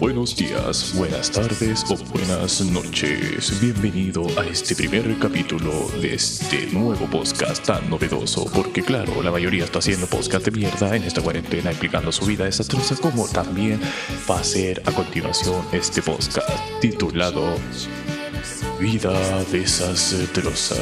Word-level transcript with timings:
buenos 0.00 0.34
días, 0.34 0.94
buenas 0.96 1.30
tardes 1.30 1.84
o 1.90 1.96
buenas 2.12 2.62
noches. 2.62 3.60
Bienvenido 3.60 4.26
a 4.38 4.46
este 4.46 4.74
primer 4.74 5.18
capítulo 5.18 5.88
de 6.00 6.14
este 6.14 6.66
nuevo 6.72 7.04
podcast 7.06 7.66
tan 7.66 7.88
novedoso, 7.90 8.46
porque 8.54 8.82
claro, 8.82 9.22
la 9.22 9.30
mayoría 9.30 9.64
está 9.64 9.80
haciendo 9.80 10.06
podcast 10.06 10.46
de 10.46 10.52
mierda 10.52 10.96
en 10.96 11.04
esta 11.04 11.20
cuarentena 11.20 11.70
explicando 11.70 12.10
su 12.12 12.24
vida 12.24 12.46
desastrosa, 12.46 12.96
como 12.96 13.28
también 13.28 13.78
va 14.28 14.40
a 14.40 14.44
ser 14.44 14.82
a 14.86 14.92
continuación 14.92 15.62
este 15.70 16.00
podcast 16.00 16.48
titulado 16.80 17.54
Vida 18.80 19.44
desastrosa, 19.52 20.76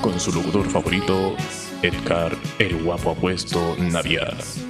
con 0.00 0.18
su 0.18 0.32
locutor 0.32 0.66
favorito, 0.70 1.36
Edgar 1.82 2.34
el 2.58 2.82
guapo 2.82 3.10
apuesto 3.10 3.76
Naviar. 3.78 4.69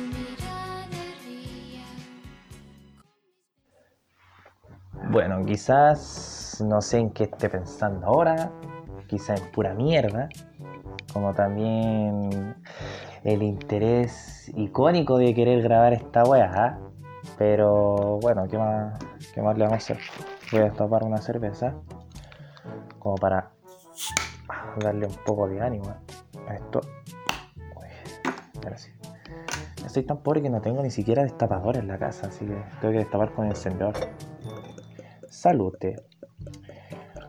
Bueno, 5.11 5.45
quizás 5.45 6.63
no 6.65 6.81
sé 6.81 6.99
en 6.99 7.11
qué 7.11 7.25
esté 7.25 7.49
pensando 7.49 8.07
ahora, 8.07 8.53
quizás 9.09 9.41
en 9.41 9.51
pura 9.51 9.75
mierda, 9.75 10.29
como 11.13 11.35
también 11.35 12.55
el 13.25 13.43
interés 13.43 14.53
icónico 14.55 15.19
de 15.19 15.35
querer 15.35 15.63
grabar 15.63 15.95
esta 15.95 16.23
wea, 16.23 16.53
¿ah? 16.55 16.79
pero 17.37 18.21
bueno, 18.23 18.47
¿qué 18.47 18.57
más, 18.57 19.01
¿qué 19.35 19.43
más 19.43 19.59
le 19.59 19.65
vamos 19.65 19.75
a 19.75 19.77
hacer? 19.79 19.99
Voy 20.53 20.61
a 20.61 20.65
destapar 20.67 21.03
una 21.03 21.19
cerveza, 21.19 21.75
como 23.01 23.17
para 23.17 23.51
darle 24.81 25.09
un 25.09 25.17
poco 25.27 25.49
de 25.49 25.61
ánimo 25.61 25.93
a 26.47 26.55
esto. 26.55 26.83
Uy. 27.75 27.89
Estoy 29.85 30.05
tan 30.05 30.19
pobre 30.19 30.41
que 30.41 30.51
no 30.51 30.61
tengo 30.61 30.81
ni 30.85 30.91
siquiera 30.93 31.25
destapador 31.25 31.79
en 31.79 31.89
la 31.89 31.99
casa, 31.99 32.29
así 32.29 32.47
que 32.47 32.63
tengo 32.81 32.93
que 32.93 32.99
destapar 33.01 33.33
con 33.33 33.47
el 33.47 33.51
encendedor. 33.51 33.95
Salute. 35.41 35.97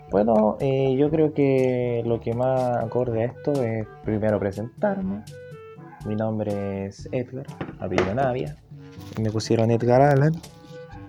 Bueno, 0.10 0.58
eh, 0.60 0.98
yo 0.98 1.10
creo 1.10 1.34
que 1.34 2.04
lo 2.06 2.20
que 2.20 2.34
más 2.34 2.84
acorde 2.84 3.22
a 3.22 3.26
esto 3.28 3.54
es 3.64 3.88
primero 4.04 4.38
presentarme. 4.38 5.24
Mi 6.06 6.18
nombre 6.18 6.88
es 6.88 7.08
Edgar, 7.14 7.46
apellido 7.80 8.14
Navia. 8.14 8.58
Me 9.18 9.32
pusieron 9.32 9.72
Edgar 9.72 10.02
Allan 10.02 10.34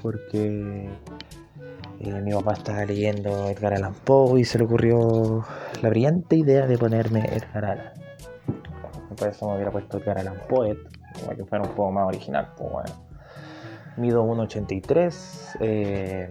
porque 0.01 0.91
eh, 1.99 2.21
mi 2.21 2.31
papá 2.35 2.53
estaba 2.53 2.85
leyendo 2.85 3.49
Edgar 3.49 3.75
Allan 3.75 3.95
Poe 4.05 4.41
y 4.41 4.45
se 4.45 4.59
le 4.59 4.65
ocurrió 4.67 5.45
la 5.83 5.89
brillante 5.89 6.37
idea 6.37 6.69
de 6.69 6.79
ponerme 6.79 7.25
Edgar 7.35 7.65
Allan. 7.65 7.93
Por 9.17 9.27
eso 9.27 9.49
me 9.49 9.57
hubiera 9.57 9.73
puesto 9.73 9.99
Edgar 9.99 10.19
Allan 10.19 10.39
Poet, 10.49 10.79
para 11.25 11.35
que 11.35 11.45
fuera 11.47 11.65
un 11.65 11.71
poco 11.71 11.91
más 11.91 12.07
original. 12.07 12.53
Pues 12.57 12.71
bueno. 12.71 13.13
Mido 13.97 14.25
1,83. 14.25 15.57
Eh, 15.61 16.31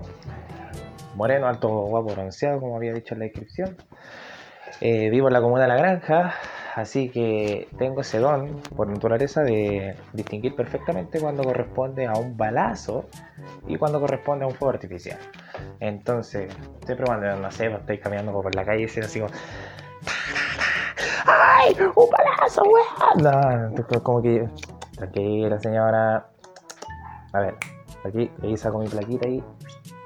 moreno, 1.15 1.47
alto, 1.47 1.69
guapo, 1.69 2.11
bronceado, 2.11 2.59
como 2.59 2.75
había 2.75 2.93
dicho 2.93 3.13
en 3.13 3.19
la 3.19 3.25
descripción. 3.25 3.77
Eh, 4.79 5.09
vivo 5.09 5.27
en 5.27 5.33
la 5.33 5.41
comuna 5.41 5.63
de 5.63 5.67
La 5.67 5.75
Granja, 5.75 6.33
así 6.75 7.09
que 7.09 7.67
tengo 7.77 8.01
ese 8.01 8.17
don, 8.17 8.61
por 8.75 8.87
naturaleza, 8.87 9.43
de 9.43 9.95
distinguir 10.13 10.55
perfectamente 10.55 11.19
cuando 11.19 11.43
corresponde 11.43 12.07
a 12.07 12.13
un 12.13 12.35
balazo 12.35 13.05
y 13.67 13.77
cuando 13.77 13.99
corresponde 13.99 14.45
a 14.45 14.47
un 14.47 14.55
fuego 14.55 14.73
artificial. 14.73 15.19
Entonces, 15.79 16.51
siempre 16.85 17.05
cuando, 17.05 17.35
no 17.35 17.51
sé, 17.51 17.69
pues, 17.69 17.81
estoy 17.81 17.99
caminando 17.99 18.31
por 18.31 18.55
la 18.55 18.65
calle 18.65 18.87
y 18.95 18.99
así 18.99 19.19
como... 19.19 19.31
¡Ay! 21.25 21.75
¡Un 21.79 22.09
balazo, 22.09 22.63
weón! 22.63 23.73
No, 23.75 24.01
como 24.01 24.21
que... 24.21 24.47
Tranquila, 24.95 25.59
señora. 25.59 26.27
A 27.33 27.39
ver, 27.39 27.55
aquí, 28.03 28.31
ahí 28.43 28.57
saco 28.57 28.79
mi 28.79 28.87
plaquita 28.87 29.27
ahí 29.27 29.43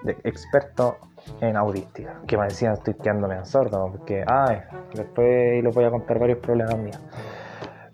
de 0.05 0.17
experto 0.23 0.97
en 1.41 1.57
audística. 1.57 2.21
Que 2.27 2.37
me 2.37 2.45
decían 2.45 2.73
estoy 2.73 2.93
quedándome 2.93 3.35
en 3.35 3.45
sordo, 3.45 3.91
porque, 3.91 4.23
ay, 4.25 4.61
después 4.93 5.63
les 5.63 5.73
voy 5.73 5.85
a 5.85 5.91
contar 5.91 6.19
varios 6.19 6.39
problemas 6.39 6.77
míos. 6.77 6.99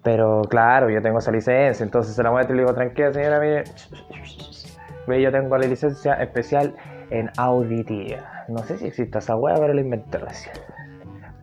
Pero 0.03 0.41
claro, 0.50 0.90
yo 0.90 1.02
tengo 1.02 1.19
esa 1.19 1.31
licencia, 1.31 1.84
entonces 1.84 2.16
se 2.16 2.24
la 2.24 2.31
muestro 2.31 2.56
y 2.56 2.58
le 2.58 2.63
digo, 2.63 2.74
tranquila 2.74 3.13
señora, 3.13 3.40
mire, 3.40 3.63
yo 5.22 5.31
tengo 5.31 5.58
la 5.58 5.68
licencia 5.68 6.13
especial 6.16 6.75
en 7.09 7.30
auditiva. 7.38 8.46
No 8.47 8.59
sé 8.59 8.78
si 8.78 8.88
existe 8.88 9.19
esa 9.19 9.36
hueá, 9.36 9.56
pero 9.56 9.74
la 9.74 9.81
inventé 9.81 10.18
recién. 10.18 10.56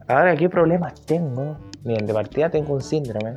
Ahora, 0.09 0.35
¿qué 0.37 0.49
problemas 0.49 1.05
tengo? 1.07 1.57
Miren, 1.85 2.07
de 2.07 2.15
partida 2.15 2.51
tengo 2.51 2.75
un 2.75 2.81
síndrome 2.81 3.37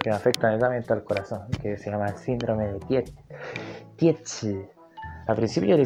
que 0.00 0.10
me 0.10 0.16
afecta 0.16 0.50
netamente 0.50 0.92
al 0.92 1.04
corazón, 1.04 1.42
que 1.62 1.76
se 1.76 1.90
llama 1.90 2.06
el 2.06 2.16
síndrome 2.16 2.72
de 2.72 3.04
Tietze. 3.96 4.70
Al 5.26 5.36
principio 5.36 5.70
yo 5.70 5.76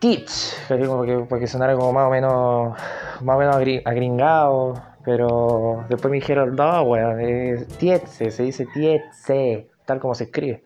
le 0.00 0.08
decía, 0.08 0.86
Teach, 0.98 1.28
porque, 1.28 1.46
sonara 1.46 1.74
como 1.74 1.92
más 1.92 2.06
o 2.06 2.10
menos, 2.10 2.78
más 3.22 3.36
o 3.36 3.38
menos 3.38 3.56
agringado, 3.84 4.74
pero 5.04 5.84
después 5.88 6.10
me 6.10 6.18
dijeron, 6.18 6.56
no, 6.56 6.82
weón, 6.82 7.20
es 7.20 7.66
Tietze, 7.78 8.30
se 8.30 8.42
dice 8.42 8.66
Tietze, 8.66 9.68
tal 9.84 10.00
como 10.00 10.14
se 10.14 10.24
escribe. 10.24 10.62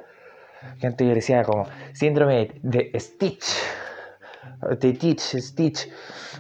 Gente 0.79 1.07
yo 1.07 1.15
decía 1.15 1.43
como 1.45 1.67
síndrome 1.93 2.53
de 2.63 2.91
Stitch, 2.99 3.55
de 4.81 4.93
Teach, 4.93 5.21
Stitch. 5.21 5.91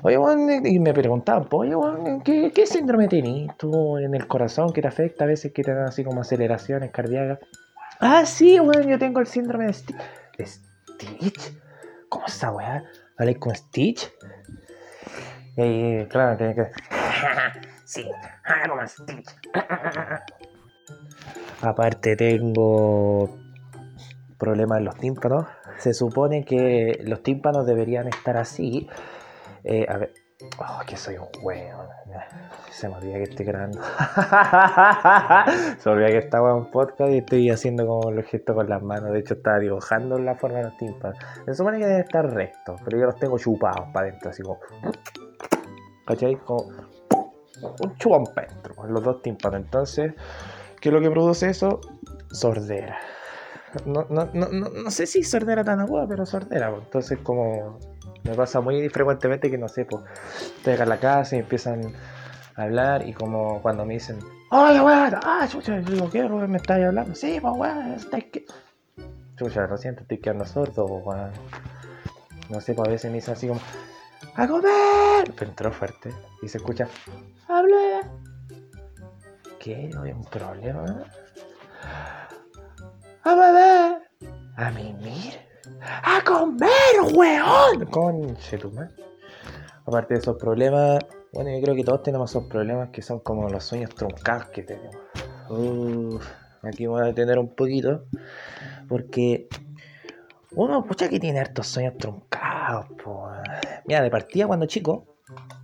Oye, 0.03 0.19
weón, 0.19 0.66
y 0.66 0.78
me 0.78 0.93
preguntaban, 0.93 1.47
oye, 1.50 1.75
weón, 1.75 2.22
¿qué, 2.22 2.50
¿qué, 2.55 2.66
síndrome 2.66 3.09
tenés 3.09 3.56
tú 3.56 3.99
en 3.99 4.15
el 4.15 4.26
corazón 4.26 4.72
que 4.72 4.82
te 4.82 4.88
afecta 4.88 5.25
a 5.25 5.26
veces 5.26 5.53
que 5.53 5.62
te 5.62 5.75
dan 5.75 5.87
así 5.87 6.05
como 6.05 6.21
aceleraciones 6.21 6.91
cardíacas? 6.91 7.38
Ah, 8.00 8.25
sí, 8.26 8.59
weón, 8.61 8.88
yo 8.88 8.99
tengo 8.99 9.21
el 9.21 9.26
síndrome 9.26 9.66
de 9.66 9.72
Stitch. 9.72 9.97
¿De 10.38 10.47
Stitch? 10.47 11.64
¿Cómo 12.15 12.27
esa 12.27 12.53
weá? 12.53 12.85
¿Vale 13.19 13.37
con 13.41 13.57
Stitch? 13.57 14.13
Y 15.57 16.05
claro, 16.05 16.37
tiene 16.37 16.55
que. 16.55 16.63
sí, 17.85 18.09
como 18.69 18.87
Stitch. 18.87 19.35
Aparte, 21.61 22.15
tengo 22.15 23.37
problemas 24.39 24.79
en 24.79 24.85
los 24.85 24.97
tímpanos. 24.97 25.47
Se 25.79 25.93
supone 25.93 26.45
que 26.45 27.01
los 27.03 27.21
tímpanos 27.25 27.67
deberían 27.67 28.07
estar 28.07 28.37
así. 28.37 28.89
Eh, 29.65 29.85
a 29.89 29.99
ver. 29.99 30.13
Oh, 30.59 30.81
que 30.87 30.97
soy 30.97 31.16
un 31.16 31.28
weón. 31.43 31.88
Se 32.71 32.88
me 32.88 32.97
olvida 32.97 33.15
que 33.15 33.22
estoy 33.25 33.47
grabando. 33.47 33.81
Se 35.78 35.88
me 35.88 35.94
olvida 35.94 36.09
que 36.09 36.19
estaba 36.19 36.56
en 36.56 36.71
podcast 36.71 37.12
y 37.12 37.19
estoy 37.19 37.50
haciendo 37.50 37.87
como 37.87 38.10
los 38.10 38.25
gestos 38.27 38.55
con 38.55 38.69
las 38.69 38.82
manos. 38.82 39.12
De 39.12 39.21
hecho, 39.21 39.34
estaba 39.34 39.59
dibujando 39.59 40.19
la 40.19 40.34
forma 40.37 40.59
de 40.59 40.65
los 40.65 40.77
tímpanos. 40.77 41.19
Se 41.44 41.55
supone 41.55 41.78
que 41.78 41.87
deben 41.87 42.03
estar 42.03 42.32
rectos, 42.32 42.81
pero 42.84 42.99
yo 42.99 43.06
los 43.06 43.16
tengo 43.16 43.38
chupados 43.38 43.88
para 43.93 44.09
adentro, 44.09 44.31
así 44.31 44.43
como. 44.43 44.60
¿Cachai? 46.06 46.37
Como 46.37 46.71
un 47.62 47.97
chupón 47.97 48.25
dentro, 48.37 48.87
los 48.87 49.03
dos 49.03 49.22
tímpanos. 49.22 49.61
Entonces, 49.61 50.15
¿qué 50.81 50.88
es 50.91 50.93
lo 50.93 51.00
que 51.00 51.11
produce 51.11 51.49
eso? 51.49 51.81
Sordera. 52.31 52.99
No, 53.87 54.06
no, 54.09 54.28
no, 54.32 54.49
no, 54.49 54.91
sé 54.91 55.06
si 55.06 55.25
sordera 55.25 55.65
tan 55.65 55.81
agua, 55.81 56.06
pero 56.09 56.25
sordera. 56.26 56.69
Entonces, 56.69 57.19
como 57.22 57.81
me 58.25 58.35
pasa 58.35 58.61
muy 58.61 58.89
frecuentemente 58.89 59.51
que 59.51 59.59
no 59.59 59.69
sé, 59.69 59.85
pues, 59.85 60.03
estoy 60.57 60.75
acá 60.75 60.83
en 60.83 60.89
la 60.89 60.99
casa 60.99 61.37
y 61.37 61.41
empiezan 61.41 61.95
hablar 62.57 63.07
y 63.07 63.12
como 63.12 63.61
cuando 63.62 63.85
me 63.85 63.95
dicen, 63.95 64.19
¡Oye, 64.51 64.81
weón! 64.81 65.15
¡Ah, 65.25 65.47
chucha! 65.49 65.81
Yo 65.81 66.11
¿qué, 66.11 66.23
¿Me 66.29 66.57
estáis 66.57 66.87
hablando? 66.87 67.15
Sí, 67.15 67.39
pues, 67.41 67.55
weón, 67.57 67.97
que... 68.31 68.45
Chucha, 69.37 69.67
lo 69.67 69.77
siento, 69.77 70.03
estoy 70.03 70.19
quedando 70.19 70.47
sordo, 70.47 70.85
weón. 70.85 71.33
No 72.51 72.61
sé, 72.61 72.75
pues 72.75 72.89
a 72.89 72.91
veces 72.91 73.11
me 73.11 73.17
dicen 73.17 73.35
así 73.35 73.49
como, 73.49 73.61
¡A 74.37 74.47
comer! 74.47 75.35
Pero 75.37 75.51
entró 75.51 75.73
fuerte 75.73 76.11
y 76.43 76.49
se 76.49 76.59
escucha, 76.59 76.89
¡Habla! 77.49 78.01
¿Qué? 79.59 79.89
¿No 79.93 80.03
hay 80.03 80.12
un 80.12 80.25
problema? 80.25 81.05
¡A 83.25 83.35
beber! 83.35 84.03
¡A 84.56 84.71
mimir! 84.71 85.44
¡A 86.03 86.23
comer, 86.25 87.15
weón! 87.15 87.87
Conche 87.91 88.59
tu 88.59 88.73
Aparte 89.87 90.15
de 90.15 90.21
esos 90.21 90.37
problemas, 90.37 90.99
bueno, 91.33 91.50
yo 91.50 91.61
creo 91.62 91.75
que 91.75 91.85
todos 91.85 92.03
tenemos 92.03 92.31
esos 92.31 92.44
problemas 92.44 92.91
que 92.91 93.03
son 93.03 93.21
como 93.21 93.49
los 93.49 93.65
sueños 93.65 93.94
truncados 93.94 94.47
que 94.47 94.62
tenemos. 94.62 94.97
Uf, 95.50 96.27
aquí 96.62 96.87
voy 96.87 97.03
a 97.03 97.05
detener 97.06 97.38
un 97.38 97.55
poquito. 97.55 98.05
Porque 98.88 99.49
uno, 100.53 100.85
pucha, 100.85 101.09
que 101.09 101.21
tiene 101.21 101.41
hartos 101.41 101.67
sueños 101.67 101.99
truncados. 101.99 102.87
Mira, 103.87 104.03
de 104.03 104.11
partida 104.11 104.47
cuando 104.47 104.67
chico, 104.67 105.17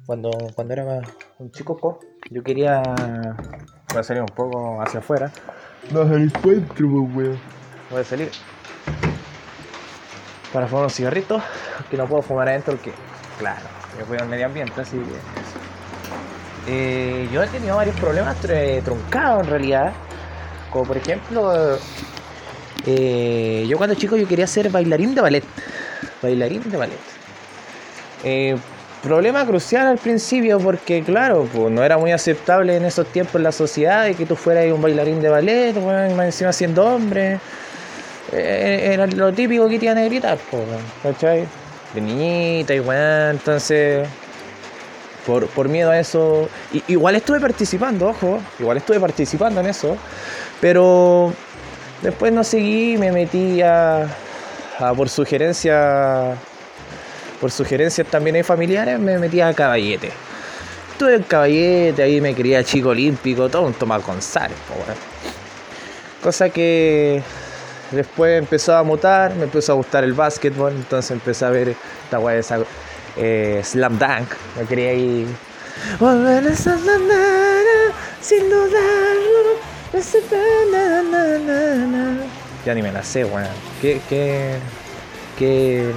cuando, 0.06 0.30
cuando 0.54 0.74
era 0.74 1.00
un 1.38 1.50
chico, 1.50 2.00
yo 2.30 2.42
quería. 2.42 2.82
Voy 3.90 4.00
a 4.00 4.02
salir 4.02 4.22
un 4.22 4.28
poco 4.28 4.80
hacia 4.82 5.00
afuera. 5.00 5.30
No 5.92 6.02
el 6.02 6.24
encuentro, 6.24 6.86
weón. 6.86 7.38
Voy 7.90 8.00
a 8.00 8.04
salir 8.04 8.30
para 10.52 10.66
fumar 10.66 10.84
un 10.84 10.90
cigarrito, 10.90 11.42
que 11.90 11.96
no 11.96 12.06
puedo 12.06 12.22
fumar 12.22 12.48
adentro 12.48 12.74
porque, 12.74 12.92
claro, 13.38 13.60
yo 13.98 14.04
cuido 14.06 14.24
el 14.24 14.30
medio 14.30 14.46
ambiente, 14.46 14.80
así 14.80 14.96
que 14.98 15.18
eh, 16.66 17.28
yo 17.32 17.42
he 17.42 17.46
tenido 17.48 17.76
varios 17.76 17.96
problemas 17.96 18.36
truncados 18.84 19.44
en 19.44 19.50
realidad. 19.50 19.92
Como 20.70 20.84
por 20.84 20.96
ejemplo, 20.96 21.78
Eh, 22.86 23.66
yo 23.68 23.76
cuando 23.76 23.94
chico 23.94 24.16
yo 24.16 24.26
quería 24.26 24.46
ser 24.46 24.70
bailarín 24.70 25.14
de 25.14 25.20
ballet. 25.20 25.44
Bailarín 26.22 26.62
de 26.70 26.76
ballet. 26.76 26.98
Eh, 28.24 28.56
problema 29.02 29.44
crucial 29.46 29.86
al 29.86 29.98
principio 29.98 30.58
porque 30.58 31.02
claro, 31.02 31.46
pues 31.52 31.70
no 31.70 31.82
era 31.82 31.98
muy 31.98 32.12
aceptable 32.12 32.76
en 32.76 32.84
esos 32.84 33.06
tiempos 33.06 33.36
en 33.36 33.42
la 33.42 33.52
sociedad 33.52 34.04
de 34.04 34.14
que 34.14 34.26
tú 34.26 34.36
fueras 34.36 34.72
un 34.72 34.80
bailarín 34.80 35.20
de 35.20 35.28
ballet, 35.28 35.76
encima 35.76 36.52
siendo 36.52 36.86
hombre. 36.86 37.38
Eh, 38.32 38.90
era 38.92 39.06
lo 39.06 39.32
típico 39.32 39.68
que 39.68 39.78
te 39.78 39.86
iban 39.86 39.98
a 39.98 40.04
gritar, 40.04 40.38
¿cachai? 41.02 41.46
De 41.94 42.00
niñita 42.00 42.74
y 42.74 42.78
bueno, 42.78 43.30
entonces 43.30 44.06
por, 45.26 45.46
por 45.48 45.68
miedo 45.68 45.90
a 45.90 45.98
eso. 45.98 46.48
igual 46.88 47.16
estuve 47.16 47.40
participando, 47.40 48.08
ojo, 48.08 48.40
igual 48.58 48.76
estuve 48.76 49.00
participando 49.00 49.60
en 49.60 49.66
eso, 49.66 49.96
pero 50.60 51.32
después 52.02 52.32
no 52.32 52.44
seguí, 52.44 52.96
me 52.98 53.12
metí 53.12 53.62
a, 53.62 54.06
por 54.96 55.08
sugerencia, 55.08 56.34
por 57.40 57.50
sugerencias 57.50 58.06
también 58.06 58.36
hay 58.36 58.42
familiares, 58.42 58.98
me 58.98 59.18
metí 59.18 59.40
a 59.40 59.52
caballete. 59.52 60.10
Estuve 60.92 61.16
en 61.16 61.22
caballete, 61.22 62.02
ahí 62.02 62.20
me 62.20 62.34
quería 62.34 62.62
chico 62.62 62.90
olímpico, 62.90 63.48
todo 63.48 63.62
un 63.62 63.72
Tomás 63.72 64.04
González, 64.04 64.56
weón. 64.68 64.98
Cosa 66.22 66.50
que 66.50 67.22
después 67.90 68.38
empezó 68.38 68.76
a 68.76 68.82
mutar, 68.82 69.34
me 69.34 69.44
empezó 69.44 69.72
a 69.72 69.74
gustar 69.76 70.04
el 70.04 70.12
básquetbol, 70.12 70.72
entonces 70.72 71.10
empecé 71.10 71.44
a 71.44 71.50
ver 71.50 71.74
esta 72.04 72.18
weá 72.18 72.34
de 72.34 72.40
esa 72.40 72.58
eh, 73.16 73.60
Slam 73.64 73.98
Dunk, 73.98 74.32
me 74.58 74.66
quería 74.66 74.92
ir. 74.94 75.28
Volver 75.98 76.46
a 76.46 76.54
sin 78.20 78.50
dudarlo. 78.50 79.40
Ya 82.64 82.74
ni 82.74 82.82
me 82.82 82.92
la 82.92 83.02
sé, 83.02 83.24
weón. 83.24 83.48
Qué, 83.80 84.00
qué, 84.08 84.56
qué, 85.38 85.90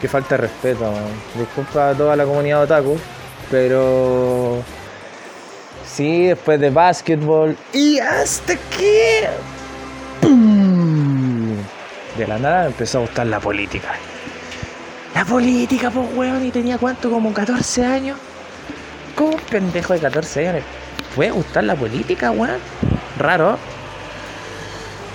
qué 0.00 0.08
falta 0.08 0.30
de 0.30 0.42
respeto, 0.42 0.80
weón. 0.80 1.12
Disculpa 1.38 1.90
a 1.90 1.94
toda 1.94 2.16
la 2.16 2.24
comunidad 2.24 2.62
otaku, 2.62 2.98
pero 3.50 4.62
sí, 5.86 6.26
después 6.26 6.58
de 6.58 6.70
básquetbol 6.70 7.56
y 7.72 7.98
hasta 7.98 8.56
que 8.56 9.28
¡pum! 10.26 11.56
de 12.16 12.26
la 12.26 12.38
nada 12.38 12.66
empezó 12.66 12.98
a 12.98 13.00
gustar 13.02 13.26
la 13.26 13.40
política. 13.40 13.94
La 15.14 15.24
política, 15.24 15.90
pues, 15.90 16.06
weón, 16.14 16.44
y 16.44 16.50
tenía 16.50 16.78
cuánto, 16.78 17.10
como 17.10 17.32
14 17.32 17.84
años. 17.84 18.18
¿Cómo 19.14 19.30
un 19.30 19.40
pendejo 19.40 19.94
de 19.94 20.00
14 20.00 20.48
años 20.48 20.64
puede 21.14 21.30
gustar 21.30 21.64
la 21.64 21.74
política, 21.74 22.30
weón? 22.30 22.58
Raro. 23.18 23.58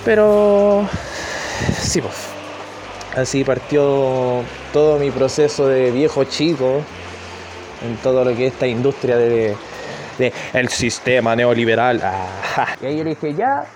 Pero. 0.04 0.88
Sí, 1.80 2.00
pues. 2.00 2.14
Así 3.16 3.44
partió 3.44 4.42
todo 4.72 4.98
mi 4.98 5.10
proceso 5.10 5.68
de 5.68 5.90
viejo 5.90 6.24
chico 6.24 6.82
en 7.82 7.96
todo 7.98 8.24
lo 8.24 8.34
que 8.34 8.46
es 8.46 8.54
esta 8.54 8.66
industria 8.66 9.18
de, 9.18 9.54
de 10.18 10.32
el 10.54 10.68
sistema 10.70 11.36
neoliberal. 11.36 12.00
Ah, 12.02 12.74
y 12.80 12.86
ahí 12.86 12.96
yo 12.96 13.04
le 13.04 13.10
dije, 13.10 13.34
ya, 13.34 13.66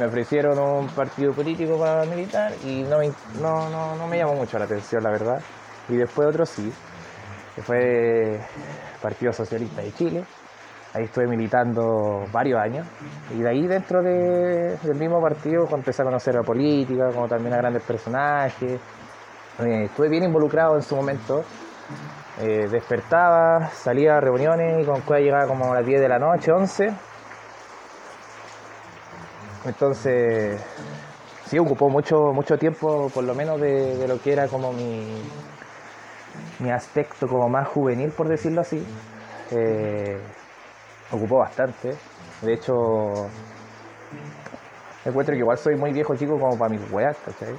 me 0.00 0.06
ofrecieron 0.06 0.58
un 0.58 0.86
partido 0.88 1.32
político 1.34 1.78
para 1.78 2.04
militar 2.06 2.52
y 2.64 2.82
no 2.84 2.98
me, 2.98 3.08
no, 3.40 3.68
no, 3.68 4.06
me 4.08 4.16
llamó 4.16 4.34
mucho 4.34 4.58
la 4.58 4.64
atención, 4.64 5.02
la 5.04 5.10
verdad. 5.10 5.40
Y 5.90 5.96
después 5.96 6.26
otro 6.26 6.46
sí, 6.46 6.72
que 7.54 7.60
fue 7.62 8.40
Partido 9.02 9.30
Socialista 9.32 9.82
de 9.82 9.92
Chile. 9.92 10.24
Ahí 10.94 11.04
estuve 11.04 11.26
militando 11.28 12.24
varios 12.32 12.58
años. 12.60 12.86
Y 13.32 13.42
de 13.42 13.48
ahí 13.50 13.66
dentro 13.66 14.02
de- 14.02 14.76
del 14.82 14.96
mismo 14.98 15.20
partido 15.20 15.68
empecé 15.72 16.02
a 16.02 16.06
conocer 16.06 16.34
la 16.34 16.42
política, 16.42 17.10
como 17.12 17.28
también 17.28 17.52
a 17.54 17.58
grandes 17.58 17.82
personajes. 17.82 18.80
Eh, 19.60 19.84
estuve 19.84 20.08
bien 20.08 20.24
involucrado 20.24 20.74
en 20.76 20.82
su 20.82 20.96
momento. 20.96 21.44
Eh, 22.40 22.66
despertaba, 22.70 23.68
salía 23.68 24.16
a 24.16 24.20
reuniones 24.20 24.82
y 24.82 24.86
con 24.86 25.02
cuál 25.02 25.22
llegaba 25.22 25.46
como 25.46 25.70
a 25.72 25.76
las 25.76 25.86
10 25.86 26.00
de 26.00 26.08
la 26.08 26.18
noche, 26.18 26.50
11. 26.50 26.90
Entonces, 29.64 30.60
sí, 31.46 31.58
ocupó 31.58 31.90
mucho, 31.90 32.32
mucho 32.32 32.56
tiempo, 32.58 33.10
por 33.12 33.24
lo 33.24 33.34
menos 33.34 33.60
de, 33.60 34.06
lo 34.08 34.20
que 34.20 34.32
era 34.32 34.48
como 34.48 34.72
mi, 34.72 35.22
mi 36.60 36.70
aspecto 36.70 37.28
como 37.28 37.48
más 37.48 37.68
juvenil, 37.68 38.10
por 38.10 38.28
decirlo 38.28 38.62
así. 38.62 38.82
Eh, 39.50 40.18
ocupó 41.10 41.38
bastante. 41.38 41.94
De 42.40 42.54
hecho, 42.54 43.28
encuentro 45.04 45.34
que 45.34 45.40
igual 45.40 45.58
soy 45.58 45.76
muy 45.76 45.92
viejo 45.92 46.16
chico 46.16 46.38
como 46.38 46.56
para 46.56 46.70
mis 46.70 46.90
weas, 46.90 47.16
¿cachai? 47.18 47.54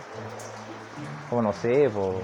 Como 1.30 1.44
no 1.44 1.54
sé, 1.54 1.90
po, 1.90 2.24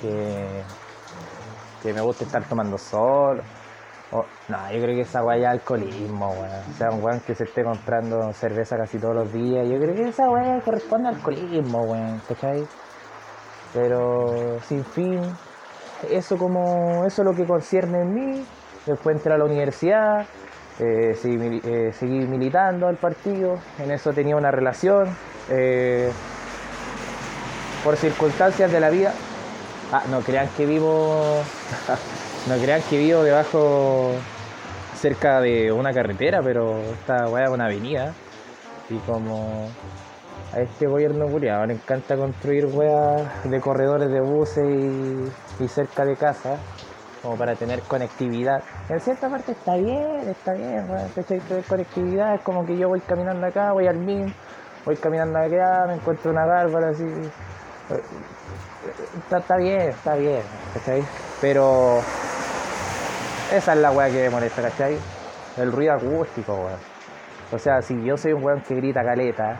que 0.00 1.92
me 1.92 2.00
gusta 2.00 2.24
estar 2.24 2.44
tomando 2.48 2.76
sol. 2.78 3.42
O- 4.12 4.26
no, 4.48 4.58
yo 4.70 4.82
creo 4.82 4.94
que 4.94 5.00
esa 5.00 5.22
weá 5.24 5.38
es 5.38 5.46
alcoholismo, 5.46 6.28
weón. 6.32 6.70
O 6.70 6.74
sea, 6.76 6.90
un 6.90 7.02
weón 7.02 7.20
que 7.20 7.34
se 7.34 7.44
esté 7.44 7.64
comprando 7.64 8.32
cerveza 8.34 8.76
casi 8.76 8.98
todos 8.98 9.14
los 9.14 9.32
días. 9.32 9.66
Yo 9.68 9.78
creo 9.78 9.94
que 9.94 10.08
esa 10.08 10.28
weá 10.30 10.60
corresponde 10.60 11.08
al 11.08 11.14
alcoholismo, 11.16 11.82
weón, 11.84 12.20
¿cachai? 12.28 12.66
Pero, 13.72 14.58
sin 14.68 14.84
fin, 14.84 15.20
eso 16.10 16.36
como, 16.36 17.06
eso 17.06 17.22
es 17.22 17.26
lo 17.26 17.34
que 17.34 17.46
concierne 17.46 18.02
en 18.02 18.12
mí. 18.14 18.46
Después 18.84 19.16
entré 19.16 19.32
a 19.32 19.38
la 19.38 19.44
universidad, 19.44 20.26
eh, 20.78 21.14
seguí, 21.14 21.60
eh, 21.64 22.26
militando 22.28 22.88
al 22.88 22.96
partido. 22.96 23.54
En 23.78 23.90
eso 23.92 24.12
tenía 24.12 24.36
una 24.36 24.50
relación. 24.50 25.08
eh, 25.48 26.10
por 27.82 27.96
circunstancias 27.96 28.70
de 28.70 28.78
la 28.78 28.90
vida. 28.90 29.12
Ah, 29.92 30.04
no 30.10 30.20
crean 30.20 30.48
que 30.56 30.64
vivo. 30.64 31.42
no 32.48 32.56
crean 32.56 32.80
que 32.88 32.96
vivo 32.96 33.22
debajo. 33.22 34.12
cerca 34.94 35.40
de 35.40 35.70
una 35.70 35.92
carretera, 35.92 36.40
pero 36.42 36.78
esta 36.78 37.28
weá 37.28 37.44
es 37.44 37.50
una 37.50 37.66
avenida. 37.66 38.14
Y 38.88 38.96
como 39.00 39.68
a 40.54 40.60
este 40.60 40.86
gobierno 40.86 41.26
culiado 41.26 41.66
le 41.66 41.74
encanta 41.74 42.16
construir 42.16 42.66
weas 42.66 43.50
de 43.50 43.60
corredores 43.60 44.10
de 44.10 44.20
buses 44.20 44.64
y, 45.60 45.68
cerca 45.68 46.06
de 46.06 46.16
casa, 46.16 46.56
como 47.20 47.36
para 47.36 47.54
tener 47.54 47.80
conectividad. 47.82 48.62
En 48.88 48.98
cierta 48.98 49.28
parte 49.28 49.52
está 49.52 49.76
bien, 49.76 50.20
está 50.26 50.54
bien, 50.54 50.88
weón. 50.88 51.10
Tener 51.10 51.64
conectividad 51.64 52.34
es 52.34 52.40
como 52.40 52.64
que 52.64 52.78
yo 52.78 52.88
voy 52.88 53.00
caminando 53.00 53.46
acá, 53.46 53.72
voy 53.72 53.86
al 53.88 53.98
MIM, 53.98 54.32
voy 54.86 54.96
caminando 54.96 55.38
acá, 55.38 55.84
me 55.86 55.94
encuentro 55.94 56.30
una 56.30 56.46
bárbara 56.46 56.88
así. 56.90 57.04
Está, 59.30 59.56
bien, 59.56 59.90
está 59.90 60.14
bien, 60.16 60.42
¿cachai? 60.74 61.04
Pero 61.40 62.00
esa 63.52 63.72
es 63.74 63.78
la 63.78 63.92
weá 63.92 64.08
que 64.08 64.22
me 64.22 64.30
molesta, 64.30 64.62
¿cachai? 64.62 64.98
El 65.56 65.70
ruido 65.70 65.94
acústico, 65.94 66.54
weón. 66.54 66.80
O 67.52 67.58
sea, 67.58 67.80
si 67.80 68.02
yo 68.02 68.16
soy 68.16 68.32
un 68.32 68.42
weón 68.42 68.60
que 68.62 68.74
grita 68.74 69.04
caleta, 69.04 69.56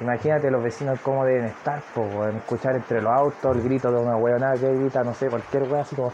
imagínate 0.00 0.50
los 0.50 0.62
vecinos 0.62 1.00
cómo 1.00 1.24
deben 1.24 1.46
estar, 1.46 1.82
po, 1.94 2.02
weón. 2.02 2.36
Escuchar 2.36 2.76
entre 2.76 3.02
los 3.02 3.12
autos 3.12 3.56
el 3.56 3.62
grito 3.62 3.90
de 3.90 3.98
una 3.98 4.16
weonada 4.16 4.54
que 4.54 4.72
grita, 4.72 5.02
no 5.02 5.14
sé, 5.14 5.28
cualquier 5.28 5.64
weá 5.64 5.82
así 5.82 5.96
como. 5.96 6.12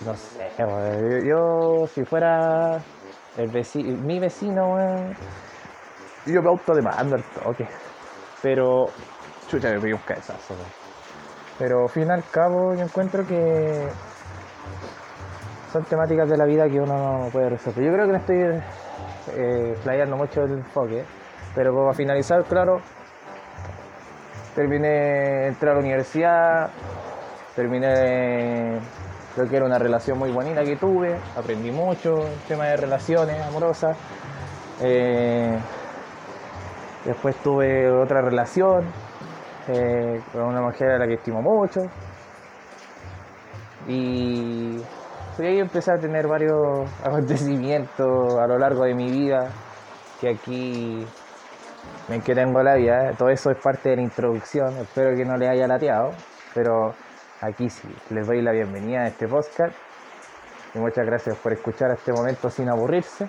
No 0.00 0.14
sé, 0.16 0.64
weón. 0.64 1.24
Yo, 1.26 1.86
si 1.94 2.04
fuera 2.04 2.80
mi 3.36 4.18
vecino, 4.18 4.74
weón, 4.74 5.14
yo 6.26 6.42
me 6.42 6.48
autodemando 6.48 7.16
el 7.16 7.22
toque. 7.24 7.68
Pero, 8.42 8.86
chucha, 9.48 9.70
me 9.70 9.80
pegué 9.80 9.94
un 9.94 10.00
cabezazo. 10.00 10.54
Pero, 11.58 11.82
al 11.82 11.88
fin 11.90 12.10
al 12.10 12.24
cabo, 12.30 12.74
yo 12.74 12.82
encuentro 12.82 13.26
que 13.26 13.88
son 15.72 15.84
temáticas 15.84 16.28
de 16.28 16.36
la 16.36 16.44
vida 16.44 16.68
que 16.68 16.80
uno 16.80 17.24
no 17.24 17.30
puede 17.30 17.50
resolver. 17.50 17.84
Yo 17.84 17.92
creo 17.92 18.06
que 18.06 18.12
me 18.12 18.18
estoy 18.18 18.36
eh, 19.36 20.06
mucho 20.16 20.42
el 20.42 20.52
enfoque, 20.52 21.04
pero 21.54 21.74
para 21.74 21.92
finalizar, 21.92 22.42
claro, 22.44 22.80
terminé, 24.54 25.48
entré 25.48 25.70
a 25.70 25.74
la 25.74 25.80
universidad, 25.80 26.70
terminé 27.54 28.80
lo 29.36 29.44
que 29.48 29.56
era 29.56 29.64
una 29.64 29.78
relación 29.78 30.18
muy 30.18 30.30
bonita 30.32 30.62
que 30.62 30.76
tuve, 30.76 31.16
aprendí 31.36 31.70
mucho 31.70 32.26
el 32.26 32.38
tema 32.48 32.66
de 32.66 32.76
relaciones 32.76 33.40
amorosas. 33.42 33.96
Eh, 34.82 35.58
después 37.04 37.36
tuve 37.36 37.90
otra 37.90 38.20
relación 38.20 38.84
eh, 39.68 40.20
con 40.32 40.42
una 40.42 40.60
mujer 40.60 40.92
a 40.92 40.98
la 40.98 41.06
que 41.06 41.14
estimo 41.14 41.40
mucho. 41.42 41.80
Y 43.86 44.76
pues 45.36 45.48
ahí 45.48 45.58
empecé 45.58 45.92
a 45.92 45.98
tener 45.98 46.26
varios 46.26 46.88
acontecimientos 47.04 48.34
a 48.38 48.46
lo 48.46 48.58
largo 48.58 48.84
de 48.84 48.94
mi 48.94 49.10
vida, 49.10 49.50
que 50.20 50.30
aquí 50.30 51.06
ven 52.08 52.20
que 52.20 52.34
tengo 52.34 52.62
la 52.62 52.74
vida, 52.74 53.12
todo 53.16 53.30
eso 53.30 53.50
es 53.50 53.58
parte 53.58 53.90
de 53.90 53.96
la 53.96 54.02
introducción, 54.02 54.76
espero 54.78 55.16
que 55.16 55.24
no 55.24 55.36
les 55.36 55.48
haya 55.48 55.66
lateado, 55.66 56.10
pero 56.54 56.94
aquí 57.40 57.70
sí, 57.70 57.88
les 58.10 58.26
doy 58.26 58.42
la 58.42 58.52
bienvenida 58.52 59.02
a 59.02 59.06
este 59.06 59.26
podcast 59.26 59.74
y 60.74 60.78
muchas 60.78 61.04
gracias 61.06 61.36
por 61.38 61.52
escuchar 61.52 61.90
a 61.90 61.94
este 61.94 62.12
momento 62.12 62.48
sin 62.48 62.68
aburrirse. 62.68 63.26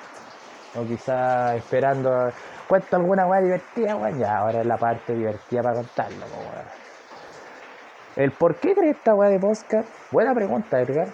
O 0.76 0.86
quizás 0.86 1.56
esperando, 1.56 2.30
cuento 2.72 2.96
alguna 2.96 3.28
weá 3.28 3.42
divertida, 3.42 3.98
weón. 3.98 4.18
Ya, 4.18 4.38
ahora 4.38 4.62
es 4.62 4.66
la 4.66 4.78
parte 4.78 5.14
divertida 5.14 5.62
para 5.62 5.76
contarlo, 5.76 6.26
weón. 6.26 6.66
¿El 8.16 8.32
por 8.32 8.56
qué 8.56 8.74
crees 8.74 8.96
esta 8.96 9.14
weá 9.14 9.30
de 9.30 9.40
podcast? 9.40 9.90
Buena 10.10 10.34
pregunta, 10.34 10.80
Edgar. 10.80 11.10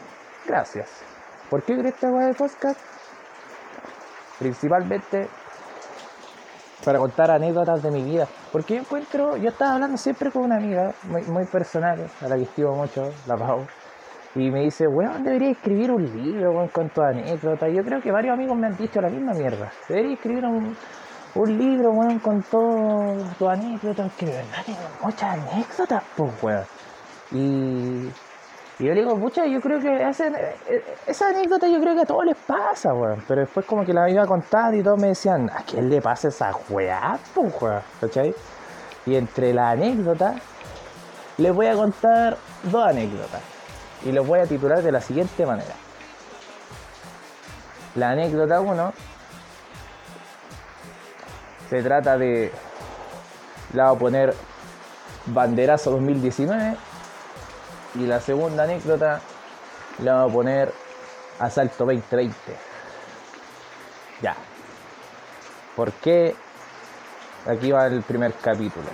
Gracias. 0.45 1.01
¿Por 1.49 1.63
qué 1.63 1.73
crees 1.73 1.95
esta 1.95 2.11
weá 2.11 2.27
de 2.27 2.35
podcast? 2.35 2.79
Principalmente 4.37 5.27
para 6.85 6.99
contar 6.99 7.31
anécdotas 7.31 7.81
de 7.81 7.89
mi 7.89 8.03
vida. 8.03 8.27
Porque 8.51 8.75
yo 8.75 8.81
encuentro, 8.81 9.35
yo 9.37 9.49
estaba 9.49 9.73
hablando 9.73 9.97
siempre 9.97 10.29
con 10.29 10.43
una 10.43 10.57
amiga 10.57 10.93
muy, 11.09 11.23
muy 11.23 11.45
personal, 11.45 12.07
a 12.21 12.27
la 12.27 12.35
que 12.35 12.43
estimo 12.43 12.75
mucho, 12.75 13.09
la 13.25 13.35
Pau. 13.35 13.65
Y 14.35 14.51
me 14.51 14.61
dice, 14.61 14.85
weón, 14.87 15.23
debería 15.23 15.49
escribir 15.49 15.89
un 15.89 16.03
libro 16.03 16.51
weón, 16.51 16.67
con 16.67 16.87
tus 16.89 17.03
anécdotas. 17.03 17.73
Yo 17.73 17.83
creo 17.83 17.99
que 17.99 18.11
varios 18.11 18.35
amigos 18.35 18.55
me 18.59 18.67
han 18.67 18.77
dicho 18.77 19.01
la 19.01 19.09
misma 19.09 19.33
mierda. 19.33 19.71
Debería 19.89 20.13
escribir 20.13 20.45
un, 20.45 20.77
un 21.35 21.57
libro, 21.57 21.91
weón, 21.91 22.19
con 22.19 22.41
todas 22.43 23.37
tus 23.37 23.47
anécdotas. 23.47 24.11
Que 24.17 24.25
de 24.25 24.31
verdad 24.33 24.63
tengo 24.65 24.79
muchas 25.03 25.39
anécdotas, 25.39 26.03
pues, 26.15 26.31
weón. 26.43 26.65
Y, 27.31 28.07
y 28.79 28.85
yo 28.85 28.93
le 28.93 29.01
digo, 29.01 29.19
pucha, 29.19 29.45
yo 29.45 29.59
creo 29.61 29.79
que 29.79 30.09
ese- 30.09 30.27
eh, 30.67 30.83
esa 31.05 31.27
anécdota 31.29 31.67
yo 31.67 31.79
creo 31.79 31.95
que 31.95 32.01
a 32.01 32.05
todos 32.05 32.25
les 32.25 32.37
pasa, 32.37 32.93
weón. 32.93 33.23
Pero 33.27 33.41
después 33.41 33.65
como 33.65 33.85
que 33.85 33.93
la 33.93 34.09
iba 34.09 34.23
a 34.23 34.27
contar 34.27 34.73
y 34.75 34.81
todos 34.83 34.99
me 34.99 35.07
decían, 35.09 35.49
¿a 35.49 35.63
quién 35.63 35.89
le 35.89 36.01
pasa 36.01 36.29
esa 36.29 36.51
weá, 36.69 37.17
pues, 37.33 37.53
weón? 37.61 37.81
¿Cachai? 38.01 38.33
Y 39.05 39.15
entre 39.15 39.53
la 39.53 39.71
anécdota, 39.71 40.35
les 41.37 41.53
voy 41.53 41.67
a 41.67 41.73
contar 41.75 42.37
dos 42.63 42.85
anécdotas. 42.87 43.41
Y 44.05 44.11
los 44.11 44.25
voy 44.27 44.39
a 44.39 44.45
titular 44.45 44.81
de 44.81 44.91
la 44.91 45.01
siguiente 45.01 45.45
manera. 45.45 45.73
La 47.95 48.11
anécdota 48.11 48.59
1 48.61 48.93
se 51.69 51.81
trata 51.83 52.17
de... 52.17 52.51
La 53.73 53.87
voy 53.87 53.95
a 53.95 53.99
poner 53.99 54.33
Banderazo 55.25 55.91
2019 55.91 56.77
y 57.95 58.05
la 58.05 58.21
segunda 58.21 58.63
anécdota 58.63 59.19
la 59.99 60.13
vamos 60.13 60.31
a 60.31 60.33
poner 60.33 60.73
Asalto 61.39 61.85
2020. 61.85 62.35
Ya. 64.21 64.35
¿Por 65.75 65.91
qué? 65.93 66.35
Aquí 67.45 67.71
va 67.71 67.87
el 67.87 68.01
primer 68.03 68.33
capítulo. 68.33 68.87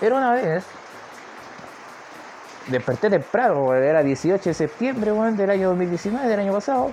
Era 0.00 0.16
una 0.16 0.32
vez. 0.32 0.64
Desperté 2.68 3.10
temprano, 3.10 3.74
era 3.74 4.02
18 4.02 4.42
de 4.42 4.54
septiembre 4.54 5.12
del 5.12 5.50
año 5.50 5.68
2019, 5.68 6.26
del 6.26 6.40
año 6.40 6.52
pasado. 6.52 6.90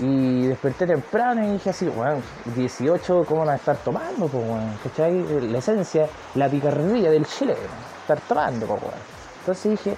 Y 0.00 0.33
desperté 0.54 0.86
temprano 0.86 1.44
y 1.44 1.52
dije 1.52 1.70
así, 1.70 1.88
weón, 1.88 2.22
18, 2.54 3.24
¿cómo 3.26 3.40
van 3.40 3.50
a 3.50 3.54
estar 3.56 3.76
tomando? 3.78 4.28
Pues, 4.28 4.44
weón? 4.44 4.78
¿Cachai? 4.82 5.50
La 5.50 5.58
esencia, 5.58 6.08
la 6.36 6.48
picardía 6.48 7.10
del 7.10 7.26
chileno, 7.26 7.58
estar 8.00 8.20
tomando, 8.20 8.66
pues, 8.66 8.82
weón. 8.82 8.94
Entonces 9.40 9.70
dije, 9.72 9.96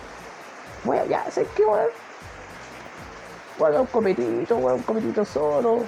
weón, 0.84 1.08
ya, 1.08 1.30
¿sabes 1.30 1.48
qué, 1.54 1.64
weón? 1.64 1.88
Weón, 3.58 3.80
un 3.80 3.86
copetito, 3.86 4.56
weón, 4.56 4.76
un 4.78 4.82
copetito 4.82 5.24
solo. 5.24 5.84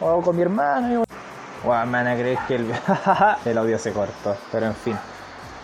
O 0.00 0.22
con 0.22 0.36
mi 0.36 0.42
hermano, 0.42 1.04
y. 1.04 1.66
Weón, 1.66 1.90
me 1.90 1.98
van 1.98 2.08
a 2.08 2.14
creer 2.14 2.38
que 2.46 2.56
el, 2.56 2.72
el 3.44 3.58
audio 3.58 3.78
se 3.78 3.92
cortó, 3.92 4.36
pero 4.50 4.66
en 4.66 4.74
fin. 4.74 4.98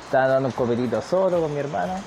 Estaba 0.05 0.29
dando 0.29 0.49
un 0.49 0.53
copetito 0.53 1.03
solo 1.03 1.41
con 1.41 1.53
mi 1.53 1.61
hermana. 1.61 2.01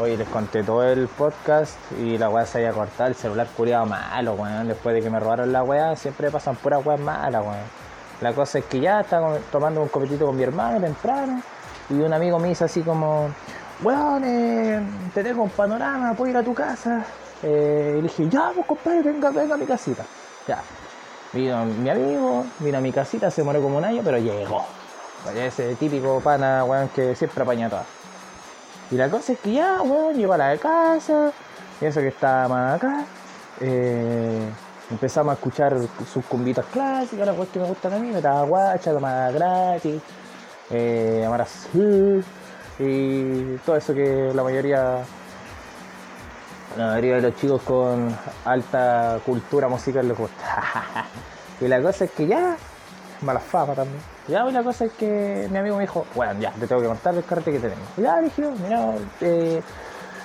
Hoy 0.00 0.16
les 0.16 0.26
conté 0.30 0.62
todo 0.62 0.82
el 0.82 1.08
podcast 1.08 1.76
y 2.00 2.16
la 2.16 2.30
weá 2.30 2.46
se 2.46 2.56
había 2.56 2.72
cortado, 2.72 3.10
el 3.10 3.14
celular 3.14 3.46
curiado 3.54 3.84
malo, 3.84 4.32
weón. 4.32 4.66
Después 4.66 4.94
de 4.94 5.02
que 5.02 5.10
me 5.10 5.20
robaron 5.20 5.52
la 5.52 5.62
weá, 5.62 5.94
siempre 5.94 6.30
pasan 6.30 6.56
puras 6.56 6.80
weas 6.86 6.98
malas, 6.98 7.42
weón. 7.44 7.58
La 8.22 8.32
cosa 8.32 8.60
es 8.60 8.64
que 8.64 8.80
ya 8.80 9.00
estaba 9.00 9.36
tomando 9.52 9.82
un 9.82 9.88
copetito 9.88 10.24
con 10.24 10.36
mi 10.38 10.42
hermano 10.42 10.80
temprano 10.80 11.42
y 11.90 12.00
un 12.00 12.14
amigo 12.14 12.38
me 12.38 12.48
dice 12.48 12.64
así 12.64 12.80
como, 12.80 13.28
weón, 13.82 14.24
eh, 14.24 14.80
te 15.12 15.22
tengo 15.22 15.42
un 15.42 15.50
panorama, 15.50 16.14
puedo 16.14 16.30
ir 16.30 16.36
a 16.38 16.42
tu 16.42 16.54
casa. 16.54 17.04
Eh, 17.42 17.96
y 17.98 18.00
le 18.00 18.08
dije, 18.08 18.26
ya, 18.30 18.52
pues 18.54 18.66
compadre, 18.66 19.02
venga, 19.02 19.28
venga 19.28 19.54
a 19.54 19.58
mi 19.58 19.66
casita. 19.66 20.02
Ya. 20.48 20.62
Vino 21.34 21.66
mi 21.66 21.90
amigo, 21.90 22.46
vino 22.60 22.78
a 22.78 22.80
mi 22.80 22.90
casita, 22.90 23.30
se 23.30 23.42
demoró 23.42 23.60
como 23.60 23.76
un 23.76 23.84
año, 23.84 24.00
pero 24.02 24.16
llegó. 24.16 24.64
Ese 25.36 25.74
típico 25.74 26.20
pana, 26.20 26.64
weón, 26.64 26.88
que 26.88 27.14
siempre 27.14 27.42
apaña 27.42 27.68
todas. 27.68 27.99
Y 28.90 28.96
la 28.96 29.08
cosa 29.08 29.32
es 29.32 29.38
que 29.38 29.52
ya, 29.52 29.82
weón, 29.82 30.14
llegó 30.16 30.32
a 30.32 30.38
la 30.38 30.56
casa, 30.58 31.32
y 31.80 31.84
eso 31.84 32.00
que 32.00 32.08
estaba 32.08 32.48
más 32.48 32.76
acá. 32.76 33.04
eh, 33.60 34.48
empezamos 34.90 35.32
a 35.32 35.34
escuchar 35.34 35.76
sus 36.12 36.24
cumbitas 36.24 36.64
clásicas, 36.66 37.26
las 37.26 37.36
cosas 37.36 37.52
que 37.52 37.60
me 37.60 37.66
gustan 37.66 37.92
a 37.92 37.98
mí, 37.98 38.10
me 38.10 38.20
guacha, 38.20 38.92
tomada 38.92 39.30
gratis, 39.30 40.02
eh, 40.70 41.24
amar 41.24 41.42
azul, 41.42 42.24
y 42.78 43.56
todo 43.58 43.76
eso 43.76 43.94
que 43.94 44.32
la 44.34 44.42
mayoría, 44.42 44.98
la 46.76 46.86
mayoría 46.86 47.16
de 47.16 47.22
los 47.22 47.36
chicos 47.36 47.62
con 47.62 48.16
alta 48.44 49.20
cultura 49.24 49.68
musical 49.68 50.08
les 50.08 50.18
gusta. 50.18 51.06
y 51.60 51.68
la 51.68 51.80
cosa 51.80 52.06
es 52.06 52.10
que 52.10 52.26
ya, 52.26 52.56
mala 53.22 53.40
fama 53.40 53.74
también. 53.74 54.00
Ya, 54.28 54.44
la 54.44 54.62
cosa 54.62 54.84
es 54.84 54.92
que 54.92 55.48
mi 55.50 55.58
amigo 55.58 55.76
me 55.76 55.82
dijo, 55.82 56.06
bueno, 56.14 56.40
ya, 56.40 56.52
te 56.52 56.66
tengo 56.66 56.80
que 56.80 56.88
contar 56.88 57.14
el 57.14 57.24
carrete 57.24 57.52
que 57.52 57.58
tenemos. 57.58 57.84
Ya, 57.96 58.20
dije, 58.20 58.42
yo, 58.42 58.52
mira, 58.52 58.94
eh, 59.20 59.62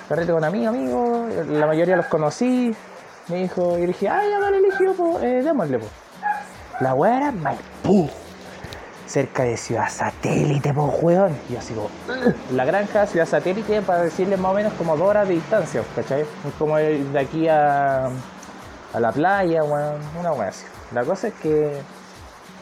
carrete 0.08 0.32
con 0.32 0.44
amigo, 0.44 0.68
amigo, 0.68 1.26
la 1.48 1.66
mayoría 1.66 1.96
los 1.96 2.06
conocí. 2.06 2.74
Me 3.28 3.36
dijo, 3.36 3.76
y 3.78 3.86
dije, 3.86 4.08
ah, 4.08 4.22
ya, 4.28 4.38
vale, 4.38 4.58
eligió, 4.58 4.94
pues, 4.94 5.22
eh, 5.24 5.42
démosle, 5.42 5.78
pues. 5.78 5.90
La 6.80 6.94
weá 6.94 7.16
era 7.16 7.32
Maipú, 7.32 8.08
cerca 9.06 9.42
de 9.42 9.56
Ciudad 9.56 9.88
Satélite, 9.88 10.72
pues, 10.72 11.02
weón. 11.02 11.36
Y 11.48 11.54
yo 11.54 11.58
así 11.58 11.74
como, 11.74 11.88
la 12.52 12.64
granja 12.64 13.06
Ciudad 13.06 13.26
Satélite, 13.26 13.82
para 13.82 14.02
decirles 14.02 14.38
más 14.38 14.52
o 14.52 14.54
menos 14.54 14.72
como 14.74 14.96
dos 14.96 15.08
horas 15.08 15.26
de 15.26 15.34
distancia, 15.34 15.82
¿cachai? 15.96 16.20
Es 16.20 16.54
como 16.58 16.76
de 16.76 17.18
aquí 17.18 17.48
a, 17.48 18.06
a 18.06 19.00
la 19.00 19.10
playa, 19.10 19.64
weón, 19.64 20.00
una 20.20 20.32
weá 20.32 20.50
así. 20.50 20.66
La 20.92 21.02
cosa 21.02 21.28
es 21.28 21.34
que 21.34 21.80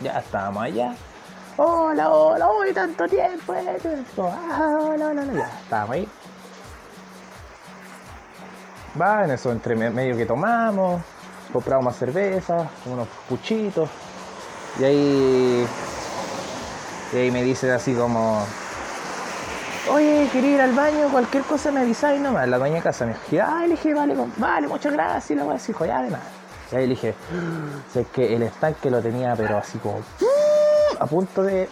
ya 0.00 0.18
estábamos 0.18 0.62
allá. 0.64 0.94
Hola, 1.56 2.10
hola, 2.10 2.48
hoy 2.48 2.72
tanto 2.72 3.06
tiempo. 3.08 3.54
eh, 3.54 3.78
ah, 4.18 4.78
hola, 4.80 5.06
hola, 5.08 5.24
ya, 5.32 5.50
estábamos 5.62 5.94
ahí. 5.94 6.08
Va, 9.00 9.24
en 9.24 9.30
eso 9.32 9.50
entre 9.52 9.74
me- 9.74 9.90
medio 9.90 10.16
que 10.16 10.26
tomamos, 10.26 11.00
compramos 11.52 11.84
más 11.86 11.96
cerveza, 11.96 12.68
unos 12.86 13.08
puchitos. 13.28 13.88
Y 14.78 14.84
ahí, 14.84 15.66
y 17.12 17.16
ahí 17.16 17.30
me 17.30 17.42
dice 17.42 17.72
así 17.72 17.94
como, 17.94 18.44
oye, 19.92 20.28
quería 20.32 20.50
ir 20.54 20.60
al 20.60 20.72
baño, 20.72 21.08
cualquier 21.10 21.44
cosa 21.44 21.70
me 21.70 21.80
avisáis 21.80 22.20
nomás. 22.20 22.48
La 22.48 22.58
dueña 22.58 22.80
casa 22.82 23.06
me 23.06 23.14
dijo, 23.30 23.44
ay, 23.48 23.68
le 23.68 23.74
dije, 23.76 23.94
vale, 23.94 24.16
vale, 24.36 24.66
muchas 24.68 24.92
gracias. 24.92 25.30
Y 25.30 25.34
la 25.36 25.44
weá 25.44 25.56
así, 25.56 25.72
dijo, 25.72 25.86
ya, 25.86 26.02
de 26.02 26.10
nada. 26.10 26.24
Y 26.74 26.76
ahí 26.76 26.88
dije, 26.88 27.14
sé 27.92 28.04
que 28.12 28.34
el 28.34 28.42
estanque 28.42 28.90
lo 28.90 29.00
tenía, 29.00 29.36
pero 29.36 29.58
así 29.58 29.78
como, 29.78 30.00
a 30.98 31.06
punto 31.06 31.44
de, 31.44 31.68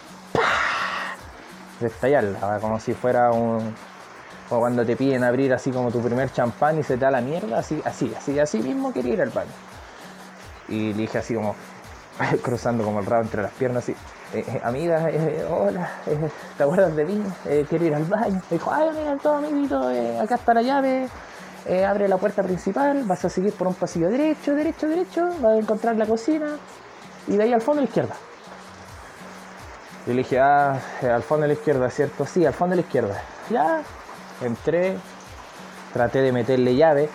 de 1.81 1.87
estallarla, 1.87 2.59
como 2.61 2.79
si 2.79 2.93
fuera 2.93 3.33
un, 3.33 3.75
o 4.49 4.59
cuando 4.59 4.85
te 4.85 4.95
piden 4.95 5.25
abrir 5.25 5.53
así 5.53 5.71
como 5.71 5.91
tu 5.91 6.01
primer 6.01 6.31
champán 6.31 6.79
y 6.79 6.83
se 6.83 6.95
te 6.95 7.03
da 7.03 7.11
la 7.11 7.19
mierda, 7.19 7.59
así, 7.59 7.81
así, 7.83 8.13
así, 8.17 8.39
así 8.39 8.59
mismo 8.59 8.93
quería 8.93 9.15
ir 9.15 9.21
al 9.21 9.31
baño. 9.31 9.51
Y 10.69 10.93
le 10.93 11.01
dije 11.01 11.17
así 11.17 11.35
como, 11.35 11.53
cruzando 12.41 12.85
como 12.85 13.01
el 13.01 13.05
rabo 13.05 13.23
entre 13.23 13.41
las 13.41 13.51
piernas, 13.51 13.83
así, 13.83 13.91
eh, 14.33 14.45
eh, 14.47 14.61
amiga, 14.63 15.09
eh, 15.09 15.45
hola, 15.49 15.91
¿te 16.57 16.63
acuerdas 16.63 16.95
de 16.95 17.03
mí? 17.03 17.21
Quiero 17.67 17.83
ir 17.83 17.93
al 17.93 18.05
baño. 18.05 18.41
Me 18.49 18.57
dijo, 18.57 18.71
ay, 18.71 18.87
amiga, 18.87 19.17
todo 19.21 19.35
amiguito, 19.35 19.89
acá 20.21 20.35
está 20.35 20.53
la 20.53 20.61
llave, 20.61 21.09
eh, 21.65 21.85
abre 21.85 22.07
la 22.07 22.17
puerta 22.17 22.43
principal, 22.43 23.03
vas 23.05 23.23
a 23.23 23.29
seguir 23.29 23.53
por 23.53 23.67
un 23.67 23.73
pasillo 23.73 24.09
derecho, 24.09 24.53
derecho, 24.53 24.87
derecho, 24.87 25.27
vas 25.39 25.53
a 25.53 25.57
encontrar 25.57 25.95
la 25.95 26.05
cocina 26.05 26.57
y 27.27 27.37
de 27.37 27.43
ahí 27.43 27.53
al 27.53 27.61
fondo 27.61 27.79
a 27.79 27.83
la 27.83 27.87
izquierda. 27.87 28.15
Y 30.05 30.09
le 30.09 30.17
dije, 30.17 30.39
ah, 30.39 30.77
eh, 31.01 31.09
al 31.09 31.23
fondo 31.23 31.45
a 31.45 31.47
la 31.47 31.53
izquierda, 31.53 31.89
¿cierto? 31.89 32.25
Sí, 32.25 32.45
al 32.45 32.53
fondo 32.53 32.73
a 32.73 32.75
la 32.75 32.81
izquierda. 32.81 33.21
Ya, 33.49 33.81
entré, 34.41 34.97
traté 35.93 36.21
de 36.21 36.33
meterle 36.33 36.75
llave. 36.75 37.09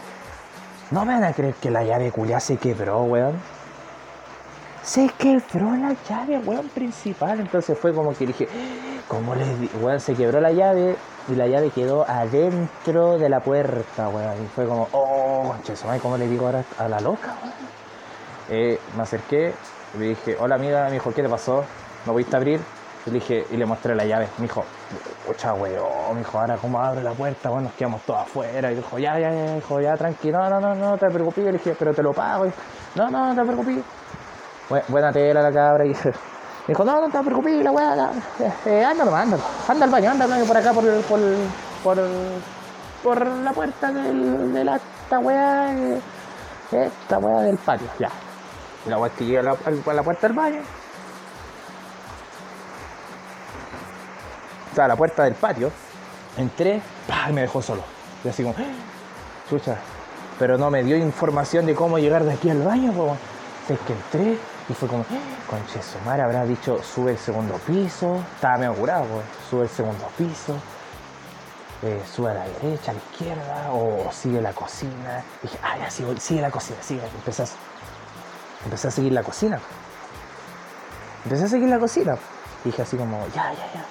No 0.90 1.04
me 1.04 1.12
van 1.12 1.24
a 1.24 1.32
creer 1.34 1.54
que 1.54 1.70
la 1.70 1.84
llave 1.84 2.10
culia 2.10 2.40
se 2.40 2.56
quebró, 2.56 3.02
weón. 3.02 3.34
Se 4.82 5.10
quebró 5.18 5.76
la 5.76 5.94
llave, 6.08 6.38
weón, 6.38 6.68
principal. 6.70 7.40
Entonces 7.40 7.78
fue 7.78 7.92
como 7.92 8.14
que 8.14 8.26
dije, 8.26 8.48
¿cómo 9.06 9.34
les 9.34 9.60
di? 9.60 9.70
Weón, 9.82 10.00
se 10.00 10.14
quebró 10.14 10.40
la 10.40 10.52
llave 10.52 10.96
y 11.28 11.34
la 11.34 11.46
llave 11.46 11.70
quedó 11.70 12.08
adentro 12.08 13.18
de 13.18 13.28
la 13.28 13.40
puerta, 13.40 14.08
weón. 14.08 14.42
Y 14.42 14.46
fue 14.48 14.66
como, 14.66 14.88
oh, 14.92 15.54
¿cómo 16.02 16.16
le 16.16 16.26
digo 16.28 16.46
ahora 16.46 16.64
a 16.78 16.88
la 16.88 17.00
loca, 17.00 17.34
weón? 17.42 17.54
Eh, 18.50 18.80
me 18.96 19.02
acerqué, 19.02 19.52
le 19.98 20.06
dije, 20.06 20.36
hola 20.40 20.54
amiga, 20.54 20.84
me 20.86 20.92
dijo, 20.92 21.12
¿qué 21.12 21.22
te 21.22 21.28
pasó? 21.28 21.64
¿No 22.06 22.12
pudiste 22.12 22.36
abrir? 22.36 22.60
Y 23.06 23.10
le 23.10 23.14
dije, 23.20 23.46
y 23.50 23.56
le 23.56 23.66
mostré 23.66 23.94
la 23.94 24.04
llave. 24.04 24.28
Me 24.38 24.44
dijo, 24.44 24.64
pucha 25.26 25.52
weón, 25.54 26.14
me 26.14 26.18
dijo, 26.20 26.38
ahora 26.38 26.56
cómo 26.56 26.80
abre 26.80 27.02
la 27.02 27.12
puerta, 27.12 27.50
bueno, 27.50 27.64
nos 27.68 27.74
quedamos 27.74 28.02
todos 28.02 28.20
afuera. 28.22 28.72
Y 28.72 28.76
dijo, 28.76 28.98
ya, 28.98 29.18
ya, 29.18 29.30
ya, 29.32 29.54
dijo, 29.54 29.80
ya, 29.80 29.96
tranquilo, 29.96 30.38
no, 30.38 30.60
no, 30.60 30.74
no, 30.74 30.90
no 30.90 30.98
te 30.98 31.08
preocupes. 31.10 31.44
Le 31.44 31.52
dije, 31.52 31.74
pero 31.78 31.92
te 31.94 32.02
lo 32.02 32.12
pago. 32.12 32.46
No, 32.94 33.10
no, 33.10 33.34
no 33.34 33.40
te 33.40 33.46
preocupes. 33.46 33.84
Bu- 34.70 34.82
buena 34.88 35.12
tela 35.12 35.42
la 35.42 35.52
cabra. 35.52 35.84
Y 35.86 35.94
dijo, 36.68 36.84
no, 36.84 37.00
no 37.00 37.08
te 37.08 37.18
preocupes, 37.24 37.64
la 37.64 37.70
weá, 37.70 38.10
eh, 38.66 38.84
anda 38.84 39.04
nomás, 39.04 39.24
anda, 39.24 39.38
anda 39.68 39.84
al 39.86 39.90
baño, 39.90 40.10
anda 40.10 40.26
por 40.44 40.56
acá, 40.56 40.72
por, 40.72 40.84
por, 41.02 41.20
por, 41.82 41.98
por 43.02 43.26
la 43.26 43.52
puerta 43.52 43.90
del, 43.90 44.52
de 44.52 44.64
la, 44.64 44.76
esta 44.76 45.18
weá, 45.18 45.72
eh, 45.72 46.00
esta 46.70 47.18
weá 47.18 47.40
del 47.40 47.56
patio, 47.56 47.88
ya. 47.98 48.10
La 48.86 48.98
weá 48.98 49.10
que 49.10 49.24
llega 49.24 49.40
a 49.40 49.42
la, 49.42 49.56
a 49.86 49.94
la 49.94 50.02
puerta 50.02 50.28
del 50.28 50.36
baño. 50.36 50.60
O 54.70 54.74
sea, 54.74 54.84
a 54.84 54.88
la 54.88 54.96
puerta 54.96 55.24
del 55.24 55.34
patio. 55.34 55.72
Entré, 56.36 56.80
¡pah! 57.06 57.30
y 57.30 57.32
me 57.32 57.40
dejó 57.40 57.60
solo. 57.60 57.82
Y 58.22 58.28
así 58.28 58.42
como, 58.42 58.54
chucha. 59.48 59.76
Pero 60.38 60.56
no 60.56 60.70
me 60.70 60.84
dio 60.84 60.96
información 60.96 61.66
de 61.66 61.74
cómo 61.74 61.98
llegar 61.98 62.24
de 62.24 62.34
aquí 62.34 62.48
al 62.50 62.62
baño, 62.62 62.92
po. 62.92 63.16
Es 63.68 63.78
que 63.80 63.92
entré 63.92 64.38
y 64.68 64.74
fue 64.74 64.88
como, 64.88 65.04
conche 65.48 65.82
su 65.82 65.98
madre 66.00 66.22
habrá 66.22 66.44
dicho, 66.44 66.82
sube 66.82 67.12
el 67.12 67.18
segundo 67.18 67.54
piso. 67.66 68.16
Estaba 68.34 68.58
medio 68.58 68.74
curado, 68.74 69.04
po. 69.04 69.22
Sube 69.48 69.62
el 69.62 69.68
segundo 69.68 70.06
piso. 70.16 70.54
eh, 71.82 72.02
sube 72.12 72.30
a 72.30 72.34
la 72.34 72.44
derecha, 72.44 72.90
a 72.90 72.94
la 72.94 73.00
izquierda, 73.00 73.70
o 73.72 74.10
sigue 74.12 74.40
la 74.42 74.52
cocina. 74.52 75.22
dije, 75.42 75.58
ah, 75.62 75.78
ya 75.78 75.88
sigue 75.90 76.40
la 76.42 76.50
cocina, 76.50 76.82
sigue. 76.82 77.02
Empecé 77.14 77.44
a, 77.44 77.46
empecé 78.64 78.88
a 78.88 78.90
seguir 78.90 79.12
la 79.12 79.22
cocina. 79.22 79.58
Empecé 81.24 81.44
a 81.44 81.48
seguir 81.48 81.68
la 81.68 81.78
cocina. 81.78 82.16
Dije 82.64 82.82
así 82.82 82.96
como, 82.96 83.26
ya, 83.28 83.52
ya, 83.52 83.72
ya. 83.74 83.84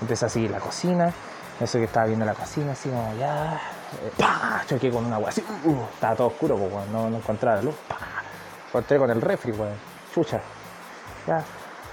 Empecé 0.00 0.26
a 0.26 0.28
seguir 0.28 0.50
la 0.50 0.60
cocina. 0.60 1.12
Eso 1.60 1.78
que 1.78 1.84
estaba 1.84 2.06
viendo 2.06 2.24
la 2.24 2.34
cocina, 2.34 2.72
así 2.72 2.88
como, 2.88 3.14
ya. 3.16 3.54
eh, 4.02 4.12
¡pah! 4.18 4.62
Choqué 4.66 4.90
con 4.90 5.04
una 5.04 5.16
agua 5.16 5.28
así. 5.28 5.44
uh, 5.64 5.84
estaba 5.94 6.16
todo 6.16 6.28
oscuro, 6.28 6.56
pues, 6.56 6.88
no, 6.88 7.10
no 7.10 7.16
encontraba 7.16 7.56
la 7.56 7.62
luz. 7.62 7.74
¡pah! 7.88 7.96
Encontré 8.68 8.98
con 8.98 9.10
el 9.10 9.20
refri, 9.20 9.52
weón. 9.52 9.93
Chucha. 10.14 10.40
Ya. 11.26 11.42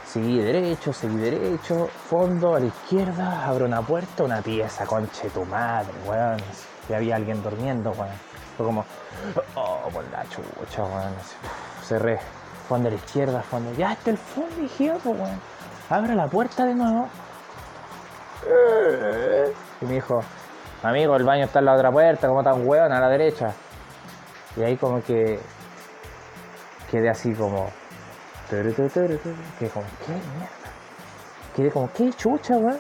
Seguí 0.05 0.39
derecho, 0.39 0.93
seguí 0.93 1.17
derecho. 1.17 1.87
Fondo, 1.87 2.55
a 2.55 2.59
la 2.59 2.67
izquierda. 2.67 3.47
Abro 3.47 3.65
una 3.65 3.81
puerta, 3.81 4.23
una 4.23 4.41
pieza, 4.41 4.85
conche 4.85 5.29
tu 5.31 5.43
madre, 5.45 5.91
weón. 6.05 6.37
Y 6.87 6.93
había 6.93 7.15
alguien 7.15 7.41
durmiendo, 7.41 7.91
weón. 7.91 8.13
Fue 8.57 8.65
como, 8.65 8.85
oh, 9.55 9.89
por 9.91 10.03
la 10.11 10.23
chucha, 10.25 10.83
weón. 10.83 11.15
Cerré. 11.83 12.19
Fondo 12.67 12.89
a 12.89 12.91
la 12.91 12.97
izquierda, 12.97 13.41
fondo. 13.41 13.73
Ya 13.73 13.93
está 13.93 14.11
el 14.11 14.17
fondo, 14.17 14.49
pues, 14.77 15.03
weón. 15.03 15.41
Abro 15.89 16.13
la 16.13 16.27
puerta 16.27 16.63
de 16.65 16.75
nuevo. 16.75 17.09
Y 19.81 19.85
me 19.85 19.93
dijo, 19.93 20.21
amigo, 20.83 21.15
el 21.15 21.23
baño 21.23 21.45
está 21.45 21.57
en 21.59 21.65
la 21.65 21.73
otra 21.73 21.91
puerta, 21.91 22.27
como 22.27 22.43
tan 22.43 22.67
hueón, 22.67 22.91
a 22.91 22.99
la 22.99 23.09
derecha. 23.09 23.51
Y 24.55 24.61
ahí 24.61 24.77
como 24.77 25.01
que 25.01 25.39
quedé 26.91 27.09
así 27.09 27.33
como. 27.33 27.80
Quedé 28.51 28.73
como, 28.73 29.85
¿qué 30.05 30.11
mierda? 30.11 30.49
Quedé 31.55 31.71
como, 31.71 31.89
¿qué 31.93 32.11
chucha, 32.11 32.57
weón? 32.57 32.79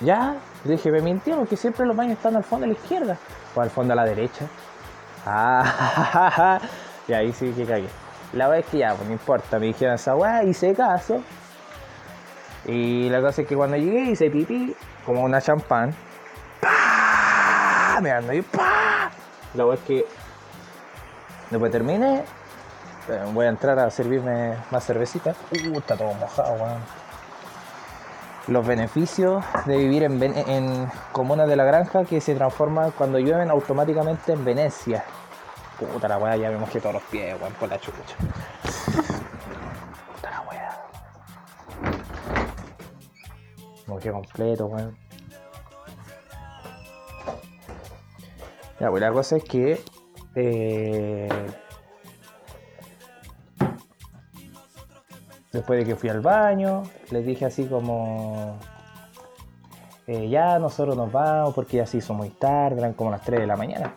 Ya, 0.00 0.36
dije, 0.64 0.90
me 0.90 1.02
mintió 1.02 1.36
porque 1.36 1.58
siempre 1.58 1.84
los 1.84 1.94
baños 1.94 2.16
están 2.16 2.34
al 2.34 2.42
fondo 2.42 2.64
a 2.64 2.68
la 2.68 2.72
izquierda. 2.72 3.18
O 3.54 3.60
al 3.60 3.68
fondo 3.68 3.92
a 3.92 3.96
la 3.96 4.04
derecha. 4.04 4.46
Ah, 5.26 6.58
y 7.08 7.12
ahí 7.12 7.34
sí 7.34 7.52
que 7.52 7.66
cagué. 7.66 7.88
La 8.32 8.48
verdad 8.48 8.64
es 8.64 8.70
que 8.70 8.78
ya, 8.78 8.94
pues 8.94 9.06
no 9.06 9.12
importa, 9.12 9.58
me 9.58 9.66
dijeron 9.66 9.96
esa 9.96 10.16
weá, 10.16 10.42
hice 10.42 10.74
caso. 10.74 11.22
Y 12.64 13.10
la 13.10 13.20
cosa 13.20 13.42
es 13.42 13.48
que 13.48 13.56
cuando 13.56 13.76
llegué 13.76 14.12
hice 14.12 14.30
pipí, 14.30 14.74
como 15.04 15.22
una 15.22 15.38
champán. 15.38 15.94
¡Pah! 16.62 18.00
Me 18.00 18.10
ando 18.10 18.32
y 18.32 18.40
¡pah! 18.40 19.10
La 19.52 19.64
verdad 19.64 19.80
es 19.82 19.86
que 19.86 20.06
después 21.50 21.70
terminé, 21.70 22.24
voy 23.32 23.46
a 23.46 23.48
entrar 23.48 23.78
a 23.78 23.90
servirme 23.90 24.56
más 24.70 24.84
cervecita. 24.84 25.34
Uh, 25.52 25.78
está 25.78 25.96
todo 25.96 26.14
mojado, 26.14 26.54
weón. 26.54 26.80
Los 28.46 28.66
beneficios 28.66 29.42
de 29.64 29.76
vivir 29.76 30.02
en, 30.02 30.22
en 30.22 30.90
comunas 31.12 31.48
de 31.48 31.56
la 31.56 31.64
granja 31.64 32.04
que 32.04 32.20
se 32.20 32.34
transforman 32.34 32.90
cuando 32.90 33.18
llueven 33.18 33.50
automáticamente 33.50 34.32
en 34.32 34.44
Venecia. 34.44 35.04
Puta 35.78 36.08
la 36.08 36.18
weá, 36.18 36.36
ya 36.36 36.50
me 36.50 36.58
mojé 36.58 36.80
todos 36.80 36.94
los 36.94 37.02
pies, 37.04 37.36
weón, 37.40 37.52
por 37.54 37.68
la 37.68 37.80
chucha. 37.80 38.16
Puta 40.14 40.30
la 40.30 40.40
weá. 40.42 40.78
Mojé 43.86 44.12
completo, 44.12 44.66
weón. 44.66 44.96
Ya, 48.78 48.90
pues 48.90 49.00
la 49.00 49.12
cosa 49.12 49.36
es 49.36 49.44
que. 49.44 49.82
eh, 50.34 51.28
después 55.54 55.78
de 55.78 55.86
que 55.86 55.96
fui 55.96 56.10
al 56.10 56.20
baño, 56.20 56.82
les 57.10 57.24
dije 57.24 57.46
así 57.46 57.64
como. 57.66 58.58
eh, 60.06 60.28
ya 60.28 60.58
nosotros 60.58 60.96
nos 60.96 61.10
vamos 61.10 61.54
porque 61.54 61.78
ya 61.78 61.86
se 61.86 61.98
hizo 61.98 62.12
muy 62.12 62.28
tarde, 62.30 62.78
eran 62.80 62.92
como 62.92 63.10
las 63.10 63.22
3 63.22 63.40
de 63.40 63.46
la 63.46 63.56
mañana. 63.56 63.94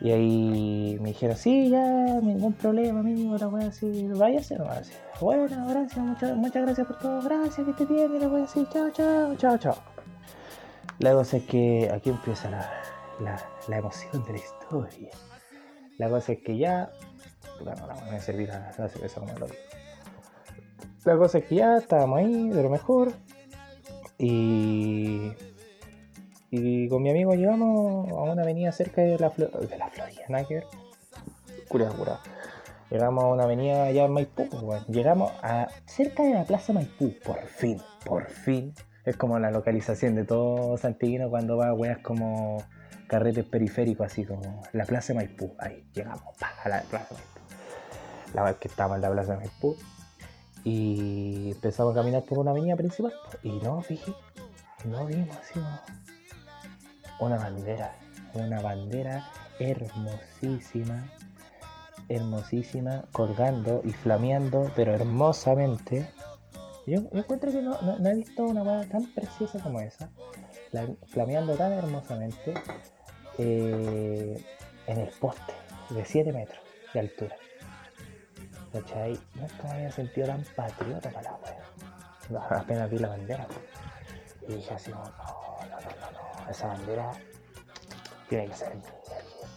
Y 0.00 0.10
ahí 0.10 0.98
me 1.00 1.10
dijeron, 1.10 1.36
sí, 1.36 1.70
ya, 1.70 1.80
ningún 2.20 2.52
problema, 2.52 3.00
amigo, 3.00 3.38
la 3.38 3.48
wea 3.48 3.68
así, 3.68 4.08
váyase 4.08 4.56
nomás. 4.56 4.78
así. 4.78 4.92
Bueno, 5.20 5.66
gracias, 5.68 5.98
muchas, 6.04 6.36
muchas 6.36 6.62
gracias 6.62 6.86
por 6.86 6.98
todo, 6.98 7.22
gracias, 7.22 7.64
que 7.64 7.70
esté 7.70 7.86
bien, 7.86 8.14
y 8.14 8.18
la 8.18 8.28
wea 8.28 8.44
así, 8.44 8.66
chao, 8.72 8.90
chao, 8.90 9.34
chao, 9.36 9.56
chao. 9.58 9.76
La 10.98 11.12
cosa 11.12 11.38
es 11.38 11.44
que 11.44 11.90
aquí 11.92 12.10
empieza 12.10 12.50
la, 12.50 12.70
la, 13.68 13.76
emoción 13.78 14.24
de 14.24 14.32
la 14.32 14.38
historia. 14.38 15.10
La 15.98 16.08
cosa 16.10 16.32
es 16.32 16.38
que 16.42 16.56
ya. 16.58 16.90
Puta, 17.58 17.74
no, 17.74 17.86
a 17.88 18.20
servir 18.20 18.48
la, 18.48 18.72
la 18.76 18.88
cerveza 18.88 19.20
como 19.20 19.32
lo 19.38 19.46
digo. 19.46 19.58
La 21.04 21.16
cosa 21.16 21.38
es 21.38 21.44
que 21.44 21.56
ya 21.56 21.76
estábamos 21.76 22.18
ahí, 22.18 22.48
de 22.50 22.62
lo 22.62 22.70
mejor. 22.70 23.12
Y. 24.18 25.32
Y 26.50 26.88
con 26.88 27.02
mi 27.02 27.10
amigo 27.10 27.34
llegamos 27.34 28.08
a 28.10 28.14
una 28.32 28.42
avenida 28.42 28.70
cerca 28.70 29.02
de 29.02 29.18
la, 29.18 29.30
Flo- 29.32 29.50
de 29.50 29.76
la 29.76 29.88
Florida, 29.88 30.22
nada 30.28 30.44
que. 30.46 30.62
Llegamos 32.90 33.24
a 33.24 33.26
una 33.26 33.42
avenida 33.44 33.84
allá 33.84 34.04
en 34.04 34.12
Maipú, 34.12 34.48
pues. 34.48 34.86
Llegamos 34.86 35.32
a 35.42 35.66
cerca 35.86 36.22
de 36.22 36.34
la 36.34 36.44
Plaza 36.44 36.72
Maipú, 36.72 37.12
por 37.24 37.40
fin, 37.46 37.80
por 38.04 38.26
fin. 38.30 38.72
Es 39.04 39.16
como 39.16 39.38
la 39.40 39.50
localización 39.50 40.14
de 40.14 40.24
todo 40.24 40.76
Santiguino 40.78 41.28
cuando 41.28 41.56
va 41.56 41.68
a 41.68 41.74
weas 41.74 41.98
como 41.98 42.62
carretes 43.08 43.44
periféricos, 43.44 44.06
así 44.06 44.24
como 44.24 44.62
la 44.72 44.84
Plaza 44.84 45.12
Maipú. 45.12 45.54
Ahí 45.58 45.84
llegamos, 45.92 46.36
pa, 46.38 46.52
a 46.62 46.68
la 46.68 46.82
Plaza 46.82 47.14
Maipú. 47.14 47.40
La 48.34 48.42
vez 48.44 48.56
que 48.56 48.68
estábamos 48.68 48.96
en 48.96 49.02
la 49.02 49.10
Plaza 49.10 49.36
Maipú. 49.36 49.76
Y 50.64 51.50
empezamos 51.52 51.92
a 51.92 52.00
caminar 52.00 52.22
por 52.24 52.38
una 52.38 52.50
avenida 52.52 52.76
principal. 52.76 53.12
Y 53.42 53.50
no 53.52 53.82
vi, 53.88 54.00
no 54.84 55.06
vimos 55.06 55.36
así 55.36 55.60
una 57.20 57.36
bandera, 57.36 57.94
una 58.34 58.60
bandera 58.60 59.30
hermosísima, 59.58 61.06
hermosísima, 62.08 63.04
colgando 63.12 63.82
y 63.84 63.90
flameando, 63.92 64.70
pero 64.74 64.94
hermosamente. 64.94 66.08
Yo, 66.86 67.00
encuentro 67.12 67.50
que 67.50 67.62
no, 67.62 67.80
no- 67.80 68.08
he 68.10 68.14
visto 68.14 68.44
una 68.44 68.62
hueá 68.62 68.86
tan 68.88 69.06
preciosa 69.14 69.58
como 69.60 69.80
esa, 69.80 70.10
la- 70.72 70.86
flameando 71.06 71.54
tan 71.56 71.72
hermosamente 71.72 72.52
eh, 73.38 74.44
en 74.86 74.98
el 75.00 75.08
poste 75.18 75.52
de 75.90 76.04
7 76.04 76.32
metros 76.32 76.58
de 76.92 77.00
altura. 77.00 77.36
¿Cachai? 78.74 79.16
Nunca 79.36 79.62
me 79.62 79.70
había 79.70 79.92
sentido 79.92 80.26
tan 80.26 80.44
patriota 80.56 81.08
para 81.10 81.30
la 81.30 81.36
wea. 81.36 82.58
Apenas 82.58 82.90
vi 82.90 82.98
la 82.98 83.08
bandera. 83.08 83.46
Y 84.48 84.54
dije 84.54 84.74
así, 84.74 84.90
no, 84.90 84.98
no, 84.98 85.10
no, 85.70 86.44
no, 86.44 86.50
esa 86.50 86.66
bandera 86.66 87.12
tiene 88.28 88.48
que 88.48 88.54
ser 88.54 88.74
mía. 88.74 88.92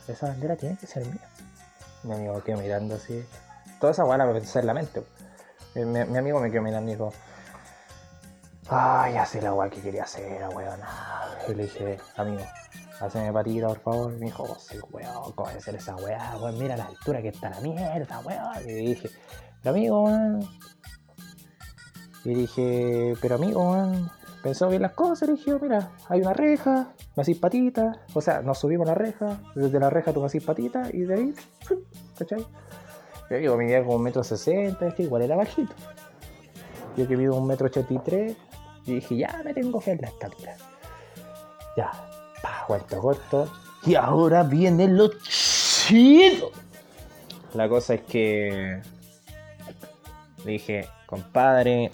Esa 0.08 0.27
bandera 0.27 0.56
tiene 0.56 0.77
que 0.77 0.86
ser 0.86 1.03
mía. 1.08 1.30
Mi 2.03 2.13
amigo 2.13 2.43
quedó 2.43 2.58
mirando 2.58 2.95
así. 2.95 3.27
Toda 3.80 3.91
esa 3.91 4.06
weá 4.06 4.19
la 4.19 4.32
pensé 4.32 4.60
en 4.60 4.67
la 4.67 4.75
mente. 4.75 5.03
Mi, 5.73 5.84
mi 5.84 6.17
amigo 6.17 6.39
me 6.39 6.51
quedó 6.51 6.62
mirando 6.62 6.91
y 6.91 6.93
dijo, 6.93 7.12
ay, 8.69 9.13
ya 9.13 9.25
sé 9.25 9.41
la 9.41 9.51
weá 9.51 9.67
que 9.71 9.82
quería 9.82 10.03
hacer, 10.03 10.47
weón. 10.49 10.80
Y 11.47 11.56
le 11.56 11.63
dije, 11.63 11.97
amigo, 12.17 12.43
hazme 12.99 13.31
patita, 13.33 13.67
por 13.67 13.79
favor. 13.79 14.13
Y 14.13 14.17
me 14.17 14.25
dijo, 14.27 14.43
oh, 14.43 14.57
sí, 14.60 14.77
weón, 14.91 15.31
¿cómo 15.33 15.49
hacer 15.49 15.75
esa 15.75 15.95
weá? 15.95 16.38
Weón, 16.41 16.57
mira 16.57 16.77
la 16.77 16.86
altura 16.86 17.21
que 17.21 17.29
está 17.29 17.49
la 17.49 17.60
mierda, 17.62 18.19
weón. 18.19 18.69
Y 18.69 18.73
dije, 18.73 19.10
pero 19.62 19.75
amigo, 19.75 20.03
weón. 20.03 20.49
Y 22.23 22.33
dije, 22.33 23.13
pero 23.21 23.36
amigo, 23.36 23.71
weón, 23.71 24.12
pensó 24.43 24.67
bien 24.69 24.81
las 24.81 24.93
cosas. 24.93 25.29
Le 25.29 25.36
dije, 25.36 25.57
mira, 25.62 25.91
hay 26.10 26.21
una 26.21 26.33
reja, 26.33 26.93
me 27.15 27.21
hacís 27.21 27.38
patita. 27.38 28.01
O 28.13 28.21
sea, 28.21 28.41
nos 28.41 28.60
subimos 28.60 28.88
a 28.88 28.91
la 28.91 28.95
reja, 28.95 29.41
desde 29.55 29.79
la 29.79 29.89
reja 29.89 30.13
tú 30.13 30.19
me 30.19 30.25
hacís 30.25 30.43
patita 30.43 30.89
y 30.91 31.01
de 31.01 31.13
ahí, 31.13 31.36
¿cachai? 32.17 32.45
Yo 33.29 33.38
digo, 33.38 33.57
medía 33.57 33.83
como 33.83 33.97
un 33.97 34.03
metro 34.03 34.23
sesenta, 34.23 34.88
es 34.88 34.93
que 34.93 35.03
igual 35.03 35.21
era 35.21 35.36
bajito. 35.36 35.73
Yo 36.95 37.07
que 37.07 37.17
mido 37.17 37.36
un 37.36 37.45
metro 37.45 37.67
ochenta 37.67 37.93
y 37.93 37.99
tres, 37.99 38.38
y 38.86 38.95
dije, 38.95 39.17
ya 39.17 39.41
me 39.43 39.53
tengo 39.53 39.79
fe 39.81 39.91
en 39.91 40.01
la 40.01 40.07
estatura. 40.07 40.55
Ya, 41.75 41.91
pa, 42.67 42.67
cuento 42.67 43.01
corto. 43.01 43.47
Y 43.86 43.95
ahora 43.95 44.43
viene 44.43 44.88
lo 44.88 45.10
chido. 45.21 46.51
La 47.53 47.69
cosa 47.69 47.95
es 47.95 48.01
que 48.01 48.82
le 50.43 50.51
dije, 50.51 50.89
compadre, 51.06 51.91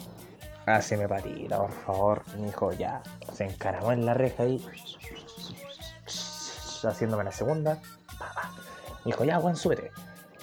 háceme 0.66 1.08
patita, 1.08 1.58
por 1.58 1.72
favor. 1.72 2.22
Me 2.38 2.48
dijo, 2.48 2.72
ya. 2.74 3.02
Se 3.32 3.46
encaramó 3.46 3.92
en 3.92 4.06
la 4.06 4.14
reja 4.14 4.44
ahí. 4.44 4.66
Haciéndome 6.84 7.24
la 7.24 7.32
segunda. 7.32 7.80
Me 9.06 9.12
dijo, 9.12 9.24
ya, 9.24 9.40
Juan, 9.40 9.56
súbete. 9.56 9.92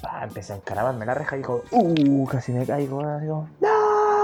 Pa, 0.00 0.22
empecé 0.24 0.54
a 0.54 0.56
encaramarme 0.56 1.00
en 1.02 1.06
la 1.08 1.14
reja 1.14 1.36
y 1.36 1.40
dijo, 1.40 1.62
uh, 1.70 2.26
casi 2.26 2.52
me 2.52 2.64
caigo. 2.64 3.02
Digo. 3.18 3.48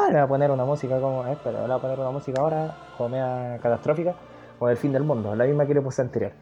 Le 0.09 0.13
voy 0.13 0.21
a 0.21 0.27
poner 0.29 0.51
una 0.53 0.65
música 0.65 1.01
como, 1.01 1.27
eh, 1.27 1.37
le 1.45 1.51
voy 1.51 1.71
a 1.71 1.79
poner 1.79 1.99
una 1.99 2.11
música 2.11 2.41
ahora, 2.41 2.77
como 2.97 3.09
media 3.09 3.59
catastrófica, 3.61 4.15
o 4.59 4.69
del 4.69 4.77
fin 4.77 4.93
del 4.93 5.03
mundo, 5.03 5.35
la 5.35 5.45
misma 5.45 5.67
que 5.67 5.75
le 5.75 5.81
puse 5.81 6.03
anterior. 6.03 6.33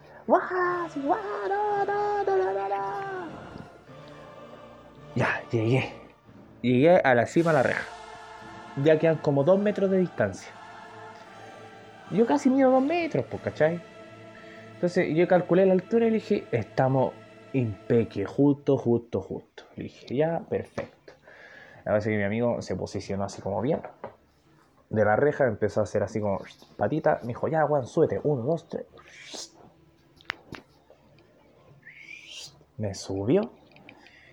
Ya, 5.14 5.42
llegué. 5.50 5.92
Llegué 6.62 6.96
a 6.96 7.14
la 7.14 7.26
cima 7.26 7.52
de 7.52 7.58
la 7.58 7.62
reja. 7.62 7.84
Ya 8.82 8.98
quedan 8.98 9.16
como 9.16 9.44
dos 9.44 9.58
metros 9.60 9.90
de 9.90 9.98
distancia. 9.98 10.50
Yo 12.10 12.26
casi 12.26 12.50
mido 12.50 12.70
dos 12.70 12.82
metros, 12.82 13.24
pues, 13.30 13.42
¿cachai? 13.42 13.80
Entonces 14.74 15.14
yo 15.14 15.26
calculé 15.28 15.66
la 15.66 15.72
altura 15.72 16.06
y 16.06 16.10
le 16.10 16.14
dije, 16.16 16.46
estamos 16.52 17.12
impeque, 17.52 18.24
justo, 18.24 18.76
justo, 18.76 19.20
justo. 19.20 19.64
Le 19.76 19.84
dije, 19.84 20.16
ya, 20.16 20.40
perfecto. 20.40 21.12
A 21.84 21.92
veces 21.92 22.10
que 22.10 22.16
mi 22.16 22.24
amigo 22.24 22.60
se 22.62 22.74
posicionó 22.74 23.24
así 23.24 23.40
como 23.40 23.60
bien. 23.60 23.80
De 24.90 25.04
la 25.04 25.16
reja 25.16 25.46
empezó 25.46 25.80
a 25.80 25.84
hacer 25.84 26.02
así 26.02 26.20
como 26.20 26.40
patita. 26.76 27.18
Me 27.22 27.28
dijo, 27.28 27.48
ya, 27.48 27.66
Juan, 27.66 27.86
súbete. 27.86 28.20
Uno, 28.22 28.42
dos, 28.42 28.68
tres. 28.68 28.86
Me 32.76 32.94
subió. 32.94 33.50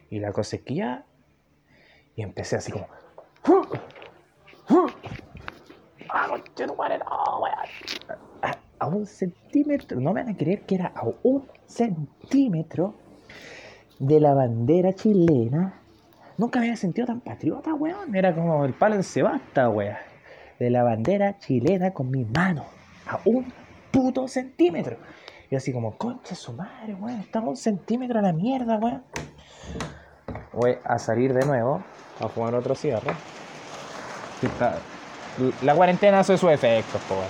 Y 0.10 0.20
la 0.20 0.32
cosa 0.32 0.58
es 0.58 0.62
que 0.64 0.76
ya. 0.76 1.06
Y 2.16 2.22
empecé 2.22 2.58
así 2.58 2.72
como. 2.72 2.88
¡Ah, 6.10 6.28
a 8.80 8.88
un 8.88 9.06
centímetro, 9.06 10.00
no 10.00 10.12
me 10.12 10.24
van 10.24 10.34
a 10.34 10.38
creer 10.38 10.64
que 10.64 10.76
era 10.76 10.92
a 10.96 11.04
un 11.24 11.48
centímetro 11.68 12.96
de 14.00 14.20
la 14.20 14.34
bandera 14.34 14.94
chilena. 14.94 15.80
Nunca 16.38 16.60
me 16.60 16.66
había 16.66 16.76
sentido 16.76 17.08
tan 17.08 17.22
patriota, 17.22 17.74
weón. 17.74 18.16
Era 18.16 18.34
como 18.34 18.66
el 18.66 18.74
palo 18.74 18.96
en 18.96 19.04
Sebasta, 19.04 19.70
weón. 19.70 20.11
De 20.62 20.69
la 20.69 20.84
bandera 20.84 21.39
chilena 21.39 21.89
con 21.89 22.12
mi 22.12 22.24
mano. 22.24 22.63
A 23.08 23.19
un 23.26 23.52
puto 23.89 24.28
centímetro. 24.28 24.95
Y 25.50 25.56
así 25.56 25.74
como, 25.74 25.97
concha 25.97 26.36
su 26.36 26.54
madre, 26.54 26.93
weón. 26.93 27.26
A 27.34 27.39
un 27.39 27.58
centímetro 27.58 28.19
a 28.19 28.21
la 28.21 28.32
mierda, 28.32 28.78
weón. 28.78 29.02
Voy 30.54 30.78
a 30.84 31.00
salir 31.00 31.34
de 31.34 31.47
nuevo 31.47 31.82
a 32.19 32.28
fumar 32.28 32.54
otro 32.54 32.76
está- 34.43 34.78
La 35.63 35.74
cuarentena 35.74 36.19
hace 36.19 36.38
sus 36.38 36.52
efectos, 36.52 37.02
weón. 37.10 37.26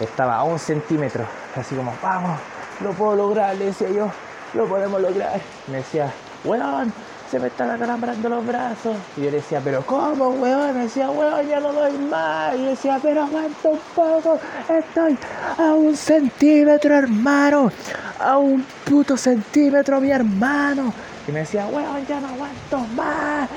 Estaba 0.00 0.34
a 0.34 0.42
un 0.42 0.58
centímetro, 0.58 1.24
así 1.54 1.76
como, 1.76 1.92
vamos, 2.02 2.40
lo 2.80 2.90
puedo 2.90 3.14
lograr, 3.14 3.54
le 3.54 3.66
decía 3.66 3.90
yo, 3.90 4.10
lo 4.54 4.66
podemos 4.66 5.00
lograr. 5.00 5.40
Me 5.68 5.76
decía, 5.76 6.10
weón, 6.44 6.92
se 7.30 7.38
me 7.38 7.46
están 7.46 7.70
acalambrando 7.70 8.28
los 8.28 8.44
brazos. 8.44 8.96
Y 9.16 9.20
yo 9.22 9.30
le 9.30 9.36
decía, 9.36 9.60
pero 9.62 9.86
¿cómo, 9.86 10.30
weón? 10.30 10.74
Me 10.76 10.82
decía, 10.84 11.10
weón, 11.10 11.46
ya 11.46 11.60
no 11.60 11.72
doy 11.72 11.92
más. 11.92 12.56
Y 12.56 12.64
yo 12.64 12.70
decía, 12.70 12.98
pero 13.00 13.22
aguanta 13.22 13.68
un 13.68 13.78
poco, 13.94 14.40
estoy 14.68 15.16
a 15.58 15.74
un 15.74 15.96
centímetro, 15.96 16.94
hermano, 16.94 17.70
a 18.18 18.36
un 18.36 18.64
puto 18.84 19.16
centímetro, 19.16 20.00
mi 20.00 20.10
hermano. 20.10 20.92
Y 21.28 21.32
me 21.32 21.40
decía, 21.40 21.66
weón, 21.66 22.04
ya 22.06 22.18
no 22.20 22.28
aguanto 22.28 22.78
más. 22.96 23.48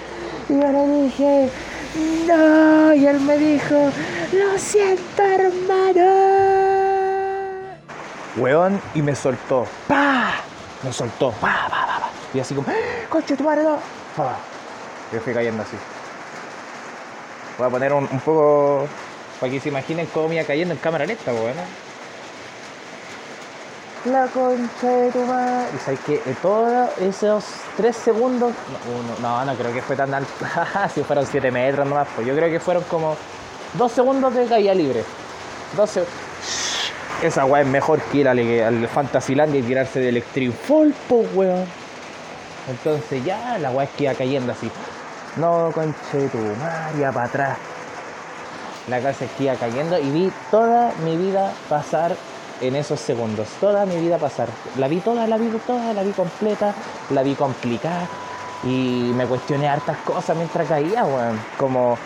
Y 0.50 0.54
yo 0.54 0.72
le 0.72 1.04
dije, 1.04 1.50
no. 2.28 2.94
Y 2.94 3.08
él 3.08 3.20
me 3.22 3.38
dijo, 3.40 3.90
lo 4.34 4.60
siento, 4.60 5.24
hermano. 5.24 6.12
Weón, 8.38 8.80
y 8.94 9.02
me 9.02 9.16
soltó. 9.16 9.66
¡Pa! 9.88 10.34
Me 10.84 10.94
soltó. 10.94 11.32
¡Pa, 11.42 11.68
pa, 11.70 11.88
pa, 11.88 12.00
pa! 12.00 12.13
Y 12.34 12.40
así 12.40 12.56
como, 12.56 12.70
¡Eh, 12.72 13.06
coche, 13.10 13.36
tu 13.38 13.44
madre, 13.44 13.64
no! 13.64 13.78
¡Pa! 14.18 14.36
Yo 15.12 15.20
fui 15.20 15.34
cayendo 15.34 15.62
así. 15.62 15.78
Voy 17.58 17.68
a 17.68 17.70
poner 17.70 17.94
un, 17.94 18.08
un 18.12 18.20
poco 18.20 18.88
para 19.40 19.52
que 19.52 19.60
se 19.60 19.70
imaginen 19.70 20.08
cómo 20.08 20.30
me 20.30 20.36
iba 20.36 20.44
cayendo 20.44 20.74
en 20.74 20.80
cámara 20.80 21.06
lenta, 21.06 21.32
weón. 21.32 21.54
La 24.06 24.26
concha 24.28 24.88
de 24.88 25.12
tu 25.12 25.20
madre. 25.20 25.68
Y 25.76 25.80
sabes 25.80 26.00
que 26.02 26.16
eh, 26.16 26.36
todos 26.42 26.90
esos 27.00 27.46
tres 27.78 27.96
segundos. 27.96 28.54
No, 29.22 29.44
no, 29.44 29.46
no 29.46 29.56
creo 29.56 29.74
que 29.74 29.82
fue 29.82 29.96
tan 29.96 30.14
alto. 30.14 30.32
si 30.94 31.04
fueron 31.04 31.26
7 31.26 31.52
metros 31.52 31.88
nomás, 31.88 32.08
pues 32.16 32.28
yo 32.28 32.36
creo 32.36 32.50
que 32.50 32.60
fueron 32.60 32.84
como 32.86 33.16
dos 33.76 33.92
segundos 33.92 34.34
de 34.34 34.46
caída 34.46 34.74
libre. 34.74 35.04
12. 35.78 36.04
Esa 37.22 37.46
weá 37.46 37.62
es 37.62 37.68
mejor 37.68 38.02
que 38.02 38.18
ir 38.18 38.28
al, 38.28 38.40
al 38.40 38.88
Fantasyland 38.88 39.56
y 39.56 39.62
tirarse 39.62 40.00
del 40.00 40.18
Extreme 40.18 40.54
Fall, 40.54 40.94
po 41.08 41.26
weón. 41.34 41.83
Entonces 42.70 43.24
ya 43.26 43.58
la 43.58 43.72
weá 43.72 43.88
que 43.88 44.04
iba 44.06 44.14
cayendo 44.14 44.52
así. 44.52 44.70
No, 45.36 45.72
conche 45.74 46.28
tu 46.30 46.38
madre, 46.38 47.00
iba 47.00 47.12
para 47.12 47.26
atrás. 47.26 47.58
La 48.88 49.00
casa 49.02 49.26
que 49.38 49.46
iba 49.46 49.56
cayendo 49.56 49.98
y 49.98 50.10
vi 50.12 50.32
toda 50.52 50.92
mi 51.04 51.18
vida 51.18 51.54
pasar 51.70 52.16
en 52.62 52.76
esos 52.76 53.00
segundos. 53.00 53.48
Toda 53.60 53.86
mi 53.86 53.98
vida 53.98 54.18
pasar. 54.18 54.48
La 54.78 54.88
vi 54.88 55.00
toda, 55.00 55.28
la 55.28 55.38
vi 55.38 55.48
toda, 55.66 55.94
la 55.94 56.04
vi 56.04 56.12
completa, 56.12 56.74
la 57.10 57.24
vi 57.24 57.36
complicada. 57.36 58.08
Y 58.64 59.12
me 59.16 59.26
cuestioné 59.26 59.68
hartas 59.68 59.98
cosas 60.06 60.38
mientras 60.38 60.68
caía, 60.68 61.04
weón. 61.04 61.40
Como 61.58 61.98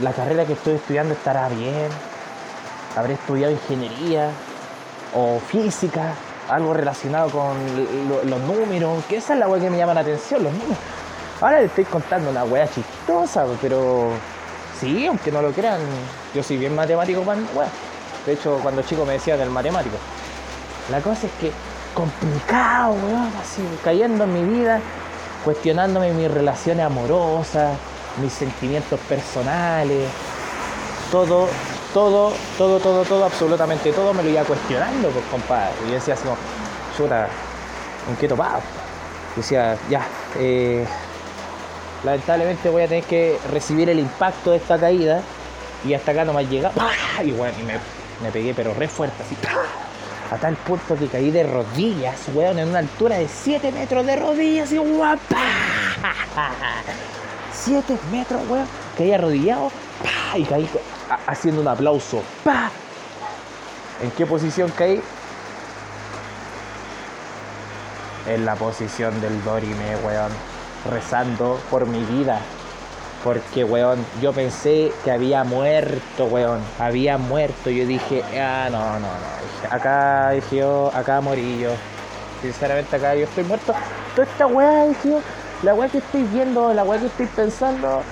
la 0.00 0.12
carrera 0.12 0.44
que 0.44 0.52
estoy 0.52 0.74
estudiando 0.74 1.14
estará 1.14 1.48
bien. 1.48 1.88
Habré 2.96 3.14
estudiado 3.14 3.52
ingeniería 3.52 4.30
o 5.14 5.40
física, 5.40 6.14
algo 6.48 6.74
relacionado 6.74 7.30
con 7.30 7.54
lo- 8.08 8.22
los 8.24 8.40
números, 8.40 9.04
que 9.08 9.16
esa 9.16 9.32
es 9.34 9.38
la 9.40 9.48
weá 9.48 9.60
que 9.60 9.70
me 9.70 9.76
llama 9.78 9.94
la 9.94 10.00
atención, 10.00 10.42
los 10.42 10.52
números. 10.52 10.76
Ahora 11.40 11.60
les 11.60 11.66
estoy 11.70 11.84
contando 11.84 12.30
una 12.30 12.44
weá 12.44 12.68
chistosa, 12.68 13.44
pero 13.60 14.10
sí, 14.80 15.06
aunque 15.06 15.30
no 15.32 15.42
lo 15.42 15.52
crean, 15.52 15.80
yo 16.34 16.42
soy 16.42 16.56
bien 16.58 16.74
matemático 16.74 17.22
para 17.22 17.40
weá. 17.54 17.68
De 18.26 18.32
hecho, 18.32 18.58
cuando 18.62 18.82
chico 18.82 19.04
me 19.04 19.14
decían 19.14 19.40
el 19.40 19.50
matemático. 19.50 19.96
La 20.90 21.00
cosa 21.00 21.26
es 21.26 21.32
que 21.40 21.50
complicado, 21.94 22.92
weón, 22.92 23.30
así, 23.40 23.62
cayendo 23.82 24.24
en 24.24 24.32
mi 24.32 24.42
vida, 24.58 24.80
cuestionándome 25.44 26.12
mis 26.12 26.30
relaciones 26.30 26.84
amorosas, 26.86 27.76
mis 28.20 28.32
sentimientos 28.32 28.98
personales, 29.00 30.08
todo, 31.10 31.48
todo, 31.94 32.32
todo, 32.58 32.80
todo, 32.80 33.04
todo, 33.04 33.24
absolutamente 33.24 33.92
todo 33.92 34.12
me 34.12 34.24
lo 34.24 34.28
iba 34.28 34.42
cuestionando, 34.42 35.08
pues 35.10 35.24
compadre. 35.30 35.72
Y 35.86 35.88
yo 35.88 35.94
decía 35.94 36.14
así 36.14 36.24
como, 36.24 36.36
chuta, 36.96 37.28
¿en 38.10 38.16
qué 38.16 38.28
topado? 38.28 38.60
Y 39.34 39.36
decía, 39.36 39.78
ya, 39.88 40.04
eh, 40.36 40.84
lamentablemente 42.02 42.68
voy 42.68 42.82
a 42.82 42.88
tener 42.88 43.04
que 43.04 43.38
recibir 43.52 43.88
el 43.88 44.00
impacto 44.00 44.50
de 44.50 44.56
esta 44.56 44.78
caída 44.78 45.22
y 45.86 45.94
hasta 45.94 46.10
acá 46.10 46.24
no 46.24 46.32
me 46.32 46.44
llegado. 46.46 46.74
Y 47.22 47.30
bueno, 47.30 47.54
y 47.60 47.62
me, 47.62 47.74
me 48.22 48.32
pegué 48.32 48.52
pero 48.54 48.74
re 48.74 48.88
fuerte, 48.88 49.22
así, 49.22 49.36
a 50.32 50.36
tal 50.36 50.56
punto 50.56 50.96
que 50.96 51.06
caí 51.06 51.30
de 51.30 51.44
rodillas, 51.44 52.18
weón, 52.34 52.58
en 52.58 52.70
una 52.70 52.80
altura 52.80 53.18
de 53.18 53.28
7 53.28 53.70
metros 53.70 54.04
de 54.04 54.16
rodillas 54.16 54.72
y 54.72 54.78
guapa. 54.78 55.36
7 57.52 57.96
metros, 58.10 58.42
weón. 58.48 58.66
Caí 58.98 59.12
arrodillado 59.12 59.70
y 60.34 60.44
caí 60.44 60.68
haciendo 61.26 61.60
un 61.60 61.68
aplauso. 61.68 62.22
¡pa! 62.42 62.70
¿En 64.02 64.10
qué 64.12 64.26
posición 64.26 64.70
caí? 64.76 65.00
En 68.26 68.44
la 68.44 68.54
posición 68.54 69.20
del 69.20 69.42
Dorime, 69.44 69.96
weón. 70.04 70.32
Rezando 70.90 71.60
por 71.70 71.86
mi 71.86 72.02
vida. 72.04 72.38
Porque, 73.22 73.64
weón, 73.64 74.04
yo 74.20 74.32
pensé 74.32 74.92
que 75.04 75.10
había 75.10 75.44
muerto, 75.44 76.26
weón. 76.26 76.60
Había 76.78 77.18
muerto. 77.18 77.70
Yo 77.70 77.86
dije, 77.86 78.22
ah, 78.40 78.68
no, 78.70 78.78
no, 78.94 79.00
no. 79.00 79.70
Acá, 79.70 80.30
dije 80.30 80.56
yo, 80.56 80.90
acá 80.94 81.20
morí 81.20 81.58
yo. 81.58 81.70
Sinceramente, 82.42 82.96
acá 82.96 83.14
yo 83.14 83.24
estoy 83.24 83.44
muerto. 83.44 83.74
Toda 84.14 84.26
esta 84.26 84.46
weá, 84.46 84.86
dije 84.86 85.20
la 85.64 85.74
weá 85.74 85.88
que 85.88 85.98
estoy 85.98 86.24
viendo, 86.24 86.74
la 86.74 86.84
weá 86.84 87.00
que 87.00 87.06
estoy 87.06 87.26
pensando, 87.26 88.02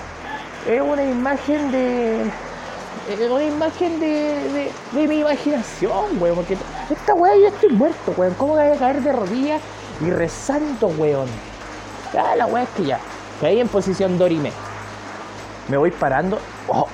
es 0.67 0.81
una 0.81 1.03
imagen 1.03 1.71
de. 1.71 2.31
Es 3.09 3.19
una 3.29 3.43
imagen 3.43 3.99
de, 3.99 4.07
de, 4.07 4.71
de 4.93 5.07
mi 5.07 5.19
imaginación, 5.19 6.21
weón. 6.21 6.35
Porque 6.37 6.57
esta 6.89 7.13
weá 7.13 7.35
yo 7.35 7.47
estoy 7.47 7.69
muerto, 7.69 8.13
weón. 8.15 8.33
¿Cómo 8.35 8.53
voy 8.55 8.63
a 8.67 8.75
caer 8.77 9.01
de 9.01 9.11
rodillas 9.11 9.61
y 10.01 10.09
rezando, 10.09 10.87
weón? 10.87 11.27
Ah, 12.17 12.35
la 12.35 12.45
weá 12.45 12.63
es 12.63 12.69
que 12.69 12.83
ya. 12.85 12.99
Caí 13.41 13.59
en 13.59 13.67
posición 13.67 14.17
Dorime. 14.17 14.51
me 15.67 15.77
voy 15.77 15.91
parando. 15.91 16.39
Oh, 16.67 16.87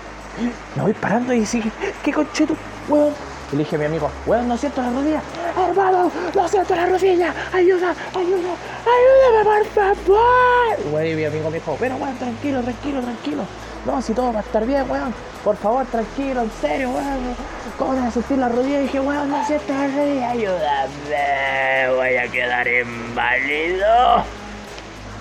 me 0.75 0.81
voy 0.83 0.93
parando 0.93 1.33
y 1.33 1.41
dije, 1.41 1.71
¿qué 2.03 2.11
concheto, 2.11 2.55
weón? 2.87 3.13
Y 3.51 3.55
le 3.55 3.63
dije 3.63 3.75
a 3.75 3.79
mi 3.79 3.85
amigo, 3.85 4.09
weón, 4.25 4.47
no 4.47 4.57
siento 4.57 4.81
la 4.81 4.89
rodilla. 4.89 5.21
Hermano, 5.67 6.11
no 6.33 6.47
siento 6.47 6.75
la 6.75 6.85
rodilla. 6.87 7.33
Ayuda, 7.53 7.93
ayuda, 8.15 8.49
ayúdame, 8.85 9.43
por 9.43 9.65
favor. 9.67 10.93
Weón, 10.93 11.15
mi 11.15 11.25
amigo 11.25 11.49
me 11.51 11.57
dijo, 11.59 11.77
pero 11.79 11.95
weón, 11.97 12.17
tranquilo, 12.17 12.61
tranquilo, 12.63 13.01
tranquilo. 13.01 13.43
No, 13.85 14.01
si 14.01 14.13
todo 14.13 14.33
va 14.33 14.39
a 14.39 14.43
estar 14.43 14.65
bien, 14.65 14.89
weón. 14.89 15.13
Por 15.43 15.55
favor, 15.55 15.85
tranquilo, 15.85 16.41
en 16.41 16.51
serio, 16.59 16.89
weón. 16.89 17.35
¿Cómo 17.77 17.95
vas 17.95 18.07
a 18.07 18.11
sentir 18.11 18.37
la 18.37 18.49
rodilla? 18.49 18.79
Y 18.79 18.83
dije, 18.83 18.99
weón, 18.99 19.29
no 19.29 19.45
siento 19.45 19.73
la 19.73 19.87
rodilla. 19.87 20.29
Ayúdame, 20.31 21.95
voy 21.95 22.17
a 22.17 22.27
quedar 22.29 22.67
inválido. 22.67 24.23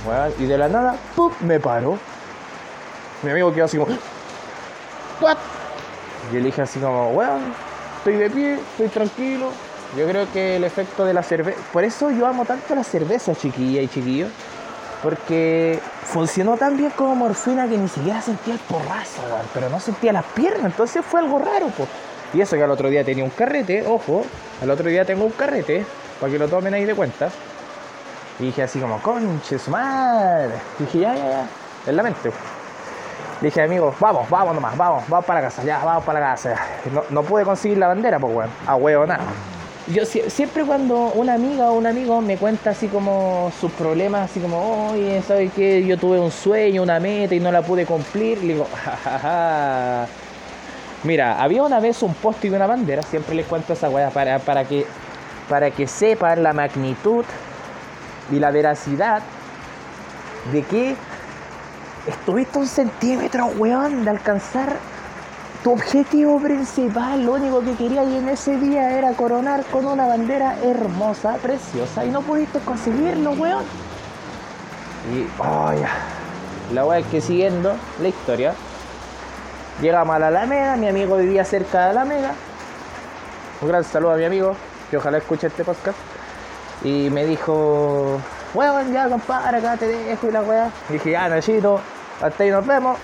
Weón, 0.07 0.33
y 0.39 0.47
de 0.47 0.59
la 0.59 0.69
nada, 0.69 0.97
¡pum! 1.15 1.33
me 1.41 1.61
paro. 1.61 1.99
Mi 3.23 3.31
amigo 3.31 3.53
quedó 3.53 3.65
así 3.65 3.79
como, 3.79 3.97
¿what? 5.21 5.37
Y 6.31 6.35
yo 6.35 6.41
le 6.41 6.63
así 6.63 6.79
como, 6.79 7.11
weón, 7.11 7.53
estoy 7.99 8.17
de 8.17 8.31
pie, 8.31 8.55
estoy 8.55 8.89
tranquilo. 8.89 9.51
Yo 9.97 10.07
creo 10.07 10.31
que 10.33 10.57
el 10.57 10.65
efecto 10.65 11.05
de 11.05 11.15
la 11.15 11.23
cerveza. 11.23 11.59
Por 11.73 11.85
eso 11.85 12.11
yo 12.11 12.27
amo 12.27 12.45
tanto 12.45 12.75
la 12.75 12.85
cerveza, 12.85 13.35
chiquilla 13.35 13.81
y 13.81 13.89
chiquillos. 13.89 14.31
Porque 15.03 15.81
funcionó 16.09 16.57
tan 16.57 16.77
bien 16.77 16.91
como 16.97 17.15
morfina 17.15 17.69
que 17.69 17.77
ni 17.77 17.89
siquiera 17.89 18.21
sentía 18.23 18.55
el 18.55 18.61
porrazo, 18.61 19.23
weón, 19.31 19.47
pero 19.53 19.69
no 19.69 19.79
sentía 19.79 20.13
las 20.13 20.25
piernas. 20.25 20.65
Entonces 20.65 21.05
fue 21.05 21.21
algo 21.21 21.39
raro, 21.39 21.67
pues. 21.77 21.89
Y 22.33 22.41
eso 22.41 22.57
que 22.57 22.63
al 22.63 22.71
otro 22.71 22.89
día 22.89 23.05
tenía 23.05 23.25
un 23.25 23.31
carrete, 23.31 23.87
ojo, 23.87 24.25
al 24.63 24.71
otro 24.71 24.89
día 24.89 25.05
tengo 25.05 25.25
un 25.25 25.33
carrete, 25.33 25.85
para 26.21 26.33
que 26.33 26.39
lo 26.39 26.49
tomen 26.49 26.75
ahí 26.75 26.85
de 26.85 26.95
cuenta. 26.95 27.29
Y 28.39 28.47
dije 28.47 28.63
así 28.63 28.81
como, 28.81 28.99
conche 29.01 29.59
su 29.59 29.71
madre. 29.71 30.55
Y 30.79 30.85
dije, 30.85 31.01
ya, 31.01 31.15
ya, 31.15 31.29
ya, 31.29 31.47
en 31.87 31.97
la 31.97 32.03
mente. 32.03 32.31
Dije, 33.41 33.63
amigo, 33.63 33.95
vamos, 34.01 34.29
vamos 34.29 34.55
nomás, 34.55 34.77
vamos, 34.77 35.05
vamos 35.09 35.25
para 35.25 35.41
la 35.41 35.49
casa, 35.49 35.63
ya, 35.63 35.79
vamos 35.85 36.05
para 36.05 36.21
la 36.21 36.27
casa. 36.27 36.57
No, 36.93 37.05
no 37.11 37.23
pude 37.23 37.45
conseguir 37.45 37.79
la 37.79 37.89
bandera, 37.89 38.19
pues, 38.19 38.35
weón, 38.35 38.51
a 38.67 38.77
huevo 38.77 39.07
nada. 39.07 39.25
Yo 39.95 40.05
sie- 40.05 40.29
siempre 40.29 40.65
cuando 40.65 41.13
una 41.15 41.35
amiga 41.35 41.71
o 41.71 41.79
un 41.79 41.87
amigo 41.87 42.21
me 42.21 42.37
cuenta 42.37 42.71
así 42.71 42.89
como 42.89 43.51
sus 43.59 43.73
problemas, 43.73 44.31
así 44.31 44.39
como, 44.39 44.91
oye, 44.91 45.23
¿sabes 45.23 45.51
qué? 45.55 45.83
Yo 45.87 45.97
tuve 45.97 46.19
un 46.21 46.31
sueño, 46.31 46.83
una 46.83 47.01
meta 47.01 47.35
y 47.35 47.41
no 47.41 47.51
la 47.51 47.63
pude 47.63 47.87
cumplir, 47.87 48.39
le 48.45 48.53
digo, 48.55 48.67
jajaja. 48.85 50.07
Mira, 51.05 51.41
había 51.43 51.63
una 51.63 51.81
vez 51.81 52.03
un 52.03 52.13
poste 52.13 52.49
y 52.49 52.51
una 52.51 52.67
bandera, 52.67 53.03
siempre 53.03 53.35
les 53.35 53.47
cuento 53.47 53.73
esa 53.73 53.89
weá 53.89 54.11
para, 54.11 54.39
para, 54.41 54.65
que, 54.65 54.85
para 55.49 55.71
que 55.71 55.87
sepan 55.87 56.43
la 56.43 56.53
magnitud 56.53 57.25
y 58.31 58.39
la 58.41 58.51
veracidad 58.51 59.23
de 60.53 60.63
que 60.65 60.97
estuviste 62.07 62.59
un 62.59 62.67
centímetro, 62.67 63.47
weón, 63.57 64.05
de 64.05 64.11
alcanzar 64.11 64.77
tu 65.63 65.73
objetivo 65.73 66.39
principal. 66.41 67.25
Lo 67.25 67.35
único 67.35 67.61
que 67.61 67.75
quería 67.75 68.05
y 68.05 68.17
en 68.17 68.29
ese 68.29 68.57
día 68.57 68.97
era 68.97 69.13
coronar 69.13 69.65
con 69.67 69.87
una 69.87 70.07
bandera 70.07 70.57
hermosa, 70.63 71.35
preciosa, 71.37 72.05
y 72.05 72.11
no 72.11 72.23
pudiste 72.23 72.59
conseguirlo, 72.61 73.33
weón. 73.33 73.65
Y, 75.13 75.27
oh, 75.39 75.73
ya. 75.73 75.91
La 76.73 76.85
weá 76.85 76.99
es 76.99 77.07
que 77.07 77.21
siguiendo 77.21 77.75
la 78.01 78.09
historia, 78.09 78.55
llegamos 79.81 80.15
a 80.17 80.19
la 80.19 80.29
Alameda, 80.29 80.77
mi 80.77 80.89
amigo 80.89 81.17
vivía 81.17 81.45
cerca 81.45 81.89
de 81.89 81.95
la 81.95 82.03
Alameda. 82.03 82.35
Un 83.61 83.69
gran 83.69 83.85
saludo 83.85 84.13
a 84.13 84.17
mi 84.17 84.25
amigo, 84.25 84.55
que 84.91 84.99
ojalá 84.99 85.19
escuche 85.19 85.47
este 85.47 85.65
podcast. 85.65 85.99
Y 86.85 87.11
me 87.11 87.25
dijo, 87.25 88.21
weón, 88.55 88.93
ya 88.93 89.09
compadre, 89.09 89.59
acá 89.59 89.77
te 89.77 89.89
dejo 89.89 90.29
y 90.29 90.31
la 90.31 90.43
weá. 90.43 90.71
Dije, 90.89 91.11
ya, 91.13 91.29
Nachito, 91.29 91.81
hasta 92.21 92.45
ahí 92.45 92.51
nos 92.51 92.67
vemos. 92.67 92.99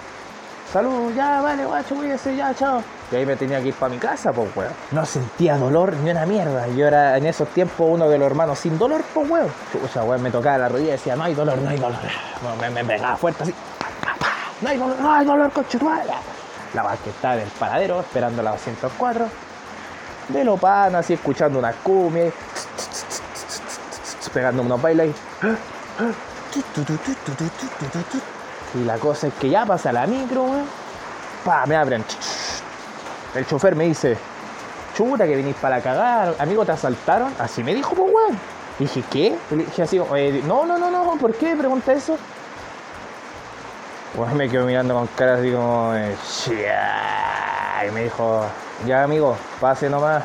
Salud, 0.73 1.13
ya, 1.15 1.41
vale, 1.41 1.65
guacho, 1.65 1.95
cuídese, 1.95 2.35
ya, 2.35 2.53
chao. 2.55 2.83
Y 3.13 3.17
ahí 3.17 3.27
me 3.27 3.37
tenía 3.37 3.61
que 3.61 3.69
ir 3.69 3.75
para 3.75 3.93
mi 3.93 3.99
casa, 3.99 4.33
pues, 4.33 4.49
weón. 4.57 4.73
No 4.91 5.07
sentía 5.07 5.57
dolor 5.57 5.93
ni 5.95 6.11
una 6.11 6.27
mierda. 6.27 6.67
Yo 6.69 6.89
era 6.89 7.17
en 7.17 7.27
esos 7.27 7.49
tiempos 7.49 7.87
uno 7.89 8.09
de 8.09 8.19
los 8.19 8.27
hermanos 8.27 8.59
sin 8.59 8.79
dolor, 8.79 9.05
pues, 9.13 9.31
weón. 9.31 9.49
Chucha, 9.73 10.03
weón, 10.03 10.23
me 10.23 10.31
tocaba 10.31 10.59
la 10.59 10.69
rodilla 10.69 10.89
y 10.89 10.93
decía, 10.93 11.15
no 11.15 11.25
hay 11.25 11.35
dolor, 11.35 11.59
no 11.59 11.71
hay 11.71 11.79
dolor. 11.79 11.99
Bueno, 12.43 12.57
me, 12.61 12.71
me 12.71 12.85
pegaba 12.85 13.17
fuerte 13.17 13.45
así. 13.45 13.55
No 14.61 14.69
hay 14.69 14.79
dolor, 14.79 14.97
no 15.01 15.13
hay 15.13 15.25
dolor, 15.27 15.53
coche, 15.53 15.79
tu 15.79 15.85
madre. 15.85 16.11
La 16.73 16.97
que 17.05 17.11
estaba 17.11 17.35
en 17.35 17.43
el 17.43 17.49
paradero, 17.49 18.01
esperando 18.01 18.43
la 18.43 18.51
204. 18.53 19.27
De 20.29 20.43
lo 20.45 20.57
pan, 20.57 20.95
así 20.97 21.13
escuchando 21.13 21.59
una 21.59 21.73
cumbia. 21.73 22.33
Pegando 24.33 24.63
unos 24.63 24.83
bailes. 24.83 25.15
Y 28.75 28.85
la 28.85 28.99
cosa 28.99 29.29
es 29.29 29.35
que 29.35 29.49
ya 29.51 29.65
pasa 29.65 29.93
la 29.93 30.07
micro, 30.07 30.45
weón. 30.45 30.67
Pa, 31.45 31.67
me 31.67 31.77
abren. 31.77 32.05
El 33.35 33.47
chofer 33.47 33.77
me 33.77 33.85
dice, 33.85 34.17
chuta 34.97 35.27
que 35.27 35.37
venís 35.37 35.57
para 35.57 35.81
cagar, 35.81 36.35
amigo, 36.39 36.65
te 36.65 36.73
asaltaron. 36.73 37.33
Así 37.39 37.63
me 37.63 37.75
dijo, 37.75 37.95
pues 37.95 38.13
weón. 38.13 38.39
Dije, 38.79 39.05
¿qué? 39.11 39.39
Le 39.51 39.65
dije 39.65 39.83
así, 39.83 40.01
eh, 40.17 40.43
no, 40.47 40.67
no, 40.67 40.79
no, 40.79 40.91
no, 40.91 41.17
¿por 41.17 41.35
qué? 41.35 41.55
Pregunta 41.55 41.93
eso. 41.93 42.19
Pues 44.17 44.33
me 44.33 44.49
quedo 44.49 44.65
mirando 44.67 44.95
con 44.95 45.07
cara 45.09 45.35
así 45.35 45.51
como, 45.53 45.93
y 47.87 47.91
me 47.91 48.05
dijo, 48.05 48.45
ya 48.87 49.03
amigo, 49.03 49.37
pase 49.61 49.91
nomás. 49.91 50.23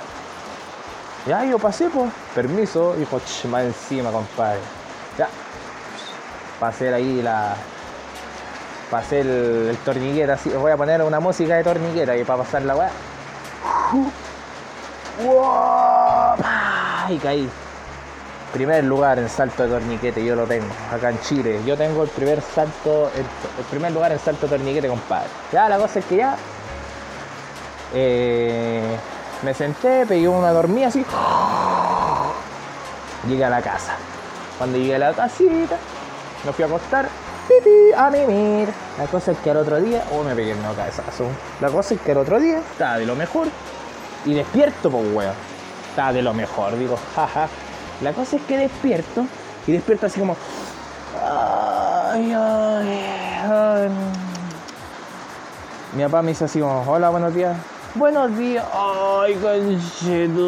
Ya, 1.28 1.44
yo 1.44 1.60
pasé, 1.60 1.90
pues, 1.90 2.12
permiso. 2.34 2.94
Dijo, 2.94 3.20
"Ch, 3.20 3.46
más 3.46 3.64
encima, 3.64 4.12
compadre. 4.12 4.60
Ya, 5.18 5.28
pasé 6.60 6.94
ahí 6.94 7.22
la, 7.22 7.56
pasé 8.90 9.22
el, 9.22 9.68
el 9.70 9.78
torniquete 9.78 10.32
así, 10.32 10.50
voy 10.50 10.72
a 10.72 10.78
poner 10.78 11.02
una 11.02 11.20
música 11.20 11.56
de 11.56 11.64
torniqueta 11.64 12.16
y 12.16 12.24
para 12.24 12.44
pasar 12.44 12.64
la 12.64 12.76
weá. 12.76 12.92
Y 17.10 17.18
caí. 17.18 17.50
Primer 18.54 18.84
lugar 18.84 19.20
en 19.20 19.30
salto 19.30 19.64
de 19.64 19.70
torniquete, 19.70 20.26
yo 20.26 20.36
lo 20.36 20.48
tengo, 20.48 20.66
acá 20.92 21.10
en 21.12 21.22
Chile. 21.22 21.62
Yo 21.66 21.78
tengo 21.78 22.02
el 22.04 22.10
primer 22.10 22.42
salto, 22.42 23.12
el, 23.16 23.22
el 23.22 23.66
primer 23.70 23.92
lugar 23.92 24.12
en 24.12 24.20
salto 24.20 24.48
de 24.48 24.58
torniquete, 24.58 24.88
compadre. 24.88 25.30
Ya, 25.52 25.70
la 25.70 25.78
cosa 25.78 26.00
es 26.00 26.06
que 26.06 26.16
ya 26.16 26.36
eh, 27.94 28.98
me 29.44 29.54
senté, 29.54 30.06
pegué 30.06 30.28
una 30.28 30.52
dormida 30.52 30.88
así. 30.88 31.06
Llegué 33.28 33.46
a 33.46 33.50
la 33.50 33.62
casa. 33.62 33.94
Cuando 34.58 34.78
llegué 34.78 34.96
a 34.96 35.00
la 35.00 35.14
casita, 35.14 35.78
me 36.44 36.52
fui 36.52 36.64
a 36.64 36.68
acostar. 36.68 37.08
Pipí, 37.50 37.92
a 37.98 38.12
mimir. 38.12 38.70
La 39.00 39.08
cosa 39.08 39.32
es 39.32 39.40
que 39.40 39.50
al 39.50 39.58
otro 39.58 39.82
día, 39.82 40.04
oh, 40.14 40.24
me 40.24 40.36
pegué 40.36 40.54
una 40.54 40.72
cabezazo. 40.74 41.26
La 41.60 41.70
cosa 41.70 41.96
es 41.96 42.02
que 42.02 42.12
al 42.12 42.20
otro 42.20 42.40
día 42.40 42.60
estaba 42.60 43.00
de 43.00 43.08
lo 43.08 43.16
mejor 43.16 43.48
y 44.24 44.36
despierto, 44.36 44.92
pues, 44.92 45.04
weón. 45.12 45.34
Estaba 45.90 46.14
de 46.14 46.22
lo 46.22 46.32
mejor, 46.36 46.78
digo, 46.78 46.96
jaja. 47.16 47.48
La 48.02 48.14
cosa 48.14 48.36
es 48.36 48.44
que 48.44 48.56
despierto 48.56 49.26
y 49.66 49.72
despierto 49.72 50.06
así 50.06 50.20
como. 50.20 50.38
Ay, 51.20 52.32
ay. 52.34 53.90
Mi 55.96 56.04
papá 56.04 56.22
me 56.22 56.30
dice 56.30 56.46
así 56.46 56.60
como, 56.60 56.84
hola, 56.84 57.10
buenos 57.10 57.34
días. 57.34 57.58
Buenos 57.96 58.38
días. 58.38 58.64
Ay, 58.72 59.34
conchetumar. 59.34 60.44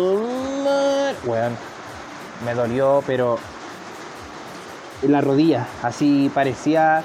Weón, 1.25 1.57
me 2.45 2.53
dolió, 2.53 3.03
pero 3.07 3.39
la 5.03 5.21
rodilla, 5.21 5.67
así 5.83 6.31
parecía 6.33 7.03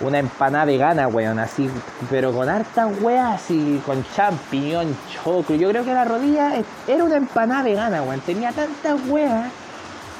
una 0.00 0.18
empanada 0.18 0.64
vegana, 0.64 1.08
weón, 1.08 1.38
así, 1.38 1.68
pero 2.08 2.32
con 2.32 2.48
harta 2.48 2.86
weas, 2.86 3.34
así, 3.34 3.82
con 3.84 4.04
champiñón, 4.16 4.96
choclo. 5.12 5.56
Yo 5.56 5.68
creo 5.68 5.84
que 5.84 5.92
la 5.92 6.04
rodilla 6.04 6.52
era 6.86 7.04
una 7.04 7.16
empanada 7.16 7.62
vegana, 7.62 8.02
weón, 8.02 8.20
tenía 8.20 8.52
tantas 8.52 8.98
weas 9.08 9.50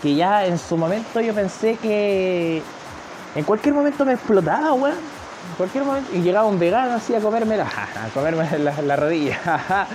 que 0.02 0.14
ya 0.14 0.46
en 0.46 0.58
su 0.58 0.76
momento 0.76 1.20
yo 1.20 1.34
pensé 1.34 1.76
que 1.76 2.62
en 3.34 3.44
cualquier 3.44 3.74
momento 3.74 4.04
me 4.04 4.12
explotaba, 4.12 4.72
weón. 4.74 5.19
Cualquier 5.60 5.84
momento. 5.84 6.16
Y 6.16 6.22
llegaba 6.22 6.48
un 6.48 6.58
vegano 6.58 6.94
así 6.94 7.14
a 7.14 7.20
comerme 7.20 7.58
la, 7.58 7.64
a 8.04 8.08
comerme 8.14 8.48
la, 8.60 8.80
la 8.80 8.96
rodilla. 8.96 9.38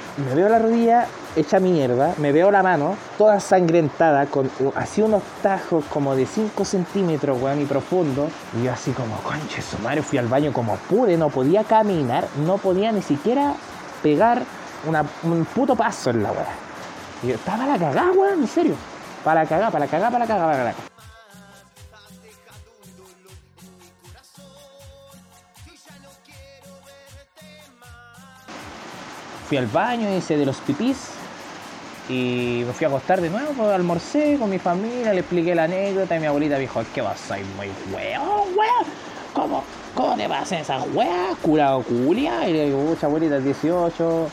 me 0.17 0.35
veo 0.35 0.47
la 0.47 0.59
rodilla 0.59 1.07
hecha 1.35 1.59
mierda, 1.59 2.13
me 2.19 2.31
veo 2.31 2.51
la 2.51 2.61
mano 2.61 2.95
toda 3.17 3.39
sangrentada, 3.39 4.27
con 4.27 4.47
así 4.75 5.01
unos 5.01 5.23
tajos 5.41 5.83
como 5.85 6.15
de 6.15 6.27
5 6.27 6.63
centímetros, 6.65 7.41
weón, 7.41 7.59
y 7.61 7.65
profundo. 7.65 8.29
Y 8.55 8.65
yo 8.65 8.73
así 8.73 8.91
como, 8.91 9.17
conche 9.23 9.63
su 9.63 9.79
madre, 9.79 10.03
fui 10.03 10.19
al 10.19 10.27
baño 10.27 10.53
como 10.53 10.75
pude, 10.75 11.17
no 11.17 11.29
podía 11.29 11.63
caminar, 11.63 12.27
no 12.45 12.59
podía 12.59 12.91
ni 12.91 13.01
siquiera 13.01 13.55
pegar 14.03 14.43
un 15.23 15.45
puto 15.45 15.75
paso 15.75 16.11
en 16.11 16.21
la 16.21 16.31
weá. 16.31 16.45
Y 17.23 17.29
yo 17.29 17.33
estaba 17.33 17.65
la 17.65 17.79
cagada, 17.79 18.11
weón, 18.11 18.41
en 18.41 18.47
serio. 18.47 18.75
Para 19.23 19.41
la 19.41 19.49
cagada, 19.49 19.71
para 19.71 19.85
la 19.85 19.89
cagada, 19.89 20.11
para 20.11 20.25
la 20.25 20.27
cagada, 20.27 20.51
para 20.51 20.63
la 20.65 20.94
Fui 29.47 29.57
al 29.57 29.67
baño, 29.67 30.15
hice 30.15 30.37
de 30.37 30.45
los 30.45 30.57
pipís 30.57 31.11
y 32.09 32.63
me 32.65 32.73
fui 32.73 32.85
a 32.85 32.87
acostar 32.87 33.21
de 33.21 33.29
nuevo, 33.29 33.69
almorcé 33.69 34.37
con 34.39 34.49
mi 34.49 34.59
familia, 34.59 35.13
le 35.13 35.19
expliqué 35.19 35.55
la 35.55 35.63
anécdota 35.63 36.15
y 36.15 36.19
mi 36.19 36.27
abuelita 36.27 36.55
me 36.55 36.61
dijo, 36.61 36.81
¿qué 36.93 37.01
vas 37.01 37.31
ir 37.31 37.45
muy 37.55 37.69
weón, 37.93 38.55
weón? 38.55 38.85
¿Cómo? 39.33 39.63
¿cómo 39.95 40.15
te 40.15 40.27
pasan 40.27 40.59
esas 40.59 40.83
weas? 40.93 41.35
Curado 41.41 41.81
culia. 41.81 42.47
Y 42.47 42.53
le 42.53 42.65
digo, 42.65 42.85
pucha 42.85 43.07
abuelita, 43.07 43.39
18. 43.39 44.29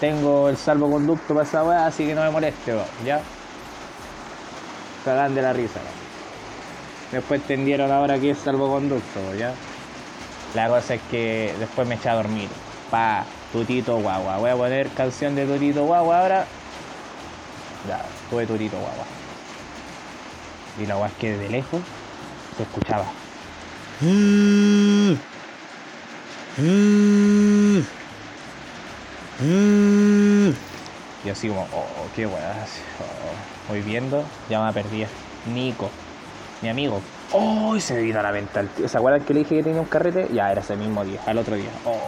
Tengo 0.00 0.48
el 0.48 0.56
salvoconducto 0.56 1.34
para 1.34 1.46
esa 1.46 1.62
wea, 1.62 1.86
así 1.86 2.04
que 2.04 2.14
no 2.14 2.22
me 2.22 2.30
moleste, 2.30 2.72
weón, 2.74 2.86
¿ya? 3.04 3.20
Cagan 5.04 5.34
de 5.34 5.42
la 5.42 5.52
risa, 5.52 5.78
weón. 5.78 6.02
Después 7.12 7.40
entendieron 7.42 7.92
ahora 7.92 8.18
que 8.18 8.30
es 8.30 8.38
salvoconducto, 8.38 9.34
¿ya? 9.38 9.52
La 10.54 10.68
cosa 10.68 10.94
es 10.94 11.00
que 11.10 11.54
después 11.60 11.86
me 11.86 11.94
eché 11.94 12.08
a 12.08 12.14
dormir. 12.14 12.48
Pa, 12.90 13.24
tutito 13.52 13.98
guagua. 13.98 14.38
Voy 14.38 14.50
a 14.50 14.56
poner 14.56 14.88
canción 14.88 15.34
de 15.34 15.46
tutito 15.46 15.84
guagua 15.84 16.20
ahora. 16.20 16.46
Ya, 17.86 18.04
tuve 18.30 18.46
tutito 18.46 18.78
guagua. 18.78 19.04
Y 20.80 20.86
la 20.86 20.94
guagua 20.94 21.08
es 21.08 21.14
que 21.14 21.36
de 21.36 21.48
lejos 21.48 21.80
se 22.56 22.62
escuchaba. 22.62 23.04
Y 31.24 31.30
así 31.30 31.48
como, 31.48 31.62
oh, 31.72 31.86
qué 32.16 32.26
weá. 32.26 32.66
Oh, 33.00 33.68
voy 33.68 33.80
viendo, 33.82 34.24
ya 34.48 34.64
me 34.64 34.72
perdí. 34.72 35.06
Nico, 35.52 35.90
mi 36.62 36.68
amigo. 36.68 37.00
Oh, 37.32 37.78
se 37.78 37.94
me 37.94 38.02
vino 38.02 38.20
a 38.20 38.22
la 38.22 38.30
venta. 38.30 38.64
¿Se 38.86 38.96
acuerdan 38.96 39.24
que 39.24 39.34
le 39.34 39.40
dije 39.40 39.56
que 39.56 39.62
tenía 39.62 39.80
un 39.80 39.86
carrete? 39.86 40.28
Ya, 40.32 40.50
era 40.50 40.60
ese 40.60 40.76
mismo 40.76 41.04
día, 41.04 41.20
al 41.26 41.38
otro 41.38 41.56
día. 41.56 41.70
Oh. 41.84 41.98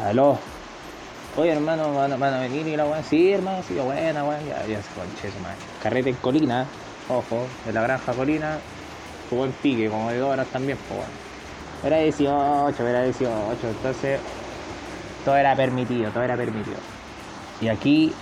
Aló. 0.00 0.38
Oye, 1.36 1.50
hermano, 1.50 1.94
van, 1.94 2.18
van 2.18 2.34
a 2.34 2.40
venir 2.40 2.66
y 2.66 2.76
la 2.76 2.86
weá. 2.86 3.02
Sí, 3.02 3.32
hermano, 3.32 3.62
sí, 3.62 3.74
buena, 3.74 4.24
weón. 4.24 4.46
Ya, 4.46 4.66
ya. 4.66 4.80
Carrete 5.82 6.10
en 6.10 6.16
Colina, 6.16 6.66
ojo, 7.08 7.46
de 7.64 7.72
la 7.72 7.82
granja 7.82 8.12
Colina. 8.12 8.58
Jugó 9.28 9.46
en 9.46 9.52
pique, 9.52 9.88
como 9.88 10.10
de 10.10 10.22
horas 10.22 10.46
también, 10.48 10.78
pues 10.88 11.00
bueno. 11.00 11.12
Era 11.84 11.98
18, 11.98 12.86
era 12.86 13.02
18, 13.02 13.68
entonces 13.68 14.20
todo 15.24 15.36
era 15.36 15.56
permitido, 15.56 16.10
todo 16.10 16.22
era 16.22 16.36
permitido. 16.36 16.76
Y 17.60 17.68
aquí 17.68 18.12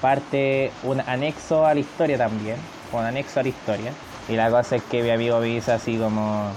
parte 0.00 0.70
un 0.82 1.00
anexo 1.00 1.64
a 1.64 1.74
la 1.74 1.80
historia 1.80 2.18
también, 2.18 2.56
un 2.92 3.04
anexo 3.04 3.40
a 3.40 3.42
la 3.42 3.48
historia. 3.48 3.92
Y 4.28 4.36
la 4.36 4.50
cosa 4.50 4.76
es 4.76 4.82
que 4.84 5.02
mi 5.02 5.10
amigo 5.10 5.40
me 5.40 5.46
dice 5.46 5.72
así 5.72 5.96
como, 5.96 6.50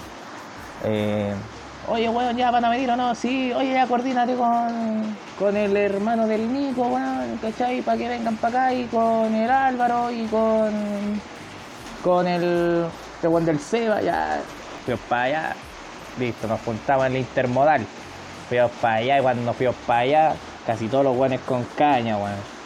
eh, 0.83 1.33
oye, 1.87 2.09
weón, 2.09 2.37
ya 2.37 2.51
van 2.51 2.65
a 2.65 2.69
venir 2.69 2.89
o 2.89 2.95
no, 2.95 3.15
sí, 3.15 3.51
oye, 3.53 3.73
ya 3.73 3.87
coordínate 3.87 4.35
con, 4.35 5.15
con 5.37 5.55
el 5.55 5.75
hermano 5.75 6.27
del 6.27 6.51
Nico, 6.51 6.83
weón, 6.83 7.37
¿cachai? 7.41 7.81
Para 7.81 7.97
que 7.97 8.07
vengan 8.07 8.35
para 8.37 8.65
acá 8.65 8.73
y 8.73 8.85
con 8.85 9.33
el 9.33 9.49
Álvaro 9.49 10.11
y 10.11 10.25
con, 10.27 10.71
con 12.03 12.27
el, 12.27 12.85
el 13.23 13.45
del 13.45 13.59
Seba, 13.59 14.01
ya, 14.01 14.39
fuimos 14.85 15.01
para 15.07 15.23
allá, 15.23 15.55
listo, 16.19 16.47
nos 16.47 16.61
juntamos 16.61 17.05
en 17.07 17.13
la 17.13 17.19
intermodal. 17.19 17.81
Fuimos 18.49 18.71
para 18.81 18.95
allá 18.95 19.19
y 19.19 19.21
cuando 19.21 19.43
nos 19.43 19.55
fuimos 19.55 19.75
para 19.87 19.99
allá, 20.01 20.33
casi 20.65 20.87
todos 20.87 21.05
los 21.05 21.17
weones 21.17 21.39
con 21.41 21.63
caña, 21.75 22.17
weón. 22.17 22.61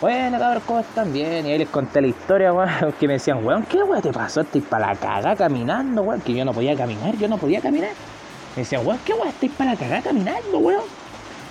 Bueno, 0.00 0.38
cabrón, 0.38 0.62
¿cómo 0.66 0.80
están? 0.80 1.12
Bien. 1.12 1.46
Y 1.46 1.52
ahí 1.52 1.58
les 1.58 1.68
conté 1.70 2.02
la 2.02 2.08
historia, 2.08 2.52
weón, 2.52 2.68
que 3.00 3.06
me 3.06 3.14
decían, 3.14 3.44
weón, 3.44 3.62
¿qué 3.64 3.82
weón 3.82 4.02
te 4.02 4.12
pasó? 4.12 4.42
Estoy 4.42 4.60
para 4.60 4.88
la 4.88 4.94
cagada 4.96 5.34
caminando, 5.34 6.02
weón, 6.02 6.20
que 6.20 6.34
yo 6.34 6.44
no 6.44 6.52
podía 6.52 6.76
caminar, 6.76 7.16
yo 7.16 7.26
no 7.26 7.38
podía 7.38 7.60
caminar. 7.60 7.92
Me 8.56 8.62
decían, 8.62 8.86
weón, 8.86 9.00
¿qué 9.04 9.12
weón? 9.14 9.28
Estoy 9.28 9.48
para 9.48 9.72
la 9.72 9.76
cagada 9.76 10.02
caminando, 10.02 10.58
weón. 10.58 10.84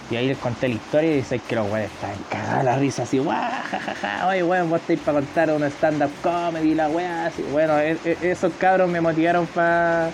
Y 0.10 0.16
ahí 0.16 0.28
les 0.28 0.38
conté 0.38 0.68
la 0.68 0.76
historia 0.76 1.12
y 1.12 1.16
dicen 1.16 1.42
que 1.48 1.56
los 1.56 1.66
weones 1.70 1.90
estaban 1.92 2.18
cagados 2.30 2.64
la 2.66 2.76
risa 2.78 3.04
así, 3.04 3.20
guau, 3.20 3.36
jajaja, 3.72 4.28
oye 4.28 4.44
weón, 4.44 4.70
vos 4.70 4.82
estáis 4.82 5.00
para 5.00 5.20
contar 5.20 5.52
una 5.52 5.68
stand-up 5.68 6.12
comedy, 6.22 6.76
la 6.76 6.90
weá, 6.90 7.28
así. 7.28 7.42
Bueno, 7.52 7.80
e- 7.80 7.98
e- 8.04 8.18
esos 8.22 8.54
cabros 8.60 8.90
me 8.90 9.02
motivaron 9.02 9.48
para 9.48 10.10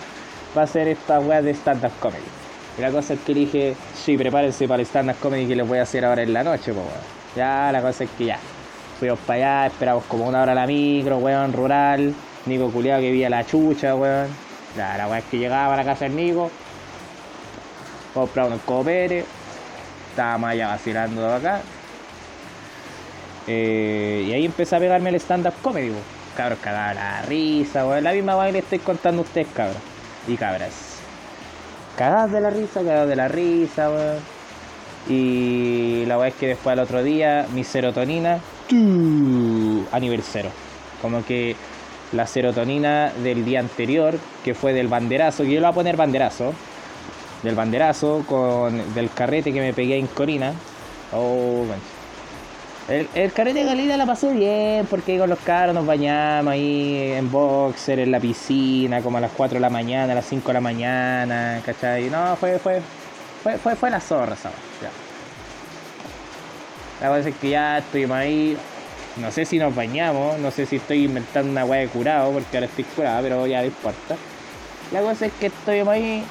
hacer 0.56 0.88
esta 0.88 1.20
weá 1.20 1.42
de 1.42 1.52
stand-up 1.54 1.92
comedy. 2.00 2.24
Y 2.78 2.82
la 2.82 2.92
cosa 2.92 3.16
es 3.16 3.20
que 3.22 3.34
dije, 3.34 3.76
sí, 3.94 4.16
prepárense 4.18 4.68
para 4.68 4.82
el 4.82 4.86
stand-up 4.88 5.18
comedy 5.20 5.48
que 5.48 5.56
les 5.56 5.68
voy 5.68 5.80
a 5.80 5.84
hacer 5.84 6.06
ahora 6.06 6.22
en 6.24 6.34
la 6.34 6.44
noche, 6.44 6.72
weón. 6.72 6.88
Ya, 7.36 7.72
la 7.72 7.82
cosa 7.82 8.04
es 8.06 8.10
que 8.12 8.26
ya. 8.26 8.40
Fuimos 9.00 9.20
para 9.20 9.64
allá, 9.64 9.68
esperamos 9.68 10.04
como 10.06 10.28
una 10.28 10.42
hora 10.44 10.54
la 10.56 10.66
micro, 10.68 11.18
weón, 11.18 11.52
rural. 11.52 12.14
Nico 12.46 12.72
culiado 12.72 13.02
que 13.02 13.12
vía 13.12 13.30
la 13.30 13.46
chucha, 13.46 13.96
weón. 13.96 14.28
Ya, 14.78 14.98
la 14.98 15.08
weá 15.08 15.20
es 15.20 15.26
que 15.26 15.38
llegaba 15.40 15.74
a 15.74 15.78
la 15.78 15.84
casa 15.84 16.06
del 16.06 16.16
Nico. 16.16 16.52
Compramos 18.20 18.52
unos 18.54 18.66
copetes. 18.66 19.26
Estábamos 20.10 20.50
allá 20.50 20.68
vacilando 20.68 21.34
acá. 21.34 21.62
Eh, 23.48 24.26
y 24.28 24.34
ahí 24.34 24.46
empecé 24.46 24.76
a 24.76 24.80
pegarme 24.80 25.10
el 25.10 25.16
stand-up 25.16 25.54
comedy, 25.62 25.90
weón. 25.90 26.04
Cabros, 26.36 26.60
cagaba 26.60 26.94
la 26.94 27.22
risa, 27.22 27.86
weón. 27.86 28.04
La 28.04 28.12
misma 28.12 28.38
weá 28.38 28.52
que 28.52 28.60
estoy 28.60 28.80
contando 28.80 29.22
a 29.22 29.26
ustedes, 29.26 29.48
cabros. 29.54 29.78
Y 30.28 30.36
cabras. 30.36 31.00
Cagadas 31.98 32.32
de 32.32 32.42
la 32.42 32.50
risa, 32.50 32.82
cagadas 32.82 33.08
de 33.08 33.16
la 33.16 33.28
risa. 33.30 33.90
Y 35.08 36.04
la 36.06 36.18
weá 36.18 36.28
es 36.28 36.36
que 36.36 36.48
después 36.48 36.74
al 36.74 36.80
otro 36.80 37.02
día, 37.02 37.48
mi 37.54 37.64
serotonina, 37.64 38.40
¡tu! 38.68 39.88
a 39.92 40.00
nivel 40.00 40.22
cero. 40.24 40.50
Como 41.02 41.24
que 41.26 41.56
la 42.12 42.28
serotonina 42.28 43.14
del 43.24 43.46
día 43.46 43.60
anterior, 43.60 44.16
que 44.44 44.54
fue 44.54 44.74
del 44.74 44.88
banderazo, 44.90 45.44
que 45.44 45.52
yo 45.52 45.56
le 45.56 45.62
voy 45.62 45.72
a 45.72 45.74
poner 45.74 45.96
banderazo, 45.96 46.54
del 47.44 47.56
banderazo, 47.56 48.24
con 48.28 48.94
del 48.94 49.10
carrete 49.12 49.54
que 49.54 49.62
me 49.62 49.74
pegué 49.74 49.98
en 49.98 50.08
Corina. 50.08 50.54
Oh. 51.14 51.66
El, 52.88 53.08
el 53.14 53.32
carrete 53.32 53.60
de 53.60 53.66
Galina 53.66 53.98
la 53.98 54.06
pasó 54.06 54.32
bien, 54.32 54.88
porque 54.90 55.20
con 55.20 55.30
los 55.30 55.40
caros 55.40 55.76
nos 55.76 55.86
bañamos 55.86 56.52
ahí 56.52 57.12
en 57.16 57.32
boxer, 57.32 58.00
en 58.00 58.12
la 58.12 58.20
piscina, 58.20 59.02
como 59.02 59.20
a 59.20 59.22
las 59.22 59.32
4 59.32 59.56
de 59.56 59.60
la 59.60 59.70
mañana, 59.70 60.14
a 60.14 60.16
las 60.16 60.26
5 60.26 60.48
de 60.48 60.54
la 60.54 60.62
mañana, 60.62 61.62
¿cachai? 61.64 62.10
No, 62.10 62.36
fue, 62.36 62.58
fue, 62.58 62.82
fue, 63.44 63.58
fue, 63.60 63.76
fue 63.76 63.92
la 63.92 64.00
zorra, 64.00 64.36
¿sabes? 64.36 64.58
La 67.00 67.08
cosa 67.08 67.30
es 67.30 67.36
que 67.36 67.50
ya 67.52 67.78
estuvimos 67.78 68.18
ahí. 68.18 68.58
No 69.18 69.32
sé 69.32 69.46
si 69.46 69.58
nos 69.58 69.76
bañamos, 69.76 70.40
no 70.40 70.52
sé 70.52 70.66
si 70.66 70.78
estoy 70.78 71.06
inventando 71.06 71.52
una 71.52 71.66
weá 71.66 71.82
de 71.82 71.88
curado, 71.88 72.32
porque 72.32 72.58
ahora 72.58 72.68
estoy 72.68 72.86
curado, 72.86 73.22
pero 73.24 73.48
ya 73.48 73.60
no 73.60 73.68
importa. 73.68 74.16
La 74.92 75.02
cosa 75.02 75.28
es 75.28 75.34
que 75.34 75.48
estuvimos 75.48 75.94
ahí. 75.94 76.24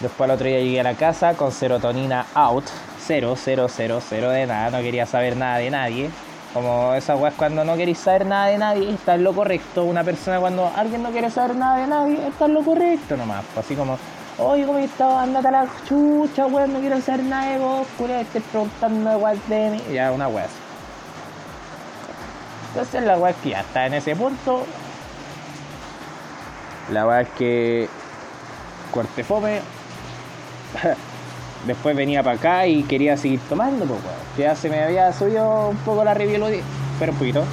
Después 0.00 0.28
al 0.28 0.34
otro 0.34 0.46
día 0.46 0.58
llegué 0.58 0.80
a 0.80 0.84
la 0.84 0.94
casa 0.94 1.34
con 1.34 1.52
serotonina 1.52 2.26
out. 2.34 2.64
Cero, 3.06 3.34
cero, 3.36 3.66
cero, 3.68 4.00
cero 4.06 4.30
de 4.30 4.46
nada. 4.46 4.70
No 4.70 4.78
quería 4.78 5.06
saber 5.06 5.36
nada 5.36 5.58
de 5.58 5.70
nadie. 5.70 6.10
Como 6.52 6.94
esas 6.94 7.18
weas 7.18 7.34
cuando 7.34 7.64
no 7.64 7.76
queréis 7.76 7.98
saber 7.98 8.26
nada 8.26 8.46
de 8.46 8.58
nadie, 8.58 8.90
está 8.92 9.16
en 9.16 9.24
lo 9.24 9.32
correcto. 9.34 9.84
Una 9.84 10.04
persona 10.04 10.38
cuando 10.38 10.70
alguien 10.76 11.02
no 11.02 11.10
quiere 11.10 11.28
saber 11.28 11.56
nada 11.56 11.78
de 11.78 11.86
nadie, 11.88 12.28
está 12.28 12.44
en 12.44 12.54
lo 12.54 12.62
correcto 12.62 13.16
nomás. 13.16 13.44
Pues 13.52 13.66
así 13.66 13.74
como, 13.74 13.98
oye, 14.38 14.64
¿cómo 14.64 14.78
estás? 14.78 15.22
Andate 15.22 15.48
a 15.48 15.50
la 15.50 15.66
chucha, 15.88 16.46
weón, 16.46 16.72
no 16.72 16.78
quiero 16.78 17.00
saber 17.00 17.24
nada 17.24 17.50
de 17.50 17.58
vos, 17.58 17.86
culia, 17.98 18.20
estoy 18.20 18.40
preguntando 18.40 19.18
weas 19.18 19.48
de 19.48 19.70
mí. 19.70 19.82
Ya, 19.92 20.12
una 20.12 20.28
así. 20.28 20.64
Entonces 22.74 23.04
la 23.04 23.18
wea 23.18 23.30
es 23.30 23.36
que 23.36 23.50
ya 23.50 23.60
está 23.60 23.86
en 23.86 23.94
ese 23.94 24.16
punto. 24.16 24.64
La 26.92 27.06
wea 27.06 27.20
es 27.20 27.28
que 27.30 27.88
corte 28.90 29.22
fome. 29.22 29.60
Después 31.66 31.96
venía 31.96 32.22
para 32.22 32.36
acá 32.36 32.66
y 32.66 32.82
quería 32.82 33.16
seguir 33.16 33.40
tomando, 33.48 33.86
pues. 33.86 34.00
Ya 34.36 34.54
se 34.54 34.68
me 34.68 34.82
había 34.82 35.12
subido 35.12 35.70
un 35.70 35.76
poco 35.78 36.04
la 36.04 36.12
review, 36.14 36.44
pero 36.98 37.12
un 37.12 37.18
poquito. 37.18 37.44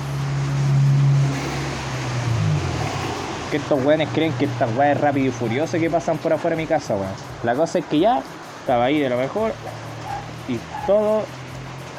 Que 3.50 3.58
estos 3.58 3.84
weones 3.86 4.10
creen 4.14 4.34
que 4.34 4.46
estas 4.46 4.70
weas 4.76 5.00
rápido 5.00 5.28
y 5.28 5.32
furioso 5.32 5.78
que 5.78 5.90
pasan 5.90 6.18
por 6.18 6.34
afuera 6.34 6.56
de 6.56 6.64
mi 6.64 6.68
casa, 6.68 6.96
weón. 6.96 7.12
La 7.44 7.56
cosa 7.56 7.80
es 7.80 7.86
que 7.86 8.00
ya 8.00 8.22
estaba 8.60 8.86
ahí 8.86 9.00
de 9.00 9.10
lo 9.10 9.18
mejor. 9.18 9.54
Y 10.48 10.58
todo, 10.86 11.24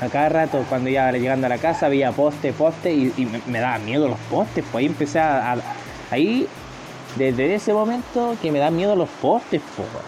a 0.01 0.07
cada 0.09 0.29
rato, 0.29 0.65
cuando 0.69 0.91
iba 0.91 1.11
llegando 1.13 1.47
a 1.47 1.51
la 1.51 1.59
casa, 1.59 1.87
había 1.87 2.13
poste, 2.13 2.53
poste, 2.53 2.93
y, 2.93 3.41
me, 3.47 3.61
daba 3.61 3.79
miedo 3.79 4.09
los 4.09 4.19
postes. 4.31 4.65
Pues 4.71 4.83
ahí 4.83 4.87
empecé 4.87 5.21
a- 5.21 5.57
ahí, 6.11 6.47
desde 7.17 7.55
ese 7.55 7.73
momento, 7.73 8.37
que 8.41 8.51
me 8.51 8.59
dan 8.59 8.75
miedo 8.77 8.97
los 8.97 9.09
postes. 9.09 9.61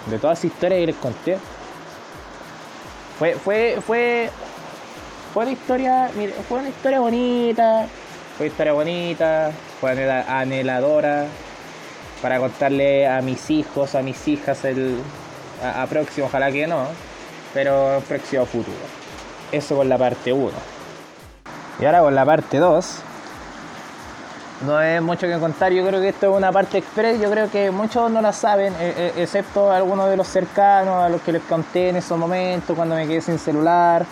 De 0.06 0.18
todas 0.18 0.38
esas 0.38 0.52
historias 0.52 0.80
que 0.80 0.86
les 0.86 0.96
conté. 0.96 1.38
Fue, 3.18 3.34
fue, 3.34 3.78
fue, 3.86 4.30
fue 5.32 5.42
una 5.44 5.52
historia, 5.52 6.10
fue 6.48 6.58
una 6.58 6.68
historia 6.68 7.00
bonita, 7.00 7.86
fue 8.36 8.46
una 8.46 8.52
historia 8.52 8.72
bonita, 8.72 9.50
fue 9.80 9.92
anhela- 9.92 10.24
anheladora 10.28 11.26
para 12.20 12.38
contarle 12.38 13.06
a 13.06 13.20
mis 13.20 13.50
hijos, 13.50 13.94
a 13.94 14.02
mis 14.02 14.26
hijas 14.26 14.64
el 14.64 14.98
a, 15.62 15.82
a 15.82 15.86
próximo, 15.86 16.26
ojalá 16.26 16.50
que 16.50 16.66
no, 16.66 16.86
pero 17.52 18.02
próximo 18.08 18.46
futuro. 18.46 18.76
Eso 19.52 19.76
con 19.76 19.88
la 19.88 19.96
parte 19.98 20.32
1. 20.32 20.50
Y 21.80 21.84
ahora 21.84 22.00
con 22.00 22.14
la 22.14 22.24
parte 22.24 22.58
2. 22.58 22.96
No 24.64 24.80
es 24.80 25.02
mucho 25.02 25.26
que 25.26 25.38
contar, 25.38 25.72
yo 25.72 25.84
creo 25.86 26.00
que 26.00 26.08
esto 26.10 26.30
es 26.30 26.36
una 26.36 26.52
parte 26.52 26.78
express, 26.78 27.20
yo 27.20 27.30
creo 27.30 27.50
que 27.50 27.70
muchos 27.70 28.10
no 28.10 28.22
la 28.22 28.32
saben, 28.32 28.72
e- 28.80 29.12
e- 29.16 29.22
excepto 29.22 29.70
algunos 29.70 30.08
de 30.08 30.16
los 30.16 30.28
cercanos, 30.28 31.02
a 31.04 31.08
los 31.08 31.20
que 31.22 31.32
les 31.32 31.42
conté 31.42 31.88
en 31.90 31.96
esos 31.96 32.16
momentos 32.18 32.74
cuando 32.76 32.94
me 32.94 33.06
quedé 33.06 33.20
sin 33.20 33.38
celular. 33.38 34.06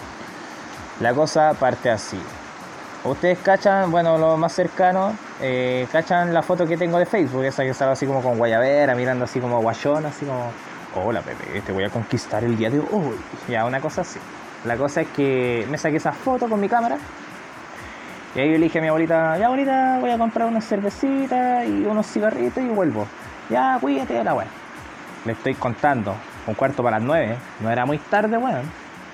La 1.01 1.15
cosa 1.15 1.55
parte 1.55 1.91
así. 1.91 2.21
Ustedes 3.05 3.39
cachan, 3.39 3.91
bueno, 3.91 4.19
los 4.19 4.39
más 4.39 4.53
cercanos, 4.53 5.15
eh, 5.41 5.87
cachan 5.91 6.35
la 6.35 6.43
foto 6.43 6.67
que 6.67 6.77
tengo 6.77 6.99
de 6.99 7.07
Facebook, 7.07 7.45
esa 7.45 7.63
que 7.63 7.73
sale 7.73 7.93
así 7.93 8.07
como 8.07 8.21
con 8.23 8.37
guayabera, 8.37 8.95
mirando 8.95 9.25
así 9.25 9.41
como 9.41 9.61
guayón, 9.61 10.07
así 10.07 10.27
como, 10.27 10.53
hola 11.05 11.21
Pepe, 11.23 11.61
te 11.63 11.73
voy 11.73 11.85
a 11.85 11.89
conquistar 11.91 12.45
el 12.45 12.57
día 12.57 12.69
de 12.71 12.79
hoy. 12.79 13.17
Ya, 13.49 13.65
una 13.65 13.81
cosa 13.81 14.03
así. 14.03 14.19
La 14.65 14.77
cosa 14.77 15.01
es 15.01 15.09
que 15.09 15.67
me 15.71 15.79
saqué 15.79 15.97
esa 15.97 16.13
foto 16.13 16.49
con 16.49 16.61
mi 16.61 16.69
cámara. 16.69 16.97
Y 18.35 18.41
ahí 18.41 18.51
yo 18.51 18.59
le 18.59 18.65
dije 18.65 18.79
a 18.79 18.83
mi 18.83 18.89
abuelita, 18.89 19.37
ya 19.37 19.47
abuelita, 19.47 19.99
voy 20.01 20.11
a 20.11 20.17
comprar 20.17 20.49
unas 20.49 20.67
cervecitas 20.67 21.67
y 21.67 21.85
unos 21.85 22.07
cigarritos 22.07 22.63
y 22.63 22.69
vuelvo. 22.69 23.07
Ya, 23.51 23.77
cuídate 23.79 24.15
de 24.15 24.25
la 24.25 24.35
weá. 24.35 24.47
Le 25.27 25.33
estoy 25.33 25.55
contando, 25.55 26.15
un 26.47 26.55
cuarto 26.55 26.83
para 26.83 26.99
las 26.99 27.07
nueve, 27.07 27.37
no 27.61 27.71
era 27.71 27.85
muy 27.85 27.99
tarde, 27.99 28.39
weón. 28.39 28.63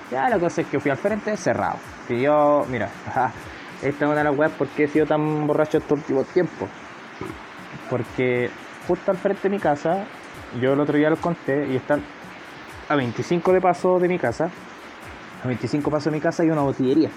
Ya, 0.09 0.29
la 0.29 0.39
cosa 0.39 0.61
es 0.61 0.67
que 0.67 0.79
fui 0.79 0.89
al 0.89 0.97
frente 0.97 1.35
cerrado. 1.35 1.75
Y 2.07 2.21
yo, 2.21 2.65
mira, 2.69 2.89
esta 3.81 4.05
es 4.05 4.09
una 4.09 4.15
de 4.15 4.23
las 4.23 4.37
weas 4.37 4.53
porque 4.57 4.85
he 4.85 4.87
sido 4.87 5.05
tan 5.05 5.45
borracho 5.45 5.79
estos 5.79 5.99
últimos 5.99 6.25
tiempos. 6.27 6.69
Porque 7.89 8.49
justo 8.87 9.11
al 9.11 9.17
frente 9.17 9.43
de 9.43 9.49
mi 9.49 9.59
casa, 9.59 10.05
yo 10.61 10.73
el 10.73 10.79
otro 10.79 10.97
día 10.97 11.09
los 11.09 11.19
conté 11.19 11.67
y 11.67 11.75
están 11.75 12.01
a 12.87 12.95
25 12.95 13.51
de 13.51 13.59
paso 13.59 13.99
de 13.99 14.07
mi 14.07 14.17
casa. 14.17 14.49
A 15.43 15.47
25 15.47 15.91
pasos 15.91 16.05
de 16.05 16.11
mi 16.11 16.21
casa 16.21 16.43
hay 16.43 16.49
una 16.49 16.61
botillería. 16.61 17.09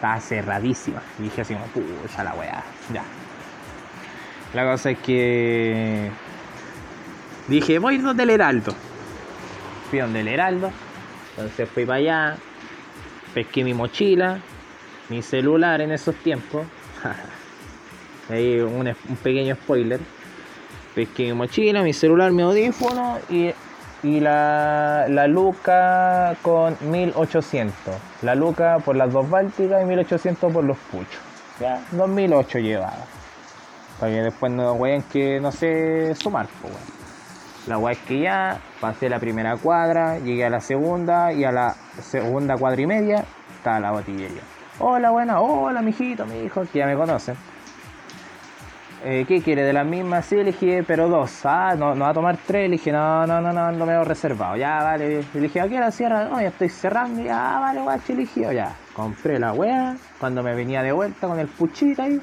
Estaba 0.00 0.18
cerradísima. 0.18 1.02
Dije 1.18 1.42
así 1.42 1.54
pucha 1.74 2.24
la 2.24 2.32
weá, 2.32 2.64
ya. 2.90 3.02
La 4.54 4.64
cosa 4.64 4.92
es 4.92 4.98
que 5.00 6.10
dije, 7.48 7.78
voy 7.78 7.92
a 7.92 7.96
ir 7.98 8.02
donde 8.02 8.22
el 8.22 8.30
Heraldo. 8.30 8.74
Fui 9.90 9.98
donde 9.98 10.20
el 10.20 10.28
Heraldo. 10.28 10.72
Entonces 11.36 11.68
fui 11.68 11.84
para 11.84 11.98
allá. 11.98 12.36
Pesqué 13.34 13.62
mi 13.62 13.74
mochila. 13.74 14.38
Mi 15.10 15.20
celular 15.20 15.82
en 15.82 15.92
esos 15.92 16.14
tiempos. 16.14 16.66
Ahí 18.30 18.58
un, 18.58 18.88
un 18.88 19.16
pequeño 19.16 19.54
spoiler. 19.54 20.00
Pesqué 20.94 21.24
mi 21.24 21.34
mochila, 21.34 21.82
mi 21.82 21.92
celular, 21.92 22.32
mi 22.32 22.40
audífono 22.40 23.18
y 23.28 23.52
y 24.02 24.20
la, 24.20 25.06
la 25.08 25.26
Luca 25.26 26.34
con 26.42 26.76
1800. 26.80 27.94
La 28.22 28.34
Luca 28.34 28.78
por 28.84 28.96
las 28.96 29.12
dos 29.12 29.28
Bálticas 29.28 29.82
y 29.82 29.86
1800 29.86 30.52
por 30.52 30.64
los 30.64 30.78
puchos. 30.78 31.20
Ya, 31.60 31.82
2008 31.92 32.58
llevaba. 32.58 33.04
Para 33.98 34.12
que 34.12 34.22
después 34.22 34.50
no 34.50 34.72
weón 34.72 35.02
que 35.02 35.40
no 35.40 35.52
sé 35.52 36.14
sumar, 36.14 36.46
pues, 36.62 36.72
La 37.66 37.76
weá 37.76 37.92
es 37.92 37.98
que 37.98 38.20
ya 38.20 38.58
pasé 38.80 39.10
la 39.10 39.18
primera 39.18 39.56
cuadra, 39.58 40.18
llegué 40.18 40.46
a 40.46 40.50
la 40.50 40.60
segunda 40.60 41.32
y 41.34 41.44
a 41.44 41.52
la 41.52 41.74
segunda 42.00 42.56
cuadra 42.56 42.80
y 42.80 42.86
media 42.86 43.24
estaba 43.54 43.78
la 43.78 43.90
botillería. 43.90 44.40
Hola, 44.78 45.10
buena, 45.10 45.42
hola, 45.42 45.82
mijito, 45.82 46.24
mi 46.24 46.38
hijo, 46.38 46.62
que 46.72 46.78
ya 46.78 46.86
me 46.86 46.96
conocen. 46.96 47.36
Eh, 49.02 49.24
¿qué 49.26 49.40
quiere? 49.40 49.62
¿De 49.62 49.72
la 49.72 49.82
misma? 49.82 50.20
Sí, 50.20 50.36
elegí, 50.36 50.82
pero 50.86 51.08
dos. 51.08 51.40
Ah, 51.44 51.74
no, 51.76 51.94
no 51.94 52.04
va 52.04 52.10
a 52.10 52.14
tomar 52.14 52.36
tres. 52.46 52.68
Le 52.68 52.76
dije, 52.76 52.92
no, 52.92 53.26
no, 53.26 53.40
no, 53.40 53.52
no, 53.52 53.72
lo 53.72 54.04
reservado. 54.04 54.56
Ya, 54.56 54.82
vale. 54.82 55.24
Le 55.32 55.40
dije, 55.40 55.58
¿a 55.60 55.68
qué 55.68 55.78
hora 55.78 55.90
cierra? 55.90 56.24
No, 56.28 56.38
ya 56.40 56.48
estoy 56.48 56.68
cerrando. 56.68 57.22
Ya, 57.22 57.58
vale, 57.60 57.80
guacho, 57.80 58.12
eligió. 58.12 58.52
Ya, 58.52 58.76
compré 58.92 59.38
la 59.38 59.54
wea. 59.54 59.96
Cuando 60.18 60.42
me 60.42 60.54
venía 60.54 60.82
de 60.82 60.92
vuelta 60.92 61.28
con 61.28 61.38
el 61.38 61.48
puchito 61.48 62.02
ahí, 62.02 62.20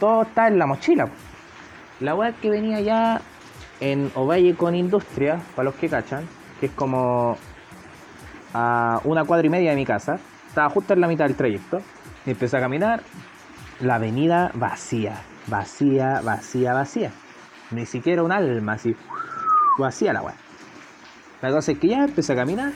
todo 0.00 0.22
está 0.22 0.48
en 0.48 0.58
la 0.58 0.66
mochila. 0.66 1.08
La 2.00 2.14
wea 2.14 2.32
que 2.32 2.48
venía 2.48 2.80
ya 2.80 3.20
en 3.80 4.10
Ovalle 4.14 4.54
con 4.54 4.74
Industria, 4.74 5.38
para 5.54 5.64
los 5.64 5.74
que 5.74 5.90
cachan, 5.90 6.26
que 6.58 6.66
es 6.66 6.72
como 6.72 7.36
a 8.54 9.00
una 9.04 9.24
cuadra 9.24 9.46
y 9.46 9.50
media 9.50 9.70
de 9.70 9.76
mi 9.76 9.84
casa. 9.84 10.18
Estaba 10.48 10.70
justo 10.70 10.94
en 10.94 11.02
la 11.02 11.06
mitad 11.06 11.26
del 11.26 11.36
trayecto. 11.36 11.82
Empecé 12.24 12.56
a 12.56 12.60
caminar. 12.60 13.02
La 13.80 13.96
avenida 13.96 14.50
vacía 14.54 15.20
vacía, 15.48 16.20
vacía, 16.22 16.72
vacía. 16.72 17.12
Ni 17.70 17.86
siquiera 17.86 18.22
un 18.22 18.32
alma 18.32 18.74
así, 18.74 18.94
vacía 19.78 20.12
la 20.12 20.22
weá. 20.22 20.34
La 21.42 21.50
cosa 21.50 21.72
es 21.72 21.78
que 21.78 21.88
ya 21.88 22.04
empecé 22.04 22.32
a 22.32 22.36
caminar. 22.36 22.72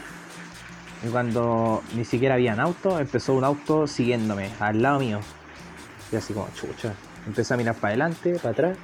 Y 1.04 1.08
cuando 1.08 1.82
ni 1.96 2.04
siquiera 2.04 2.34
había 2.34 2.54
un 2.54 2.60
auto, 2.60 2.98
empezó 2.98 3.34
un 3.34 3.44
auto 3.44 3.86
siguiéndome 3.86 4.50
al 4.60 4.82
lado 4.82 5.00
mío. 5.00 5.20
Y 6.12 6.16
así 6.16 6.32
como 6.32 6.48
chucha. 6.54 6.94
Empecé 7.26 7.54
a 7.54 7.56
mirar 7.56 7.74
para 7.76 7.88
adelante, 7.88 8.36
para 8.36 8.50
atrás. 8.50 8.78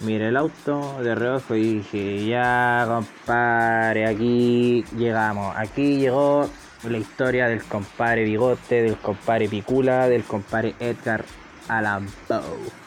Miré 0.00 0.28
el 0.28 0.36
auto 0.36 1.00
de 1.02 1.14
reojo 1.14 1.54
y 1.54 1.74
dije, 1.78 2.26
ya 2.26 2.84
compadre, 2.86 4.08
aquí 4.08 4.84
llegamos. 4.96 5.54
Aquí 5.56 5.98
llegó 5.98 6.48
la 6.88 6.98
historia 6.98 7.48
del 7.48 7.62
compadre 7.64 8.24
Bigote, 8.24 8.82
del 8.82 8.96
compadre 8.96 9.48
Picula, 9.48 10.08
del 10.08 10.24
compadre 10.24 10.74
Edgar 10.80 11.24
Allan 11.68 12.06
Poe. 12.28 12.84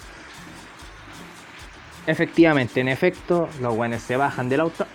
Efectivamente, 2.06 2.80
en 2.80 2.88
efecto, 2.88 3.50
los 3.62 3.76
weones 3.76 4.02
se 4.02 4.16
bajan 4.16 4.48
del 4.48 4.62
auto, 4.62 4.86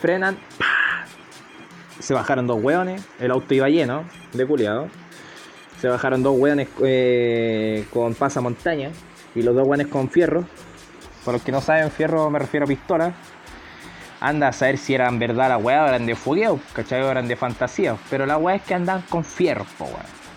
frenan, 0.00 0.38
se 1.98 2.14
bajaron 2.14 2.46
dos 2.46 2.62
weones, 2.62 3.02
el 3.18 3.30
auto 3.30 3.54
iba 3.54 3.68
lleno 3.68 4.04
de 4.32 4.46
culiado. 4.46 4.88
Se 5.80 5.88
bajaron 5.88 6.22
dos 6.22 6.36
weones 6.38 6.68
eh, 6.82 7.86
con 7.90 8.14
pasamontaña 8.14 8.90
y 9.34 9.42
los 9.42 9.54
dos 9.54 9.66
weones 9.66 9.86
con 9.86 10.10
fierro. 10.10 10.44
Por 11.24 11.34
los 11.34 11.42
que 11.42 11.52
no 11.52 11.60
saben, 11.60 11.90
fierro 11.90 12.28
me 12.30 12.38
refiero 12.38 12.64
a 12.64 12.68
pistola. 12.68 13.14
Anda 14.20 14.48
a 14.48 14.52
saber 14.52 14.76
si 14.76 14.94
eran 14.94 15.18
verdad 15.18 15.48
la 15.48 15.56
weá 15.56 15.84
o 15.84 15.88
eran 15.88 16.04
de 16.04 16.14
fogueo, 16.14 16.60
¿cachai? 16.74 17.02
Eran 17.02 17.28
de 17.28 17.36
fantasía. 17.36 17.96
Pero 18.10 18.26
la 18.26 18.36
weá 18.36 18.56
es 18.56 18.62
que 18.62 18.74
andan 18.74 19.02
con 19.08 19.24
fierro. 19.24 19.64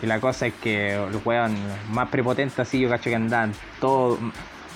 Y 0.03 0.05
la 0.05 0.19
cosa 0.19 0.47
es 0.47 0.53
que 0.55 0.97
los 1.09 1.25
weón 1.25 1.55
más 1.91 2.09
prepotentes 2.09 2.59
así, 2.59 2.77
yo 2.77 2.89
cacho 2.89 3.09
que 3.09 3.15
andan 3.15 3.53
todo 3.79 4.19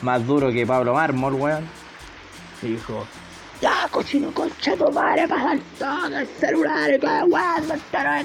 más 0.02 0.26
duro 0.26 0.54
que 0.54 0.66
Pablo 0.66 0.94
Mármol, 0.94 1.34
weón. 1.34 1.68
Y 2.62 2.68
dijo, 2.68 3.06
ya 3.60 3.90
cochino 3.92 4.32
concha 4.32 4.78
tu 4.78 4.90
madre, 4.90 5.28
pasa 5.28 5.58
todo 5.78 6.18
el 6.18 6.28
celular 6.28 6.90
y 6.92 6.98
todo 6.98 7.26
weón, 7.26 7.64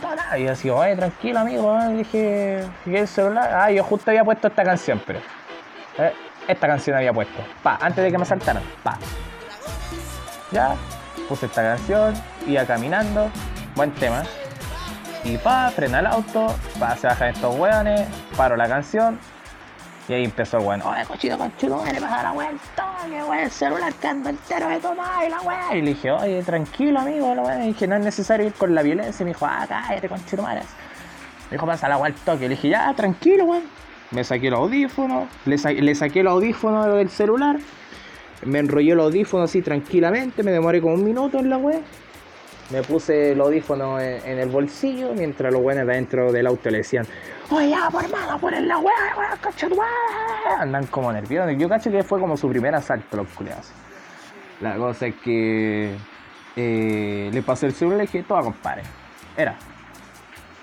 todo. 0.00 0.38
Y 0.38 0.44
yo 0.44 0.52
así, 0.52 0.70
oye, 0.70 0.94
tranquilo 0.94 1.40
amigo, 1.40 1.72
weón. 1.72 1.98
dije, 1.98 2.64
¿qué 2.84 3.00
el 3.00 3.08
celular? 3.08 3.52
Ah, 3.52 3.72
yo 3.72 3.82
justo 3.82 4.12
había 4.12 4.24
puesto 4.24 4.46
esta 4.46 4.62
canción, 4.62 5.02
pero. 5.04 5.18
Eh, 5.98 6.12
esta 6.46 6.68
canción 6.68 6.96
había 6.96 7.12
puesto. 7.12 7.42
Pa, 7.64 7.78
antes 7.82 8.04
de 8.04 8.12
que 8.12 8.18
me 8.18 8.24
saltaran. 8.24 8.62
Pa. 8.84 8.96
Ya, 10.52 10.76
puse 11.28 11.46
esta 11.46 11.62
canción, 11.62 12.14
iba 12.46 12.64
caminando, 12.64 13.28
buen 13.74 13.90
tema. 13.90 14.22
Y 15.24 15.36
pa, 15.38 15.70
frena 15.70 16.00
el 16.00 16.06
auto, 16.06 16.52
pa, 16.80 16.96
se 16.96 17.06
bajan 17.06 17.28
estos 17.28 17.56
weones, 17.56 18.08
paro 18.36 18.56
la 18.56 18.68
canción. 18.68 19.18
Y 20.08 20.14
ahí 20.14 20.24
empezó 20.24 20.58
el 20.58 20.64
weón, 20.64 20.82
oye, 20.82 21.04
cochito, 21.06 21.38
cochito, 21.38 21.80
me 21.80 22.00
pasa 22.00 22.24
la 22.24 22.32
vuelta, 22.32 22.96
que 23.08 23.22
weón, 23.22 23.38
el 23.38 23.50
celular 23.50 23.94
que 23.94 24.08
ando 24.08 24.30
entero 24.30 24.68
de 24.68 24.80
tomar 24.80 25.24
y 25.24 25.30
la 25.30 25.40
weón. 25.40 25.76
Y 25.76 25.82
le 25.82 25.90
dije, 25.90 26.10
oye, 26.10 26.42
tranquilo, 26.42 26.98
amigo, 26.98 27.32
la 27.36 27.42
weón. 27.42 27.62
Y 27.62 27.66
dije, 27.68 27.86
no 27.86 27.94
es 27.94 28.04
necesario 28.04 28.46
ir 28.46 28.52
con 28.54 28.74
la 28.74 28.82
violencia. 28.82 29.22
Y 29.22 29.26
me 29.26 29.30
dijo, 29.30 29.46
ah, 29.46 29.64
cállate, 29.68 30.08
conchito, 30.08 30.42
madre. 30.42 30.62
Me 31.50 31.56
dijo, 31.56 31.66
pasa 31.66 31.88
la 31.88 31.98
vuelta, 31.98 32.36
que 32.36 32.48
le 32.48 32.56
dije, 32.56 32.70
ya, 32.70 32.92
tranquilo, 32.94 33.44
weón. 33.44 33.62
Me 34.10 34.24
saqué 34.24 34.48
el 34.48 34.54
audífono, 34.54 35.28
le, 35.44 35.56
le 35.56 35.94
saqué 35.94 36.20
el 36.20 36.26
audífono 36.26 36.96
del 36.96 37.08
celular, 37.08 37.58
me 38.44 38.58
enrollé 38.58 38.92
el 38.92 39.00
audífono 39.00 39.44
así 39.44 39.62
tranquilamente, 39.62 40.42
me 40.42 40.50
demoré 40.50 40.82
como 40.82 40.94
un 40.94 41.04
minuto 41.04 41.38
en 41.38 41.48
la 41.48 41.56
weón 41.58 41.82
me 42.72 42.82
puse 42.82 43.32
el 43.32 43.40
audífono 43.40 44.00
en, 44.00 44.38
el 44.38 44.48
bolsillo 44.48 45.12
mientras 45.14 45.52
los 45.52 45.62
buenos 45.62 45.86
dentro 45.86 46.32
del 46.32 46.46
auto 46.46 46.70
le 46.70 46.78
decían, 46.78 47.04
oye, 47.50 47.76
por 47.90 48.02
hermano, 48.02 48.38
ponen 48.38 48.66
la 48.66 48.78
weá, 48.78 48.94
weá, 49.16 50.58
Andan 50.58 50.86
como 50.86 51.12
nerviosos. 51.12 51.54
Yo 51.58 51.68
cacho 51.68 51.90
que 51.90 52.02
fue 52.02 52.18
como 52.18 52.36
su 52.36 52.48
primer 52.48 52.74
asalto, 52.74 53.18
los 53.18 53.28
culiados. 53.28 53.70
La 54.60 54.76
cosa 54.76 55.06
es 55.06 55.14
que 55.16 55.96
eh, 56.56 57.30
le 57.30 57.42
pasé 57.42 57.66
el 57.66 57.72
celular 57.72 57.98
y 57.98 58.02
dije, 58.02 58.22
toma, 58.22 58.42
compadre. 58.42 58.82
Era, 59.36 59.56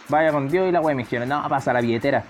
vaya 0.07 0.31
con 0.31 0.47
Dios 0.47 0.67
y 0.67 0.71
la 0.71 0.81
weá 0.81 0.95
me 0.95 1.03
dijeron, 1.03 1.29
no, 1.29 1.47
pasa 1.47 1.71
la 1.73 1.81
billetera. 1.81 2.23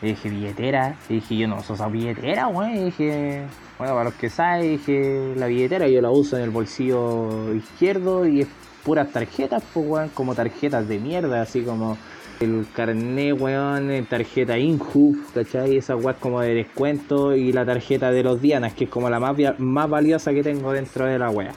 Dije, 0.00 0.30
billetera. 0.30 0.96
Y 1.08 1.14
dije, 1.16 1.36
yo 1.36 1.48
no 1.48 1.60
sos 1.60 1.78
esa 1.78 1.88
billetera, 1.88 2.48
weón. 2.48 2.86
Dije, 2.86 3.44
bueno, 3.78 3.92
para 3.92 4.04
los 4.04 4.14
que 4.14 4.30
saben, 4.30 4.62
dije, 4.62 5.34
la 5.36 5.46
billetera 5.46 5.88
yo 5.88 6.00
la 6.00 6.10
uso 6.10 6.36
en 6.36 6.44
el 6.44 6.50
bolsillo 6.50 7.52
izquierdo 7.54 8.26
y 8.26 8.42
es 8.42 8.48
puras 8.84 9.10
tarjetas, 9.10 9.62
pues, 9.72 9.86
weón, 9.88 10.08
como 10.10 10.34
tarjetas 10.34 10.86
de 10.86 10.98
mierda, 10.98 11.42
así 11.42 11.62
como 11.62 11.96
el 12.40 12.66
carnet, 12.74 13.40
weón, 13.40 14.06
tarjeta 14.06 14.58
Inhoof, 14.58 15.32
¿cachai? 15.32 15.76
Esa 15.76 15.96
weón 15.96 16.16
como 16.20 16.40
de 16.40 16.54
descuento 16.54 17.34
y 17.34 17.52
la 17.52 17.64
tarjeta 17.64 18.10
de 18.10 18.22
los 18.22 18.40
Dianas, 18.40 18.74
que 18.74 18.84
es 18.84 18.90
como 18.90 19.08
la 19.08 19.18
más, 19.18 19.36
más 19.58 19.88
valiosa 19.88 20.32
que 20.32 20.42
tengo 20.42 20.72
dentro 20.72 21.06
de 21.06 21.18
la 21.18 21.30
weá. 21.30 21.52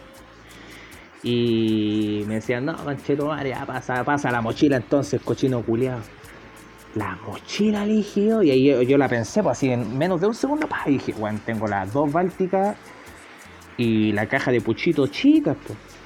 Y 1.23 2.23
me 2.27 2.35
decían, 2.35 2.65
no, 2.65 2.73
mancheto, 2.85 3.29
ya 3.43 3.65
pasa, 3.65 4.03
pasa 4.03 4.31
la 4.31 4.39
mochila 4.39 4.77
entonces, 4.77 5.21
cochino 5.21 5.61
culiado. 5.61 6.01
La 6.95 7.17
mochila 7.27 7.83
eligió 7.83 8.41
y 8.41 8.51
ahí 8.51 8.87
yo, 8.87 8.97
la 8.97 9.09
pensé, 9.09 9.43
pues 9.43 9.57
así 9.57 9.69
en 9.69 9.97
menos 9.97 10.21
de 10.21 10.27
un 10.27 10.33
segundo, 10.33 10.67
pa, 10.67 10.83
y 10.85 10.93
dije, 10.93 11.13
weón, 11.17 11.39
tengo 11.39 11.67
las 11.67 11.91
dos 11.91 12.11
bálticas 12.11 12.77
y 13.77 14.13
la 14.13 14.27
caja 14.27 14.51
de 14.51 14.61
puchito 14.61 15.05
chicas, 15.07 15.57
pues. 15.65 15.96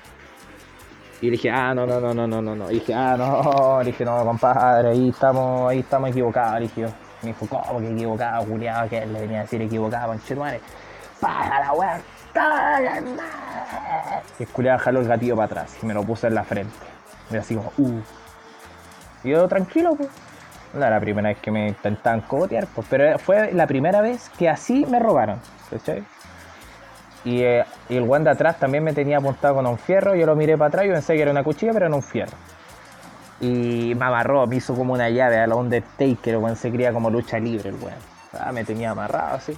Y 1.22 1.30
dije, 1.30 1.52
ah, 1.52 1.74
no, 1.76 1.86
no, 1.86 2.00
no, 2.00 2.14
no, 2.16 2.28
no, 2.28 2.42
no, 2.42 2.56
no. 2.56 2.72
Y 2.72 2.76
dije, 2.76 2.96
ah, 2.96 3.16
no, 3.16 3.80
le 3.80 3.86
dije, 3.92 4.04
no, 4.04 4.26
compadre, 4.26 4.90
ahí 4.90 5.10
estamos, 5.10 5.70
ahí 5.70 5.80
estamos 5.80 6.10
equivocados, 6.10 6.56
le 6.56 6.62
dije 6.62 6.88
Me 7.22 7.30
dijo, 7.30 7.46
¿cómo 7.48 7.80
que 7.80 7.92
equivocado, 7.92 8.46
culiado? 8.46 8.90
Que 8.90 9.06
le 9.06 9.22
venía 9.22 9.40
a 9.40 9.42
decir 9.44 9.62
equivocado, 9.62 10.08
conchetumare. 10.08 10.60
Para 11.20 11.60
la 11.60 11.74
weá. 11.74 12.02
Y 14.40 14.44
el 14.44 14.50
culiado 14.50 14.80
jaló 14.80 15.02
el 15.02 15.08
gatillo 15.08 15.36
para 15.36 15.46
atrás 15.46 15.78
y 15.82 15.86
me 15.86 15.94
lo 15.94 16.04
puso 16.04 16.26
en 16.26 16.34
la 16.34 16.44
frente. 16.44 16.74
Y 17.30 17.38
así 17.38 17.56
como, 17.56 17.72
uh. 17.78 18.02
Y 19.24 19.30
yo 19.30 19.48
tranquilo, 19.48 19.96
pues. 19.96 20.10
No 20.74 20.80
era 20.80 20.90
la 20.90 21.00
primera 21.00 21.30
vez 21.30 21.38
que 21.40 21.52
me 21.52 21.68
intentaban 21.68 22.22
cogotear, 22.22 22.66
pues, 22.74 22.88
pero 22.90 23.20
fue 23.20 23.52
la 23.52 23.68
primera 23.68 24.02
vez 24.02 24.30
que 24.38 24.50
así 24.50 24.86
me 24.86 25.00
robaron, 25.00 25.40
¿cachai? 25.70 26.04
Y, 27.24 27.42
eh, 27.44 27.64
y 27.90 27.98
el 27.98 28.04
guan 28.04 28.24
de 28.24 28.32
atrás 28.32 28.58
también 28.60 28.84
me 28.84 28.94
tenía 28.94 29.18
apuntado 29.18 29.56
con 29.56 29.68
un 29.68 29.78
fierro, 29.78 30.16
yo 30.16 30.26
lo 30.26 30.36
miré 30.36 30.58
para 30.58 30.70
atrás 30.70 30.86
y 30.86 30.90
pensé 30.90 31.16
que 31.16 31.22
era 31.22 31.32
una 31.32 31.44
cuchilla, 31.44 31.72
pero 31.74 31.86
era 31.86 31.96
un 31.96 32.02
fierro. 32.02 32.36
Y 33.40 33.94
me 33.96 34.06
amarró, 34.06 34.46
me 34.48 34.58
hizo 34.58 34.76
como 34.76 34.94
una 34.94 35.10
llave 35.10 35.40
a 35.40 35.48
la 35.48 35.56
Undertaker, 35.56 36.38
weón 36.38 36.56
se 36.56 36.72
cría 36.72 36.92
como 36.94 37.10
lucha 37.10 37.40
libre 37.40 37.70
el 37.70 37.76
weón. 37.76 37.98
Ah, 38.40 38.52
me 38.52 38.64
tenía 38.64 38.92
amarrado 38.92 39.36
así. 39.36 39.58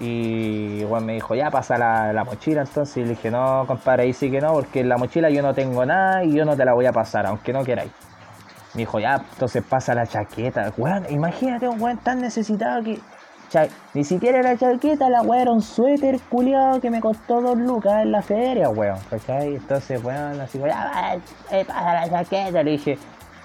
Y 0.00 0.82
Juan 0.88 1.04
me 1.04 1.12
dijo, 1.12 1.34
ya 1.34 1.50
pasa 1.50 1.76
la, 1.76 2.12
la 2.14 2.24
mochila 2.24 2.62
entonces. 2.62 2.96
Y 2.96 3.02
le 3.02 3.10
dije, 3.10 3.30
no, 3.30 3.64
compadre, 3.66 4.04
ahí 4.04 4.14
sí 4.14 4.30
que 4.30 4.40
no, 4.40 4.54
porque 4.54 4.82
la 4.82 4.96
mochila 4.96 5.28
yo 5.28 5.42
no 5.42 5.52
tengo 5.52 5.84
nada 5.84 6.24
y 6.24 6.32
yo 6.34 6.46
no 6.46 6.56
te 6.56 6.64
la 6.64 6.72
voy 6.72 6.86
a 6.86 6.92
pasar, 6.92 7.26
aunque 7.26 7.52
no 7.52 7.62
queráis. 7.64 7.92
Me 8.74 8.80
dijo, 8.80 8.98
ya, 8.98 9.22
entonces 9.32 9.62
pasa 9.62 9.94
la 9.94 10.06
chaqueta. 10.06 10.72
Weón, 10.78 11.04
imagínate 11.10 11.68
un 11.68 11.80
weón 11.80 11.98
tan 11.98 12.20
necesitado 12.20 12.82
que. 12.82 12.98
Cha- 13.50 13.68
ni 13.94 14.04
siquiera 14.04 14.40
la 14.42 14.56
chaqueta, 14.56 15.08
la 15.10 15.20
weón 15.22 15.42
era 15.42 15.52
un 15.52 15.60
suéter 15.62 16.18
culiado 16.30 16.80
que 16.80 16.90
me 16.90 17.00
costó 17.00 17.40
dos 17.42 17.58
lucas 17.58 18.02
en 18.02 18.12
la 18.12 18.22
feria, 18.22 18.70
weón. 18.70 18.98
¿Cachai? 19.10 19.56
Entonces, 19.56 20.02
weón, 20.02 20.40
así, 20.40 20.58
ya, 20.58 21.16
eh, 21.50 21.64
pasa 21.66 21.92
la 21.92 22.08
chaqueta. 22.08 22.62
Le 22.62 22.70
dije, 22.72 22.98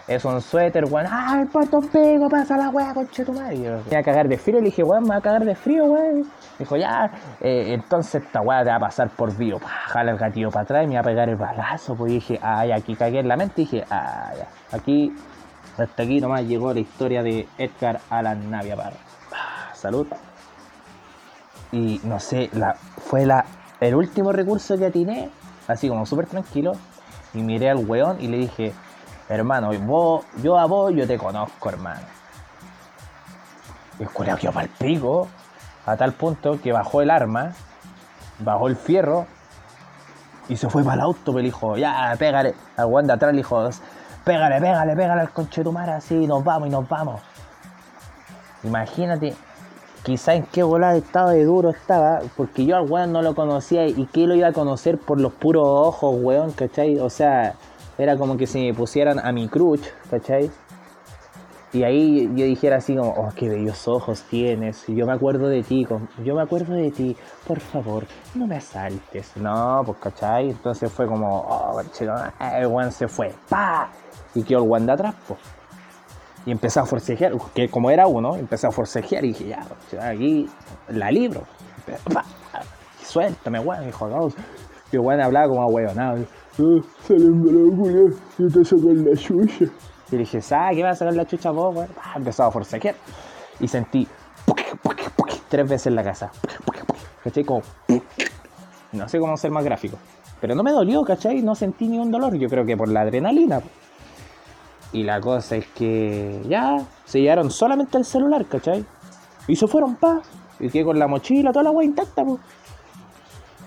es 0.07 0.23
un 0.23 0.39
suéter, 0.39 0.85
weón. 0.85 1.07
¡Ah, 1.09 1.39
el 1.41 1.47
puerto 1.47 1.79
pego! 1.81 2.29
Pasa 2.29 2.55
la 2.57 2.69
weá, 2.69 2.93
conche 2.93 3.25
tu 3.25 3.33
madre. 3.33 3.57
Me 3.57 3.71
voy 3.81 3.95
a 3.95 4.03
cagar 4.03 4.27
de 4.27 4.37
frío. 4.37 4.59
Le 4.59 4.65
dije, 4.65 4.83
weón, 4.83 5.03
me 5.03 5.09
va 5.09 5.15
a 5.17 5.21
cagar 5.21 5.43
de 5.43 5.55
frío, 5.55 5.85
weón. 5.85 6.23
Dijo, 6.59 6.77
ya, 6.77 7.09
eh, 7.41 7.73
entonces 7.73 8.23
esta 8.23 8.39
weá 8.41 8.63
te 8.63 8.69
va 8.69 8.75
a 8.75 8.79
pasar 8.79 9.09
por 9.09 9.35
vivo. 9.35 9.59
Jala 9.87 10.11
el 10.11 10.17
gatillo 10.17 10.49
para 10.51 10.63
atrás 10.63 10.83
y 10.85 10.87
me 10.87 10.93
va 10.95 11.01
a 11.01 11.03
pegar 11.03 11.27
el 11.27 11.35
balazo. 11.35 11.95
Pues 11.95 12.11
dije, 12.11 12.39
ay, 12.41 12.71
aquí 12.71 12.95
cagué 12.95 13.19
en 13.19 13.27
la 13.27 13.35
mente. 13.35 13.55
Dije, 13.61 13.83
ah, 13.89 14.31
ya. 14.37 14.47
Aquí, 14.77 15.11
hasta 15.77 16.03
aquí 16.03 16.21
nomás 16.21 16.43
llegó 16.43 16.71
la 16.73 16.79
historia 16.79 17.23
de 17.23 17.47
Edgar 17.57 17.99
Allan 18.09 18.49
Navia 18.51 18.75
Parra. 18.75 18.95
Salud. 19.75 20.07
Y 21.71 21.99
no 22.03 22.19
sé, 22.19 22.49
la, 22.53 22.75
fue 22.75 23.25
la, 23.25 23.45
el 23.79 23.95
último 23.95 24.31
recurso 24.31 24.77
que 24.77 24.85
atiné, 24.85 25.29
así 25.67 25.89
como 25.89 26.05
súper 26.05 26.27
tranquilo. 26.27 26.73
Y 27.33 27.39
miré 27.39 27.69
al 27.69 27.85
weón 27.85 28.21
y 28.21 28.27
le 28.27 28.37
dije, 28.37 28.73
hermano, 29.27 29.71
vos, 29.79 30.25
yo 30.41 30.57
a 30.57 30.65
vos 30.65 30.93
yo 30.95 31.05
te 31.05 31.17
conozco, 31.17 31.69
hermano. 31.69 32.01
Y 33.99 34.03
el 34.03 34.09
culiao 34.09 34.37
quedó 34.37 34.51
pa'l 34.51 34.69
pico, 34.69 35.27
a 35.85 35.97
tal 35.97 36.13
punto 36.13 36.59
que 36.61 36.71
bajó 36.71 37.01
el 37.01 37.09
arma, 37.09 37.53
bajó 38.39 38.67
el 38.67 38.75
fierro 38.75 39.25
y 40.47 40.57
se 40.57 40.69
fue 40.69 40.83
para 40.83 40.95
el 40.95 41.01
auto, 41.01 41.33
me 41.33 41.41
dijo, 41.41 41.77
ya, 41.77 42.15
pégale, 42.17 42.55
al 42.77 42.85
weón 42.85 43.07
de 43.07 43.13
atrás 43.13 43.31
le 43.31 43.37
dijo, 43.37 43.69
pégale, 44.23 44.59
pégale, 44.61 44.95
pégale 44.95 45.21
al 45.21 45.31
conchetumare 45.31 45.93
así, 45.93 46.27
nos 46.27 46.43
vamos 46.43 46.67
y 46.67 46.71
nos 46.71 46.87
vamos. 46.87 47.21
Imagínate, 48.63 49.35
quizá 50.05 50.35
en 50.35 50.43
qué 50.43 50.61
volada 50.61 50.95
estaba 50.95 51.31
de 51.31 51.43
duro 51.43 51.71
estaba, 51.71 52.21
porque 52.37 52.63
yo 52.63 52.77
al 52.77 52.89
weón 52.89 53.11
no 53.11 53.23
lo 53.23 53.33
conocía 53.33 53.87
y 53.87 54.05
que 54.05 54.27
lo 54.27 54.35
iba 54.35 54.49
a 54.49 54.53
conocer 54.53 54.99
por 54.99 55.19
los 55.19 55.33
puros 55.33 55.63
ojos, 55.65 56.15
weón, 56.21 56.51
¿cachai? 56.51 56.99
O 56.99 57.09
sea, 57.09 57.55
era 57.97 58.15
como 58.15 58.37
que 58.37 58.45
si 58.45 58.59
me 58.59 58.73
pusieran 58.75 59.17
a 59.17 59.31
mi 59.31 59.47
crutch, 59.47 59.87
¿cachai? 60.11 60.51
Y 61.73 61.83
ahí 61.83 62.31
yo 62.35 62.45
dijera 62.45 62.77
así 62.77 62.95
como, 62.95 63.09
oh, 63.09 63.29
qué 63.35 63.49
bellos 63.49 63.87
ojos 63.87 64.21
tienes, 64.29 64.85
yo 64.87 65.07
me 65.07 65.13
acuerdo 65.13 65.49
de 65.49 65.63
ti, 65.63 65.87
yo 66.23 66.35
me 66.35 66.43
acuerdo 66.43 66.75
de 66.75 66.91
ti, 66.91 67.17
por 67.47 67.59
favor, 67.59 68.05
no 68.35 68.45
me 68.45 68.57
asaltes. 68.57 69.35
No, 69.35 69.81
pues, 69.87 69.97
¿cachai? 69.97 70.51
Entonces 70.51 70.91
fue 70.91 71.07
como, 71.07 71.39
oh, 71.39 71.81
el 71.81 72.67
weón 72.67 72.91
se 72.91 73.07
fue, 73.07 73.33
pa, 73.49 73.89
y 74.35 74.43
quedó 74.43 74.63
el 74.63 74.69
weón 74.69 74.85
de 74.85 74.91
atrás, 74.91 75.15
pues. 75.27 75.39
Y 76.45 76.51
empecé 76.51 76.79
a 76.79 76.85
forcejear, 76.85 77.33
que 77.53 77.69
como 77.69 77.89
era 77.89 78.05
uno, 78.07 78.35
empecé 78.35 78.67
a 78.67 78.71
forcejear 78.71 79.25
y 79.25 79.29
dije, 79.29 79.47
ya, 79.47 79.65
aquí 79.99 80.47
la 80.89 81.09
libro. 81.11 81.41
Suéltame, 83.01 83.59
weón. 83.59 83.83
Y 83.83 83.85
dijo, 83.87 84.07
no. 84.07 84.27
Y 84.91 84.97
weón 84.97 85.21
hablaba 85.21 85.47
como 85.47 85.61
ahueonado. 85.63 86.25
Ah, 86.57 86.63
de 87.09 87.19
la 87.19 87.75
culia, 87.75 88.15
yo 88.37 88.47
te 88.47 88.63
saco 88.63 88.93
la 88.93 89.15
chucha. 89.15 89.65
Y 90.11 90.17
dije, 90.17 90.39
¿sabes 90.39 90.77
qué 90.77 90.83
vas 90.83 90.93
a 90.93 90.95
sacar 90.99 91.15
la 91.15 91.25
chucha 91.25 91.49
vos, 91.49 91.75
weón? 91.75 91.89
Empezó 92.15 92.43
a 92.43 92.51
forcejear. 92.51 92.95
Y 93.59 93.67
sentí 93.67 94.07
tres 95.49 95.67
veces 95.67 95.87
en 95.87 95.95
la 95.95 96.03
casa. 96.03 96.31
¿Cachai? 97.23 97.43
Como. 97.43 97.61
No 98.91 99.09
sé 99.09 99.19
cómo 99.19 99.35
ser 99.35 99.51
más 99.51 99.63
gráfico. 99.63 99.97
Pero 100.39 100.53
no 100.53 100.61
me 100.61 100.71
dolió, 100.71 101.01
¿cachai? 101.01 101.41
No 101.41 101.55
sentí 101.55 101.87
ningún 101.87 102.11
dolor. 102.11 102.37
Yo 102.37 102.47
creo 102.49 102.65
que 102.65 102.77
por 102.77 102.89
la 102.89 103.01
adrenalina. 103.01 103.61
Y 104.95 105.03
la 105.03 105.19
cosa 105.19 105.57
es 105.57 105.67
que 105.67 106.41
ya 106.47 106.77
se 107.03 107.19
llevaron 107.19 107.51
solamente 107.51 107.97
el 107.97 108.05
celular, 108.05 108.45
¿cachai? 108.45 108.85
Y 109.45 109.57
se 109.57 109.67
fueron, 109.67 109.97
pa. 109.97 110.21
Y 110.57 110.69
quedé 110.69 110.85
con 110.85 110.97
la 110.97 111.05
mochila, 111.05 111.51
toda 111.51 111.63
la 111.63 111.71
wea 111.71 111.85
intacta, 111.85 112.23
po. 112.23 112.39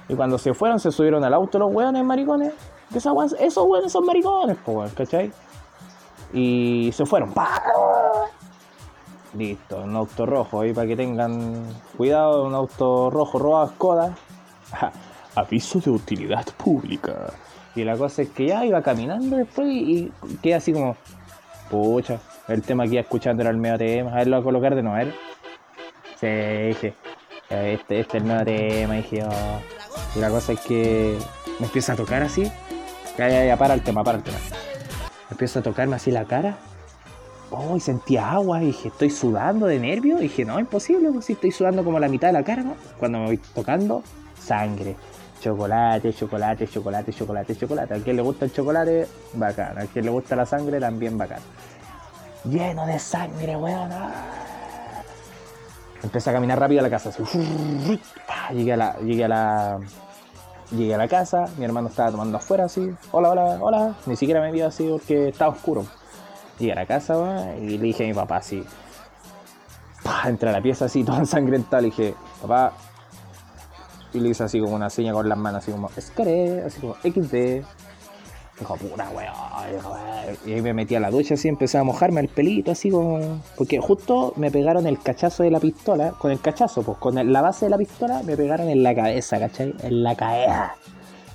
Y 0.09 0.15
cuando 0.15 0.39
se 0.39 0.55
fueron, 0.55 0.81
se 0.81 0.91
subieron 0.91 1.23
al 1.23 1.35
auto 1.35 1.59
los 1.59 1.71
weones 1.71 2.03
maricones. 2.03 2.55
Que 2.91 2.97
esa 2.97 3.11
esos 3.41 3.63
weones 3.67 3.93
son 3.93 4.07
maricones, 4.07 4.57
po, 4.65 4.83
¿cachai? 4.97 5.31
Y 6.33 6.91
se 6.93 7.05
fueron, 7.05 7.35
pa. 7.35 7.63
Listo, 9.35 9.83
un 9.83 9.97
auto 9.97 10.25
rojo 10.25 10.63
ahí 10.63 10.73
para 10.73 10.87
que 10.87 10.97
tengan 10.97 11.63
cuidado, 11.99 12.47
un 12.47 12.55
auto 12.55 13.11
rojo 13.11 13.39
robado 13.39 13.69
Skoda. 13.69 14.17
Aviso 15.35 15.79
de 15.79 15.91
utilidad 15.91 16.47
pública. 16.57 17.35
Y 17.75 17.85
la 17.85 17.99
cosa 17.99 18.23
es 18.23 18.31
que 18.31 18.47
ya 18.47 18.65
iba 18.65 18.81
caminando 18.81 19.37
después 19.37 19.69
y, 19.69 20.11
y 20.27 20.37
quedé 20.43 20.55
así 20.55 20.73
como, 20.73 20.97
pucha, 21.69 22.19
el 22.49 22.63
tema 22.63 22.85
que 22.85 22.93
iba 22.93 23.01
escuchando 23.01 23.43
era 23.43 23.51
el 23.51 23.57
medio 23.57 23.79
tema, 23.79 24.13
a 24.13 24.17
ver, 24.17 24.29
lo 24.29 24.37
voy 24.37 24.41
a 24.41 24.45
colocar 24.45 24.75
de 24.75 24.83
nuevo. 24.83 25.11
Sí, 26.21 26.27
dije, 26.27 26.95
este, 27.51 28.01
este 28.01 28.01
es 28.01 28.15
el 28.15 28.27
nuevo 28.27 28.45
tema, 28.45 28.95
dije, 28.95 29.25
oh. 29.25 29.61
Y 30.17 30.21
la 30.21 30.31
cosa 30.31 30.53
es 30.53 30.61
que 30.61 31.19
me 31.59 31.67
empieza 31.67 31.93
a 31.93 31.97
tocar 31.97 32.23
así, 32.23 32.51
ya, 33.17 33.29
ya, 33.29 33.45
ya, 33.45 33.57
para 33.57 33.75
el 33.75 33.83
tema, 33.83 34.05
para 34.05 34.19
el 34.19 34.25
tema. 34.25 34.39
Me 35.29 35.33
empieza 35.35 35.61
a 35.61 35.63
tocarme 35.63 35.97
así 35.97 36.11
la 36.11 36.25
cara. 36.25 36.57
Oh, 37.51 37.77
y 37.77 37.81
sentía 37.81 38.31
agua, 38.31 38.61
dije, 38.61 38.89
estoy 38.89 39.11
sudando 39.11 39.67
de 39.67 39.79
nervio. 39.79 40.19
Dije, 40.19 40.45
no, 40.45 40.61
imposible, 40.61 41.11
pues 41.11 41.25
si 41.25 41.33
estoy 41.33 41.51
sudando 41.51 41.83
como 41.83 41.99
la 41.99 42.09
mitad 42.09 42.29
de 42.29 42.35
la 42.35 42.45
cara, 42.45 42.63
¿no? 42.63 42.75
Cuando 42.99 43.19
me 43.19 43.27
voy 43.27 43.39
tocando, 43.39 44.03
sangre. 44.39 44.97
Chocolate, 45.41 46.13
chocolate, 46.13 46.67
chocolate, 46.67 47.13
chocolate, 47.13 47.57
chocolate. 47.57 47.95
A 47.95 47.99
quien 47.99 48.17
le 48.17 48.23
gusta 48.23 48.45
el 48.45 48.53
chocolate, 48.53 49.07
bacán. 49.35 49.79
A 49.79 49.87
quien 49.87 50.05
le 50.05 50.11
gusta 50.11 50.35
la 50.37 50.45
sangre, 50.47 50.81
también 50.81 51.17
bacán. 51.17 51.41
Lleno 52.45 52.87
de 52.87 52.99
sangre, 52.99 53.57
weón. 53.57 53.91
ah. 53.93 54.13
Empecé 56.03 56.31
a 56.31 56.33
caminar 56.33 56.59
rápido 56.59 56.81
a 56.81 56.83
la 56.83 56.91
casa. 56.91 57.11
Llegué 58.53 58.73
a 58.73 58.77
la, 58.77 58.97
llegué 59.01 59.25
a 59.25 59.29
la, 59.29 59.81
llegué 60.71 60.95
a 60.95 60.99
la 60.99 61.09
casa. 61.09 61.47
Mi 61.57 61.65
hermano 61.65 61.89
estaba 61.89 62.11
tomando 62.11 62.39
afuera 62.39 62.65
así. 62.65 62.93
Hola, 63.11 63.31
hola, 63.31 63.59
hola. 63.61 63.95
Ni 64.07 64.17
siquiera 64.17 64.41
me 64.41 64.51
vio 64.53 64.67
así 64.67 64.89
porque 64.89 65.29
estaba 65.29 65.53
oscuro. 65.53 65.85
Llegué 66.59 66.73
a 66.73 66.77
la 66.77 66.87
casa, 66.87 67.55
y 67.61 67.79
le 67.79 67.85
dije 67.85 68.05
a 68.05 68.07
mi 68.09 68.15
papá 68.15 68.37
así. 68.39 68.65
Pa, 70.03 70.23
Entré 70.27 70.49
a 70.49 70.53
la 70.53 70.63
pieza 70.63 70.87
así, 70.87 71.05
todo 71.05 71.19
ensangrentado. 71.19 71.83
Le 71.83 71.89
dije, 71.89 72.15
papá, 72.41 72.73
y 74.13 74.21
le 74.21 74.31
hice 74.31 74.45
así 74.45 74.61
como 74.61 74.75
una 74.75 74.91
seña 74.91 75.13
con 75.13 75.29
las 75.29 75.39
manos, 75.39 75.63
así 75.63 75.73
como, 75.73 75.91
escaré, 75.97 76.63
así 76.63 76.81
como, 76.81 76.95
XD. 76.97 77.65
Dijo, 78.59 78.77
puta 78.77 79.09
weón. 79.11 79.33
Y 80.45 80.53
ahí 80.53 80.63
me 80.63 80.75
metí 80.75 80.97
a 80.97 81.01
la 81.01 81.11
ducha 81.11 81.35
así, 81.35 81.47
empecé 81.47 81.79
a 81.79 81.85
mojarme 81.85 82.21
el 82.21 82.29
pelito, 82.29 82.73
así 82.73 82.91
como. 82.91 83.41
Porque 83.57 83.79
justo 83.79 84.33
me 84.37 84.51
pegaron 84.51 84.87
el 84.87 84.99
cachazo 84.99 85.45
de 85.45 85.51
la 85.51 85.61
pistola, 85.61 86.11
con 86.13 86.33
el 86.33 86.41
cachazo, 86.41 86.83
pues 86.83 86.99
con 86.99 87.33
la 87.33 87.41
base 87.41 87.67
de 87.67 87.71
la 87.71 87.79
pistola 87.79 88.23
me 88.25 88.37
pegaron 88.37 88.69
en 88.69 88.83
la 88.83 88.95
cabeza, 88.95 89.39
¿cachai? 89.39 89.75
En 89.83 90.03
la 90.03 90.17
cabeza. 90.17 90.75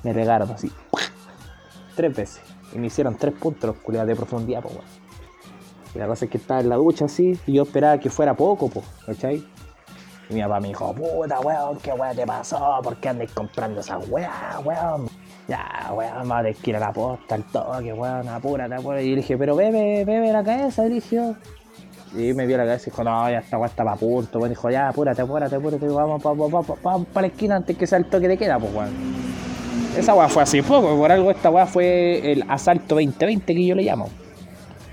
Me 0.03 0.13
pegaron 0.13 0.51
así. 0.51 0.69
Tres 1.95 2.15
veces. 2.15 2.41
Y 2.74 2.80
me 2.80 2.88
hicieron 2.88 3.15
tres 3.15 3.36
puntos 3.36 3.76
culiados 3.78 4.07
de 4.07 4.15
profundidad, 4.15 4.61
pues 4.61 4.76
weón. 4.76 5.03
Y 5.95 5.99
la 5.99 6.07
cosa 6.07 6.26
es 6.26 6.32
que 6.32 6.38
estaba 6.38 6.59
en 6.59 6.69
la 6.69 6.76
ducha 6.76 7.05
así, 7.05 7.39
y 7.45 7.53
yo 7.53 7.63
esperaba 7.63 7.99
que 7.99 8.09
fuera 8.09 8.34
poco, 8.34 8.67
pues, 8.67 8.86
¿cachai? 9.05 9.45
Y 10.30 10.36
mi 10.36 10.41
papá 10.41 10.59
me 10.59 10.69
dijo, 10.69 10.93
puta 10.93 11.39
weón, 11.41 11.78
qué 11.80 11.91
weón 11.91 12.15
te 12.15 12.26
pasó, 12.26 12.80
¿por 12.84 12.95
qué 12.97 13.09
andas 13.09 13.32
comprando 13.34 13.82
esa 13.82 13.97
weá, 13.99 14.59
weón? 14.63 15.07
Ya, 15.47 15.91
weón, 15.93 16.13
vamos 16.15 16.32
a 16.38 16.41
tener 16.43 16.55
que 16.55 16.76
a 16.76 16.80
la 16.80 16.93
posta, 16.93 17.36
al 17.36 17.43
toque, 17.43 17.91
weón, 17.93 18.28
apúrate, 18.30 18.74
apúrate. 18.76 19.03
Y 19.03 19.09
le 19.11 19.15
dije, 19.17 19.38
pero 19.38 19.55
bebe, 19.55 20.05
bebe 20.05 20.32
la 20.32 20.43
cabeza, 20.43 20.88
yo. 20.88 21.36
Y 22.15 22.34
me 22.34 22.45
vio 22.45 22.57
la 22.57 22.63
cabeza 22.65 22.88
y 22.88 22.91
dijo, 22.91 23.03
no, 23.03 23.30
ya 23.30 23.39
esta 23.39 23.57
weá 23.57 23.67
está 23.67 23.84
pa' 23.84 23.95
punto, 23.95 24.39
weón. 24.39 24.49
Dijo, 24.51 24.69
ya, 24.69 24.88
apúrate, 24.89 25.21
apúrate, 25.21 25.55
apúrate, 25.57 25.88
vamos 25.88 26.21
pa, 26.24 26.34
pa, 26.34 26.47
pa, 26.47 26.61
pa, 26.61 26.76
pa- 26.76 27.05
pa 27.05 27.21
la 27.21 27.28
esquina 27.28 27.55
antes 27.57 27.76
que 27.78 27.86
sea 27.86 27.97
el 27.97 28.05
toque 28.05 28.28
de 28.28 28.38
queda, 28.38 28.57
pues 28.59 28.74
weón. 28.74 29.24
Esa 29.97 30.15
weá 30.15 30.28
fue 30.30 30.41
hace 30.43 30.63
poco, 30.63 30.95
por 30.97 31.11
algo 31.11 31.30
esta 31.30 31.49
weá 31.49 31.65
fue 31.67 32.32
el 32.32 32.43
asalto 32.49 32.95
2020 32.95 33.53
que 33.53 33.65
yo 33.67 33.76
le 33.76 33.84
llamo. 33.84 34.09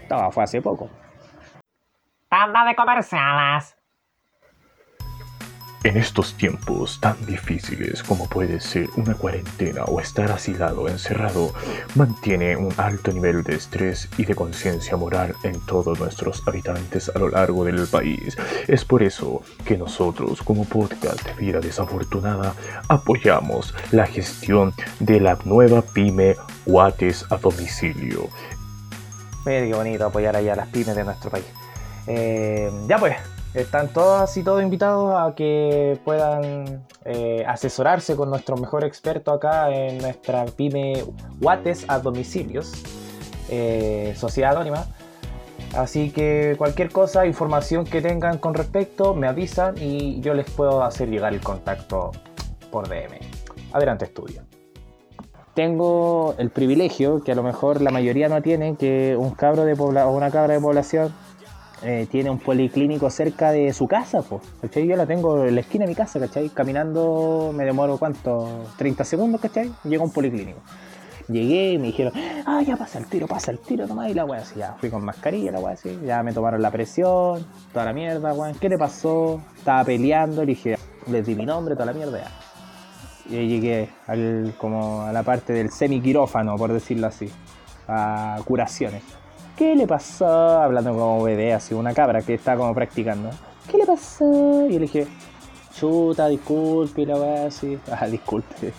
Esta 0.03 0.17
weá 0.19 0.31
fue 0.31 0.43
hace 0.45 0.61
poco. 0.61 0.91
Tanda 2.29 2.65
de 2.65 2.75
comerciales. 2.75 3.77
En 5.83 5.97
estos 5.97 6.35
tiempos 6.35 7.01
tan 7.01 7.25
difíciles 7.25 8.03
como 8.03 8.29
puede 8.29 8.61
ser 8.61 8.91
una 8.97 9.15
cuarentena 9.15 9.85
o 9.85 9.99
estar 9.99 10.31
asilado, 10.31 10.89
encerrado, 10.89 11.55
mantiene 11.95 12.55
un 12.55 12.71
alto 12.77 13.13
nivel 13.13 13.43
de 13.43 13.55
estrés 13.55 14.11
y 14.19 14.27
de 14.27 14.35
conciencia 14.35 14.99
moral 14.99 15.35
en 15.43 15.59
todos 15.61 15.99
nuestros 15.99 16.47
habitantes 16.47 17.11
a 17.15 17.19
lo 17.19 17.31
largo 17.31 17.65
del 17.65 17.87
país. 17.87 18.37
Es 18.69 18.85
por 18.85 19.03
eso 19.03 19.41
que 19.65 19.79
nosotros 19.79 20.43
como 20.43 20.67
podcast 20.67 21.23
Vida 21.39 21.61
Desafortunada 21.61 22.55
apoyamos 22.89 23.75
la 23.91 24.07
gestión 24.07 24.75
de 24.99 25.19
la 25.19 25.39
nueva 25.47 25.81
pyme 25.81 26.37
Guates 26.67 27.25
a 27.31 27.39
domicilio. 27.39 28.29
Qué 29.47 29.73
bonito 29.73 30.05
apoyar 30.05 30.37
allá 30.37 30.53
a 30.53 30.57
las 30.57 30.69
pymes 30.69 30.95
de 30.95 31.05
nuestro 31.05 31.31
país. 31.31 31.47
Eh, 32.07 32.71
ya 32.87 32.99
pues, 32.99 33.17
están 33.55 33.89
todas 33.89 34.37
y 34.37 34.43
todos 34.43 34.63
invitados 34.63 35.15
a 35.19 35.35
que 35.35 35.99
puedan 36.05 36.87
eh, 37.05 37.45
asesorarse 37.47 38.15
con 38.15 38.31
nuestro 38.31 38.57
mejor 38.57 38.85
experto 38.85 39.33
acá 39.33 39.71
en 39.71 39.99
nuestra 39.99 40.45
pyme 40.47 41.05
Guates 41.41 41.85
a 41.89 41.99
domicilios, 41.99 42.73
eh, 43.49 44.15
Sociedad 44.17 44.53
Anónima. 44.53 44.87
Así 45.75 46.11
que 46.11 46.55
cualquier 46.59 46.91
cosa, 46.91 47.27
información 47.27 47.85
que 47.85 48.01
tengan 48.01 48.39
con 48.39 48.55
respecto, 48.55 49.15
me 49.15 49.29
avisan 49.29 49.77
y 49.79 50.21
yo 50.21 50.35
les 50.35 50.51
puedo 50.51 50.83
hacer 50.83 51.09
llegar 51.09 51.33
el 51.33 51.41
contacto 51.41 52.11
por 52.71 52.89
DM. 52.89 53.19
Adelante, 53.73 54.05
estudio. 54.07 54.43
Tengo 55.55 56.35
el 56.39 56.51
privilegio, 56.51 57.23
que 57.23 57.33
a 57.33 57.35
lo 57.35 57.43
mejor 57.43 57.83
la 57.83 57.91
mayoría 57.91 58.29
no 58.29 58.41
tiene, 58.43 58.77
que 58.77 59.17
un 59.17 59.31
cabro 59.31 59.65
de 59.65 59.75
o 59.75 60.11
una 60.11 60.31
cabra 60.31 60.55
de 60.55 60.61
población 60.61 61.13
eh, 61.83 62.07
tiene 62.11 62.31
un 62.31 62.39
policlínico 62.39 63.09
cerca 63.11 63.53
de 63.53 63.73
su 63.73 63.87
casa, 63.89 64.23
pues. 64.23 64.43
¿cachai? 64.61 64.87
Yo 64.87 64.97
la 64.97 65.07
tengo 65.07 65.45
en 65.45 65.55
la 65.55 65.61
esquina 65.63 65.85
de 65.85 65.91
mi 65.91 65.95
casa, 65.95 66.21
¿cachai? 66.21 66.51
Caminando 66.51 67.53
me 67.55 67.65
demoro 67.65 67.97
cuánto, 67.97 68.65
30 68.77 69.05
segundos, 69.05 69.41
¿cachai? 69.41 69.73
Llego 69.85 70.03
a 70.03 70.07
un 70.07 70.13
policlínico. 70.13 70.61
Llegué 71.29 71.73
y 71.73 71.79
me 71.79 71.87
dijeron, 71.87 72.13
ah, 72.45 72.61
ya 72.67 72.77
pasa 72.77 72.99
el 72.99 73.07
tiro, 73.07 73.27
pasa 73.29 73.53
el 73.53 73.59
tiro 73.61 73.87
nomás. 73.87 74.11
Y 74.11 74.15
la 74.15 74.25
weá 74.25 74.41
así, 74.41 74.59
ya 74.59 74.75
fui 74.79 74.91
con 74.91 75.05
mascarilla, 75.05 75.53
la 75.53 75.61
weá 75.61 75.75
así. 75.75 75.99
Ya 76.05 76.23
me 76.23 76.33
tomaron 76.33 76.61
la 76.61 76.71
presión, 76.71 77.47
toda 77.73 77.85
la 77.85 77.93
mierda, 77.93 78.35
weón. 78.35 78.55
¿Qué 78.57 78.69
le 78.69 78.77
pasó? 78.77 79.41
Estaba 79.57 79.85
peleando, 79.85 80.43
le 80.43 80.49
dije, 80.49 80.77
les 81.07 81.25
di 81.25 81.35
mi 81.35 81.47
nombre, 81.47 81.75
toda 81.75 81.87
la 81.87 81.93
mierda. 81.93 82.19
Ya. 82.19 83.39
Y 83.39 83.47
llegué 83.47 83.89
al, 84.09 84.55
como 84.59 85.03
a 85.03 85.13
la 85.13 85.23
parte 85.23 85.53
del 85.53 85.71
semiquirófano, 85.71 86.57
por 86.57 86.73
decirlo 86.73 87.07
así, 87.07 87.31
a 87.87 88.39
curaciones. 88.45 89.20
¿Qué 89.61 89.77
le 89.77 89.87
pasó? 89.87 90.27
Hablando 90.63 90.93
como 90.93 91.23
bebé, 91.23 91.53
así, 91.53 91.75
una 91.75 91.93
cabra 91.93 92.23
que 92.23 92.33
estaba 92.33 92.57
como 92.63 92.75
practicando. 92.75 93.29
¿Qué 93.71 93.77
le 93.77 93.85
pasó? 93.85 94.65
Y 94.67 94.73
le 94.73 94.79
dije, 94.81 95.07
chuta, 95.79 96.29
disculpe, 96.29 97.05
la 97.05 97.17
weá 97.17 97.47
así. 97.49 97.79
Ah, 97.93 98.07
disculpe. 98.07 98.73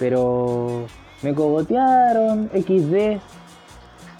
Pero 0.00 0.86
me 1.22 1.32
cogotearon, 1.32 2.50
XD. 2.52 3.20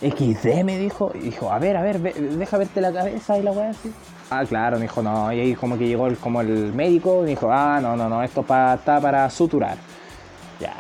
XD 0.01 0.63
me 0.63 0.79
dijo. 0.79 1.11
Y 1.13 1.19
dijo, 1.19 1.51
a 1.51 1.59
ver, 1.59 1.77
a 1.77 1.83
ver, 1.83 1.99
ve- 1.99 2.13
deja 2.15 2.57
verte 2.57 2.81
la 2.81 2.93
cabeza 2.93 3.37
y 3.37 3.43
la 3.43 3.51
weá 3.51 3.71
así. 3.71 3.93
Ah, 4.31 4.45
claro, 4.49 4.77
me 4.77 4.83
dijo, 4.83 5.03
no. 5.03 5.33
Y 5.33 5.41
ahí 5.41 5.55
como 5.57 5.77
que 5.77 5.89
llegó 5.89 6.07
el, 6.07 6.17
como 6.19 6.41
el 6.41 6.73
médico, 6.73 7.23
me 7.23 7.31
dijo, 7.31 7.51
ah, 7.51 7.81
no, 7.83 7.97
no, 7.97 8.09
no, 8.09 8.23
esto 8.23 8.45
pa- 8.45 8.75
está 8.75 9.01
para 9.01 9.29
suturar. 9.29 9.77
Ya. 10.61 10.75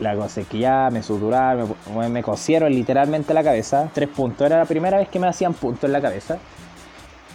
La 0.00 0.16
ya 0.52 0.88
me 0.90 1.02
suturaron, 1.02 1.74
me, 1.94 2.08
me 2.08 2.22
cosieron 2.22 2.72
literalmente 2.72 3.34
la 3.34 3.42
cabeza, 3.42 3.90
tres 3.92 4.08
puntos. 4.08 4.46
Era 4.46 4.56
la 4.58 4.64
primera 4.64 4.96
vez 4.98 5.08
que 5.08 5.18
me 5.18 5.28
hacían 5.28 5.52
puntos 5.52 5.84
en 5.84 5.92
la 5.92 6.00
cabeza. 6.00 6.38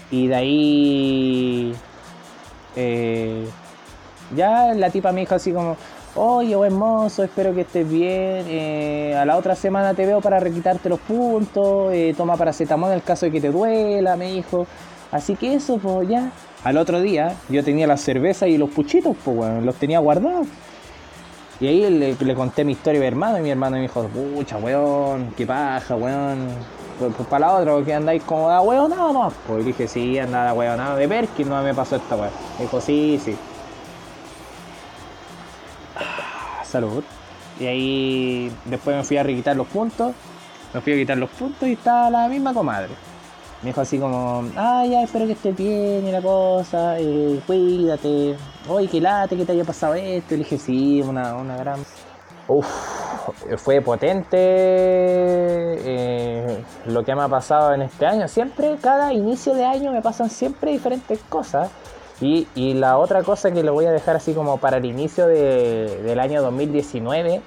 Y 0.10 0.28
de 0.28 0.36
ahí. 0.36 1.76
eh, 2.76 3.46
ya 4.36 4.74
la 4.74 4.90
tipa 4.90 5.12
me 5.12 5.22
dijo 5.22 5.36
así 5.36 5.52
como: 5.52 5.78
Oye, 6.16 6.56
buen 6.56 6.74
mozo, 6.74 7.24
espero 7.24 7.54
que 7.54 7.62
estés 7.62 7.88
bien. 7.88 8.46
eh, 8.48 9.16
a 9.16 9.26
la 9.26 9.38
otra 9.38 9.56
semana 9.56 9.94
te 9.94 10.06
veo 10.06 10.20
para 10.22 10.40
requitarte 10.40 10.90
los 10.90 11.00
puntos. 11.00 11.94
eh, 11.94 12.16
toma 12.18 12.36
paracetamol 12.36 12.90
en 12.90 12.96
el 12.96 13.04
caso 13.04 13.28
de 13.28 13.32
que 13.32 13.42
te 13.42 13.52
duela, 13.52 14.16
me 14.16 14.32
dijo. 14.32 14.66
Así 15.12 15.36
que 15.36 15.54
eso, 15.54 15.78
pues 15.78 16.10
ya. 16.10 16.32
Al 16.64 16.78
otro 16.78 17.00
día 17.00 17.36
yo 17.48 17.64
tenía 17.64 17.86
la 17.86 17.98
cerveza 17.98 18.48
y 18.48 18.58
los 18.58 18.72
puchitos, 18.72 19.16
pues 19.24 19.38
bueno, 19.38 19.62
los 19.62 19.76
tenía 19.76 20.00
guardados. 20.00 20.48
Y 21.60 21.68
ahí 21.68 21.90
le, 21.90 22.16
le 22.16 22.36
conté 22.36 22.66
mi 22.66 22.74
historia 22.74 23.00
a 23.00 23.02
mi 23.02 23.08
hermano 23.08 23.38
y 23.40 23.42
mi 23.42 23.50
hermano 23.50 23.78
me 23.78 23.84
dijo, 23.84 24.04
pucha, 24.08 24.58
weón, 24.58 25.34
qué 25.38 25.46
paja, 25.46 25.96
weón. 25.96 26.50
Pues, 27.00 27.14
pues 27.16 27.28
para 27.28 27.48
la 27.48 27.54
otra, 27.54 27.74
porque 27.74 27.94
andáis 27.94 28.24
como 28.24 28.50
da 28.50 28.62
weón, 28.62 28.90
nada 28.90 29.12
más. 29.14 29.34
Pues 29.48 29.64
y 29.64 29.68
dije, 29.68 29.88
sí, 29.88 30.20
andaba 30.20 30.54
weón, 30.54 30.78
nada 30.78 30.96
de 30.96 31.08
Perkin, 31.08 31.48
no 31.48 31.62
me 31.64 31.74
pasó 31.74 31.96
esta 31.96 32.16
weón. 32.16 32.32
Dijo, 32.60 32.82
sí, 32.82 33.20
sí. 33.24 33.36
Ah, 35.96 36.64
Salud. 36.66 37.04
Y 37.60 37.66
ahí 37.68 38.52
después 38.66 38.98
me 38.98 39.04
fui 39.04 39.18
a 39.18 39.24
requitar 39.24 39.56
los 39.56 39.68
puntos. 39.68 40.14
Me 40.74 40.82
fui 40.82 40.94
a 40.94 40.96
quitar 40.98 41.18
los 41.18 41.30
puntos 41.30 41.70
y 41.70 41.74
estaba 41.74 42.10
la 42.10 42.28
misma 42.28 42.54
comadre. 42.54 42.90
Me 43.62 43.70
dijo 43.70 43.80
así 43.80 43.98
como, 43.98 44.44
ay, 44.58 44.92
ya, 44.92 45.04
espero 45.04 45.26
que 45.26 45.32
estés 45.32 45.56
bien 45.56 46.06
y 46.06 46.12
la 46.12 46.22
cosa, 46.22 47.00
eh, 47.00 47.40
cuídate. 47.48 48.36
Oye, 48.68 48.88
qué 48.88 49.00
late, 49.00 49.38
que 49.38 49.46
te 49.46 49.52
haya 49.52 49.64
pasado 49.64 49.94
esto. 49.94 50.34
Y 50.36 50.38
le 50.38 50.44
sí, 50.58 51.02
una, 51.02 51.36
una 51.36 51.58
gran... 51.58 51.86
Uf, 52.48 52.68
fue 53.58 53.82
potente 53.82 54.38
eh, 55.78 56.64
lo 56.88 57.04
que 57.04 57.16
me 57.16 57.24
ha 57.24 57.28
pasado 57.28 57.74
en 57.74 57.82
este 57.84 58.06
año. 58.06 58.28
Siempre, 58.28 58.78
cada 58.82 59.14
inicio 59.14 59.54
de 59.54 59.66
año 59.66 59.92
me 59.92 60.02
pasan 60.02 60.30
siempre 60.30 60.72
diferentes 60.72 61.20
cosas. 61.30 61.70
Y, 62.22 62.48
y 62.56 62.74
la 62.76 62.98
otra 62.98 63.24
cosa 63.24 63.52
que 63.52 63.62
lo 63.64 63.74
voy 63.74 63.86
a 63.86 63.92
dejar 63.92 64.16
así 64.16 64.34
como 64.34 64.58
para 64.58 64.78
el 64.78 64.86
inicio 64.86 65.28
de- 65.28 66.02
del 66.04 66.20
año 66.20 66.42
2019, 66.42 67.42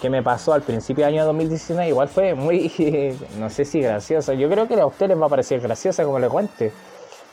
que 0.00 0.10
me 0.10 0.22
pasó 0.22 0.52
al 0.52 0.62
principio 0.62 1.04
del 1.04 1.14
año 1.14 1.24
2019, 1.26 1.88
igual 1.88 2.08
fue 2.08 2.34
muy, 2.34 3.16
no 3.38 3.48
sé 3.50 3.64
si 3.64 3.80
gracioso. 3.80 4.32
Yo 4.32 4.48
creo 4.50 4.66
que 4.66 4.80
a 4.80 4.86
ustedes 4.86 5.10
les 5.10 5.20
va 5.20 5.26
a 5.26 5.30
parecer 5.30 5.60
graciosa 5.60 6.04
como 6.04 6.18
le 6.18 6.28
cuente, 6.28 6.72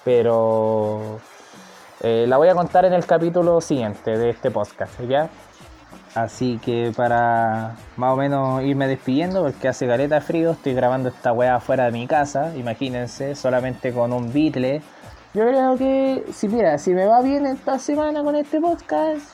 pero 0.03 1.19
eh, 2.03 2.25
la 2.27 2.37
voy 2.37 2.49
a 2.49 2.55
contar 2.55 2.85
en 2.85 2.93
el 2.93 3.05
capítulo 3.05 3.61
siguiente 3.61 4.17
de 4.17 4.29
este 4.31 4.49
podcast, 4.51 4.99
¿ya? 5.01 5.29
Así 6.15 6.59
que 6.63 6.91
para 6.95 7.75
más 7.95 8.13
o 8.13 8.17
menos 8.17 8.63
irme 8.63 8.87
despidiendo, 8.87 9.43
porque 9.43 9.67
hace 9.67 9.87
caleta 9.87 10.19
frío, 10.19 10.51
estoy 10.51 10.73
grabando 10.73 11.09
esta 11.09 11.31
weá 11.31 11.59
fuera 11.59 11.85
de 11.85 11.91
mi 11.91 12.05
casa, 12.07 12.55
imagínense, 12.55 13.35
solamente 13.35 13.93
con 13.93 14.11
un 14.11 14.33
bitle. 14.33 14.81
Yo 15.33 15.47
creo 15.47 15.77
que, 15.77 16.25
si 16.33 16.49
mira, 16.49 16.77
si 16.77 16.93
me 16.93 17.05
va 17.05 17.21
bien 17.21 17.45
esta 17.45 17.79
semana 17.79 18.23
con 18.23 18.35
este 18.35 18.59
podcast, 18.59 19.25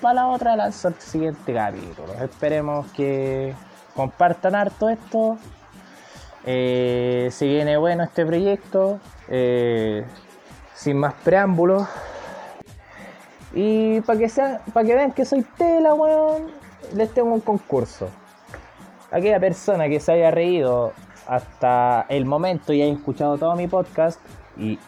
para 0.00 0.14
la 0.14 0.26
otra 0.28 0.56
lanzo 0.56 0.88
el 0.88 0.94
siguiente 0.94 1.54
capítulo. 1.54 2.12
Esperemos 2.22 2.90
que 2.92 3.54
compartan 3.94 4.54
harto 4.54 4.88
esto. 4.88 5.38
Eh, 6.44 7.28
si 7.30 7.46
viene 7.46 7.76
bueno 7.76 8.02
este 8.02 8.26
proyecto, 8.26 8.98
eh, 9.28 10.04
sin 10.74 10.98
más 10.98 11.14
preámbulos. 11.22 11.86
Y 13.54 14.00
para 14.02 14.18
que, 14.18 14.28
sea- 14.28 14.60
para 14.72 14.86
que 14.86 14.94
vean 14.94 15.12
que 15.12 15.24
soy 15.24 15.42
tela, 15.56 15.94
weón, 15.94 16.48
les 16.94 17.12
tengo 17.14 17.32
un 17.32 17.40
concurso. 17.40 18.08
Aquella 19.10 19.38
persona 19.38 19.88
que 19.88 20.00
se 20.00 20.12
haya 20.12 20.30
reído 20.30 20.92
hasta 21.26 22.04
el 22.08 22.24
momento 22.24 22.72
y 22.72 22.82
haya 22.82 22.92
escuchado 22.92 23.38
todo 23.38 23.54
mi 23.54 23.68
podcast, 23.68 24.20
y 24.56 24.78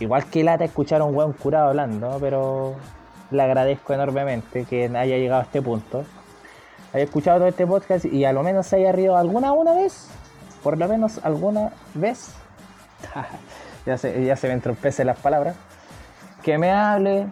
igual 0.00 0.24
que 0.26 0.44
lata 0.44 0.64
escuchar 0.64 1.00
a 1.00 1.04
un 1.04 1.14
weón 1.16 1.32
curado 1.32 1.68
hablando, 1.70 2.16
pero 2.20 2.76
le 3.30 3.42
agradezco 3.42 3.92
enormemente 3.92 4.64
que 4.64 4.84
haya 4.84 5.16
llegado 5.16 5.40
a 5.40 5.44
este 5.44 5.60
punto. 5.60 6.04
Haya 6.92 7.04
escuchado 7.04 7.38
todo 7.38 7.48
este 7.48 7.66
podcast 7.66 8.04
y 8.04 8.24
a 8.24 8.32
lo 8.32 8.44
menos 8.44 8.66
se 8.68 8.76
haya 8.76 8.92
reído 8.92 9.16
alguna 9.16 9.52
una 9.52 9.72
vez, 9.72 10.08
por 10.62 10.78
lo 10.78 10.86
menos 10.88 11.18
alguna 11.24 11.72
vez. 11.94 12.32
ya, 13.86 13.98
se, 13.98 14.24
ya 14.24 14.36
se 14.36 14.46
me 14.46 14.54
entorpecen 14.54 15.08
las 15.08 15.18
palabras. 15.18 15.56
Que 16.42 16.56
me 16.58 16.70
hable, 16.70 17.26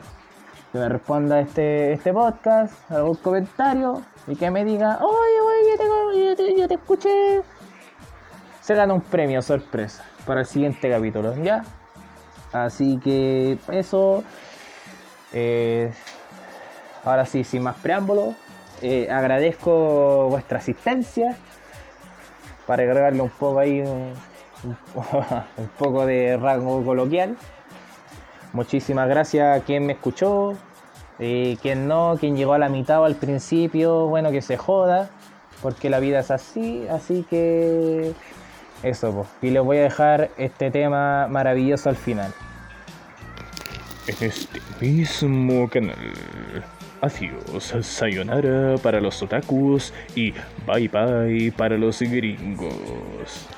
que 0.73 0.79
me 0.79 0.89
responda 0.89 1.41
este, 1.41 1.93
este 1.93 2.13
podcast, 2.13 2.91
algún 2.91 3.17
comentario 3.17 4.03
y 4.27 4.37
que 4.37 4.51
me 4.51 4.65
diga, 4.65 4.99
oye, 5.03 5.41
oye, 5.41 5.71
yo 5.71 5.77
te, 5.77 6.19
yo 6.27 6.37
te- 6.37 6.61
yo 6.61 6.69
te 6.69 6.75
escuché. 6.75 7.43
Se 8.63 8.75
gana 8.75 8.95
un 8.95 9.01
premio 9.03 9.43
sorpresa 9.43 10.05
para 10.27 10.41
el 10.41 10.47
siguiente 10.47 10.91
capítulo, 10.91 11.35
¿ya? 11.43 11.65
Así 12.53 12.99
que 13.03 13.59
eso. 13.71 14.23
eh, 15.33 15.93
ahora 17.05 17.27
sí, 17.27 17.45
sin 17.45 17.63
más 17.63 17.77
preámbulos, 17.77 18.35
eh, 18.83 19.09
agradezco 19.11 20.29
vuestra 20.31 20.59
asistencia 20.59 21.37
para 22.67 22.83
agregarle 22.85 23.21
un 23.23 23.31
poco 23.31 23.59
ahí 23.59 23.81
un 23.81 24.15
poco 25.79 26.07
de 26.07 26.37
rango 26.37 26.85
coloquial. 26.85 27.37
Muchísimas 28.53 29.09
gracias 29.09 29.57
a 29.57 29.65
quien 29.65 29.87
me 29.87 29.95
escuchó, 29.95 30.55
eh, 31.19 31.57
quien 31.63 31.89
no, 31.89 32.17
quien 32.21 32.37
llegó 32.37 32.53
a 32.53 32.59
la 32.59 32.69
mitad 32.69 33.01
o 33.01 33.05
al 33.05 33.17
principio, 33.17 34.09
bueno, 34.09 34.31
que 34.31 34.43
se 34.43 34.57
joda, 34.57 35.11
porque 35.63 35.89
la 35.89 36.01
vida 36.01 36.21
es 36.21 36.31
así, 36.31 36.87
así 36.91 37.25
que 37.29 38.13
eso, 38.83 39.13
pues. 39.13 39.29
Y 39.43 39.51
les 39.51 39.63
voy 39.63 39.79
a 39.79 39.83
dejar 39.83 40.31
este 40.37 40.71
tema 40.71 41.29
maravilloso 41.29 41.89
al 41.89 41.97
final. 41.97 42.33
En 44.07 44.29
este 44.29 44.61
mismo 44.81 45.69
canal. 45.69 46.13
Adiós, 47.01 47.75
sayonara 47.83 48.77
para 48.79 49.01
los 49.01 49.21
otakus 49.23 49.93
y 50.15 50.33
bye 50.67 50.89
bye 50.89 51.53
para 51.53 51.77
los 51.77 52.01
gringos. 52.01 53.49